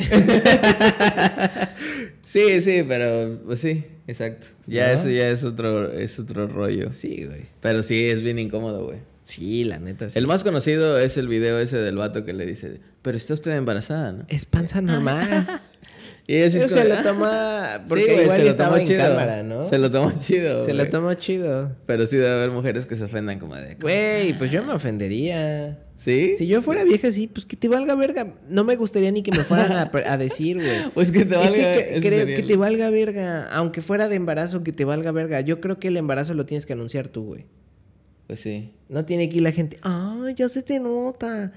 sí, 2.24 2.60
sí, 2.60 2.84
pero 2.86 3.40
pues 3.44 3.60
sí, 3.60 3.84
exacto. 4.06 4.48
Ya 4.66 4.88
¿No? 4.88 5.00
eso 5.00 5.10
ya 5.10 5.28
es 5.28 5.44
otro, 5.44 5.92
es 5.92 6.18
otro 6.18 6.46
rollo. 6.46 6.92
Sí, 6.92 7.24
güey. 7.24 7.42
Pero 7.60 7.82
sí, 7.82 8.06
es 8.06 8.22
bien 8.22 8.38
incómodo, 8.38 8.84
güey. 8.84 8.98
Sí, 9.22 9.64
la 9.64 9.78
neta. 9.78 10.10
Sí. 10.10 10.18
El 10.18 10.26
más 10.26 10.42
conocido 10.42 10.98
es 10.98 11.16
el 11.16 11.28
video 11.28 11.58
ese 11.58 11.76
del 11.76 11.96
vato 11.96 12.24
que 12.24 12.32
le 12.32 12.46
dice, 12.46 12.80
pero 13.02 13.16
está 13.16 13.34
usted 13.34 13.52
embarazada, 13.52 14.12
¿no? 14.12 14.24
Es 14.28 14.44
panza 14.44 14.80
normal. 14.80 15.46
Y 16.26 16.36
ella 16.36 16.50
sí 16.50 16.58
es 16.58 16.64
como, 16.64 16.76
se 16.76 16.88
lo 16.88 16.94
"Ah". 16.94 17.02
toma. 17.02 17.84
Porque 17.88 18.04
Sí, 18.04 18.10
güey, 18.10 18.22
igual 18.24 18.38
se 18.38 18.44
lo 18.44 18.50
estaba 18.50 18.80
en 18.80 18.86
chido. 18.86 19.00
cámara, 19.08 19.42
¿no? 19.42 19.64
Se 19.68 19.78
lo 19.78 19.90
tomó 19.90 20.12
chido, 20.18 20.64
Se 20.64 20.74
lo 20.74 20.88
tomó 20.88 21.14
chido. 21.14 21.76
Pero 21.86 22.06
sí 22.06 22.16
debe 22.16 22.30
haber 22.32 22.50
mujeres 22.50 22.86
que 22.86 22.94
se 22.96 23.04
ofendan 23.04 23.38
como 23.38 23.56
de... 23.56 23.74
Güey, 23.80 24.32
pues 24.38 24.50
yo 24.50 24.62
me 24.64 24.72
ofendería. 24.72 25.78
¿Sí? 25.96 26.34
Si 26.38 26.46
yo 26.46 26.62
fuera 26.62 26.84
vieja, 26.84 27.10
sí, 27.12 27.26
pues 27.26 27.44
que 27.46 27.56
te 27.56 27.68
valga 27.68 27.94
verga. 27.94 28.34
No 28.48 28.64
me 28.64 28.76
gustaría 28.76 29.10
ni 29.10 29.22
que 29.22 29.32
me 29.32 29.44
fueran 29.44 29.72
a, 29.72 29.90
a 30.06 30.16
decir, 30.16 30.56
güey. 30.56 30.90
Pues 30.94 31.10
que 31.12 31.24
te 31.24 31.36
valga... 31.36 31.74
es 31.76 32.00
que 32.00 32.08
creo 32.08 32.26
que 32.26 32.42
te 32.42 32.56
valga 32.56 32.90
verga. 32.90 33.48
Aunque 33.52 33.82
fuera 33.82 34.08
de 34.08 34.16
embarazo, 34.16 34.62
que 34.62 34.72
te 34.72 34.84
valga 34.84 35.12
verga. 35.12 35.40
Yo 35.40 35.60
creo 35.60 35.78
que 35.78 35.88
el 35.88 35.96
embarazo 35.96 36.34
lo 36.34 36.46
tienes 36.46 36.64
que 36.64 36.72
anunciar 36.74 37.08
tú, 37.08 37.24
güey. 37.24 37.46
Pues 38.28 38.40
sí. 38.40 38.72
No 38.88 39.04
tiene 39.04 39.28
que 39.28 39.38
ir 39.38 39.42
la 39.42 39.50
gente. 39.52 39.76
Ay, 40.26 40.34
ya 40.34 40.48
se 40.48 40.62
te 40.62 40.78
nota. 40.80 41.52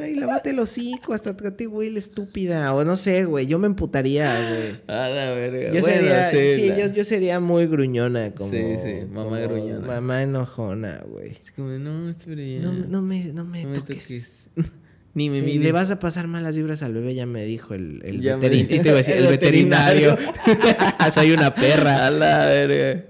Ay, 0.00 0.14
lávate 0.16 0.50
el 0.50 0.58
hocico 0.58 1.14
hasta 1.14 1.36
te 1.36 1.66
huele 1.66 1.98
estúpida. 1.98 2.74
O 2.74 2.84
no 2.84 2.96
sé, 2.96 3.24
güey. 3.24 3.46
Yo 3.46 3.58
me 3.58 3.66
emputaría, 3.66 4.32
güey. 4.50 4.80
A 4.86 5.08
la 5.08 5.30
verga. 5.32 5.72
Yo 5.72 5.80
Bueno, 5.80 6.00
sería, 6.02 6.30
sí, 6.30 6.68
la- 6.68 6.78
yo, 6.78 6.92
yo 6.94 7.04
sería 7.04 7.40
muy 7.40 7.66
gruñona 7.66 8.32
como... 8.32 8.50
Sí, 8.50 8.62
sí, 8.82 8.94
mamá 9.10 9.40
gruñona. 9.40 9.86
Mamá 9.86 10.22
enojona, 10.22 11.02
güey. 11.06 11.32
Es 11.42 11.50
como, 11.52 11.68
no, 11.70 12.10
espera 12.10 12.42
ya. 12.42 12.60
No, 12.60 12.72
no 12.72 13.02
me, 13.02 13.24
no 13.32 13.44
me 13.44 13.62
No 13.64 13.70
me 13.70 13.76
toques. 13.78 14.06
toques. 14.06 14.48
Ni 15.14 15.28
me 15.28 15.40
Sí, 15.42 15.58
le 15.58 15.72
vas 15.72 15.90
a 15.90 15.98
pasar 15.98 16.26
malas 16.26 16.56
vibras 16.56 16.82
al 16.82 16.94
bebé, 16.94 17.14
ya 17.14 17.26
me 17.26 17.44
dijo 17.44 17.74
el, 17.74 18.00
el, 18.02 18.22
Ya 18.22 18.38
me 18.38 18.46
veterin- 18.48 18.66
dijo 18.66 18.74
y 18.76 18.80
te 18.80 18.88
iba 18.88 18.94
a 18.94 18.96
decir, 18.98 19.14
el 19.18 19.24
el 19.24 19.30
veterinario. 19.30 20.16
Soy 21.12 21.32
una 21.32 21.54
perra. 21.54 22.06
A 22.06 22.10
la 22.10 22.46
verga. 22.46 23.04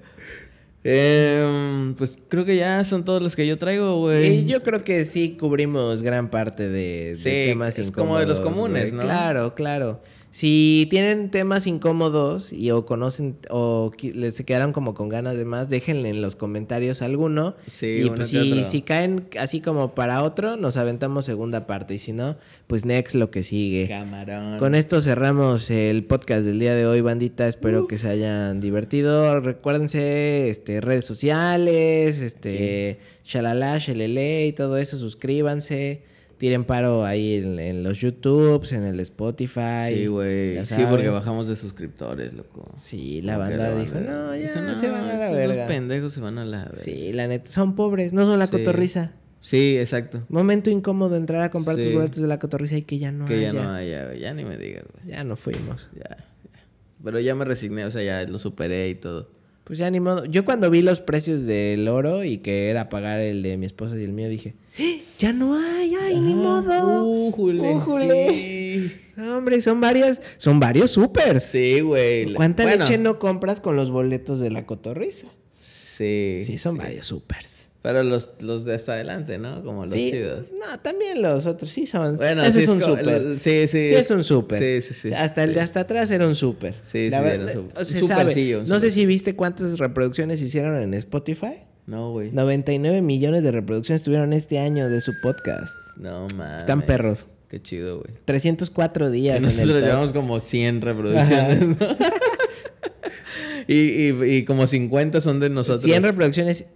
Em, 0.85 1.95
pues 1.95 2.19
creo 2.29 2.45
que 2.45 2.57
ya 2.57 2.85
son 2.85 3.05
todos 3.05 3.23
los 3.23 3.37
que 3.37 3.47
yo 3.47 3.57
traigo, 3.59 3.99
güey. 4.01 4.41
Y 4.41 4.45
yo 4.47 4.63
creo 4.63 4.83
que 4.83 5.05
sí 5.05 5.37
cubrimos 5.39 6.03
gran 6.03 6.29
parte 6.29 6.69
de, 6.69 7.11
de 7.11 7.17
Sí, 7.17 7.23
temas 7.51 7.79
es 7.79 7.89
incómodos. 7.89 7.95
como 8.09 8.19
de 8.19 8.27
los 8.27 8.41
comunes, 8.41 8.85
güey. 8.87 8.97
¿no? 8.97 9.03
Claro, 9.03 9.55
claro. 9.55 10.01
Si 10.33 10.87
tienen 10.89 11.31
temas 11.31 11.67
incómodos 11.67 12.55
y 12.55 12.71
o 12.71 12.87
conocen 12.87 13.37
o 13.51 13.93
les 14.15 14.35
se 14.35 14.45
quedaron 14.47 14.73
como 14.73 14.95
con 14.95 15.11
ganas 15.11 15.37
de 15.37 15.45
más, 15.45 15.69
déjenle 15.69 16.09
en 16.09 16.23
los 16.23 16.37
comentarios 16.37 17.03
alguno. 17.03 17.55
Sí, 17.69 18.05
y 18.07 18.09
pues 18.09 18.31
si, 18.31 18.65
si 18.65 18.81
caen 18.81 19.29
así 19.39 19.61
como 19.61 19.95
para 19.95 20.23
otro, 20.23 20.57
nos 20.57 20.79
aventamos 20.79 21.27
segunda 21.27 21.67
parte. 21.67 21.95
Y 21.95 21.99
si 21.99 22.15
no, 22.15 22.39
pues 22.67 22.87
next 22.87 23.15
lo 23.15 23.31
que 23.31 23.43
sigue. 23.43 23.89
Camarón. 23.89 24.59
Con 24.59 24.75
esto 24.75 25.03
cerramos 25.03 25.71
el 25.71 26.03
podcast 26.05 26.47
del 26.47 26.59
día 26.59 26.75
de 26.75 26.87
hoy, 26.87 27.03
bandita. 27.03 27.47
Espero 27.47 27.87
que 27.87 27.99
se 27.99 28.09
hayan 28.09 28.59
divertido. 28.59 29.39
Recuérdense, 29.39 30.49
este, 30.49 30.81
redes 30.81 31.05
sociales, 31.05 32.23
este, 32.23 33.01
shalala, 33.23 33.77
shelele 33.77 34.47
y 34.47 34.53
todo 34.55 34.79
eso. 34.79 34.97
Suscríbanse. 34.97 36.11
Tiren 36.43 36.65
paro 36.65 37.05
ahí 37.05 37.35
en, 37.37 37.61
en 37.61 37.85
los 37.85 38.01
YouTubes, 38.01 38.73
en 38.73 38.83
el 38.83 38.99
Spotify. 38.99 39.95
Sí, 39.95 40.07
güey. 40.09 40.67
Sí, 40.67 40.83
porque 40.91 41.09
bajamos 41.09 41.47
de 41.47 41.55
suscriptores, 41.55 42.33
loco. 42.35 42.69
Sí, 42.77 43.23
la 43.23 43.39
banda 43.39 43.77
dijo, 43.79 44.01
no, 44.01 44.35
ya 44.35 44.75
se 44.75 44.91
van 44.91 45.05
a 45.05 45.15
la 45.15 45.31
verga. 45.31 45.69
pendejos 45.69 46.13
se 46.13 46.21
van 46.21 46.39
a 46.39 46.45
la 46.45 46.65
verga. 46.65 46.77
Sí, 46.77 47.13
la 47.13 47.29
neta, 47.29 47.49
son 47.49 47.77
pobres, 47.77 48.13
no 48.13 48.27
son 48.27 48.41
la 48.41 48.47
Sí. 48.49 48.57
cotorriza. 48.57 49.13
Sí, 49.41 49.77
exacto. 49.79 50.25
Momento 50.31 50.69
incómodo 50.69 51.15
entrar 51.15 51.43
a 51.43 51.51
comprar 51.53 51.77
tus 51.77 51.93
boletos 51.93 52.21
de 52.21 52.27
la 52.27 52.41
cotorriza 52.41 52.77
y 52.77 52.83
que 52.83 52.99
ya 52.99 53.13
no 53.13 53.25
que 53.25 53.41
ya 53.41 53.53
no 53.53 53.71
haya. 53.71 54.13
Ya 54.15 54.35
ni 54.35 54.45
me 54.45 54.57
digas, 54.59 54.83
güey. 54.93 55.15
Ya 55.15 55.23
no 55.23 55.37
fuimos. 55.37 55.89
Ya, 55.95 56.17
ya. 56.19 56.65
Pero 57.05 57.21
ya 57.21 57.37
me 57.37 57.45
resigné, 57.45 57.85
o 57.85 57.91
sea, 57.93 58.03
ya 58.03 58.29
lo 58.29 58.41
superé 58.41 58.89
y 58.89 58.97
todo. 58.97 59.31
Pues 59.65 59.79
ya 59.79 59.89
ni 59.93 60.01
modo. 60.01 60.25
Yo 60.25 60.45
cuando 60.45 60.71
vi 60.71 60.83
los 60.83 60.99
precios 60.99 61.45
del 61.45 61.87
oro 61.87 62.25
y 62.25 62.39
que 62.39 62.69
era 62.69 62.89
pagar 62.89 63.21
el 63.21 63.45
de 63.45 63.57
mi 63.59 63.65
esposa 63.67 63.97
y 63.97 64.03
el 64.03 64.13
mío, 64.13 64.29
dije, 64.29 64.57
¡Ah! 64.79 64.83
ya 65.21 65.33
no 65.33 65.55
hay, 65.57 65.82
ay, 66.15 66.21
ni 66.21 66.35
modo. 66.35 67.05
Újule. 67.05 67.75
Újule. 67.75 68.29
Sí. 68.31 68.93
No, 69.17 69.37
hombre, 69.39 69.61
son 69.61 69.81
varias, 69.81 70.21
son 70.39 70.59
varios 70.59 70.91
supers. 70.93 71.45
Sí, 71.45 71.81
güey. 71.81 72.33
¿Cuánta 72.35 72.63
Bueno, 72.63 72.85
leche 72.85 72.99
no 72.99 73.19
compras 73.19 73.61
con 73.61 73.77
los 73.77 73.91
boletos 73.91 74.41
de 74.41 74.51
la 74.51 74.65
cotorriza? 74.67 75.29
Sí. 75.61 76.43
Sí, 76.45 76.59
son 76.59 76.77
varios 76.77 77.07
supers. 77.07 77.63
Pero 77.83 78.05
los, 78.05 78.31
los 78.41 78.65
de 78.65 78.75
hasta 78.77 78.93
adelante, 78.93 79.39
¿no? 79.39 79.65
Como 79.65 79.85
los 79.85 79.93
sí, 79.93 80.13
chidos. 80.13 80.47
no, 80.53 80.79
también 80.81 81.21
los 81.21 81.47
otros 81.47 81.69
sí 81.69 81.87
son. 81.87 82.17
Bueno, 82.17 82.43
ese 82.45 82.61
sí 82.61 82.65
es 82.65 82.69
un 82.69 82.99
el- 82.99 83.41
sí, 83.41 83.67
sí. 83.67 83.89
Sí, 83.89 83.95
es 83.95 84.11
un 84.13 84.23
super. 84.23 84.59
Sí, 84.59 84.87
sí, 84.95 85.09
sí. 85.09 85.13
Hasta 85.15 85.43
el 85.43 85.53
de 85.53 85.61
hasta 85.61 85.81
atrás 85.81 86.09
era 86.13 86.29
un 86.29 86.37
super. 86.37 86.77
Sí, 86.83 87.11
La 87.11 87.19
sí, 87.19 87.25
verdad, 87.25 87.51
era 87.51 87.59
un 87.61 88.63
un 88.63 88.69
No 88.69 88.79
sé 88.79 88.93
si 88.93 89.05
viste 89.05 89.35
cuántas 89.35 89.79
reproducciones 89.81 90.41
hicieron 90.41 90.77
en 90.81 90.95
Spotify. 90.95 91.65
No, 91.87 92.11
güey. 92.13 92.31
99 92.31 93.03
millones 93.03 93.43
de 93.43 93.51
reproducciones 93.51 94.03
tuvieron 94.03 94.33
este 94.33 94.59
año 94.59 94.89
de 94.89 95.01
su 95.01 95.13
podcast. 95.23 95.75
No, 95.97 96.27
mames. 96.37 96.59
Están 96.59 96.83
perros. 96.83 97.27
Qué 97.49 97.61
chido, 97.61 97.99
güey. 98.01 98.15
304 98.25 99.07
Que 99.07 99.13
días 99.13 99.37
en 99.39 99.45
el 99.45 99.51
Nosotros 99.51 99.75
top. 99.81 99.85
llevamos 99.85 100.13
como 100.13 100.41
100 100.41 100.81
reproducciones. 100.81 101.69
¿no? 101.69 101.77
y, 103.69 103.75
y, 104.09 104.25
y 104.37 104.45
como 104.45 104.67
50 104.67 105.21
son 105.21 105.41
de 105.41 105.51
nosotros. 105.51 105.83
100 105.83 106.03
reproducciones 106.03 106.67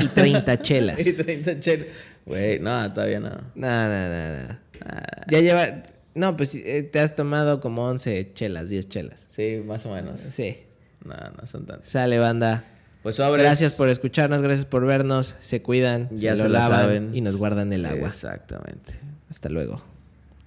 y 0.00 0.06
30 0.08 0.62
chelas. 0.62 1.06
Y 1.06 1.12
30 1.12 1.60
chelas. 1.60 1.86
Güey, 2.26 2.58
no, 2.58 2.92
todavía 2.92 3.20
no. 3.20 3.30
No, 3.54 3.88
no, 3.88 4.08
no, 4.08 4.48
no. 4.48 4.58
Ya 5.28 5.40
lleva... 5.40 5.82
No, 6.14 6.36
pues 6.36 6.54
eh, 6.54 6.88
te 6.90 7.00
has 7.00 7.16
tomado 7.16 7.60
como 7.60 7.84
11 7.88 8.32
chelas, 8.34 8.68
10 8.68 8.88
chelas. 8.88 9.26
Sí, 9.28 9.60
más 9.66 9.84
o 9.84 9.92
menos. 9.92 10.20
Sí. 10.20 10.58
No, 11.04 11.14
no 11.38 11.46
son 11.46 11.66
tantos. 11.66 11.88
Sale, 11.88 12.18
banda. 12.18 12.64
Pues 13.04 13.16
sobres. 13.16 13.44
Gracias 13.44 13.74
por 13.74 13.88
escucharnos, 13.90 14.40
gracias 14.42 14.64
por 14.66 14.84
vernos. 14.86 15.34
Se 15.40 15.62
cuidan, 15.62 16.08
Ya 16.16 16.34
se 16.36 16.44
lo 16.44 16.48
la 16.48 16.60
lavan 16.60 16.80
saben. 16.80 17.10
y 17.14 17.20
nos 17.20 17.36
guardan 17.36 17.72
el 17.72 17.84
agua. 17.86 18.08
Exactamente. 18.08 18.98
Hasta 19.30 19.48
luego. 19.50 19.76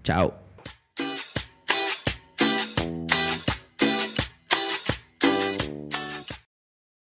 Chao. 0.04 0.47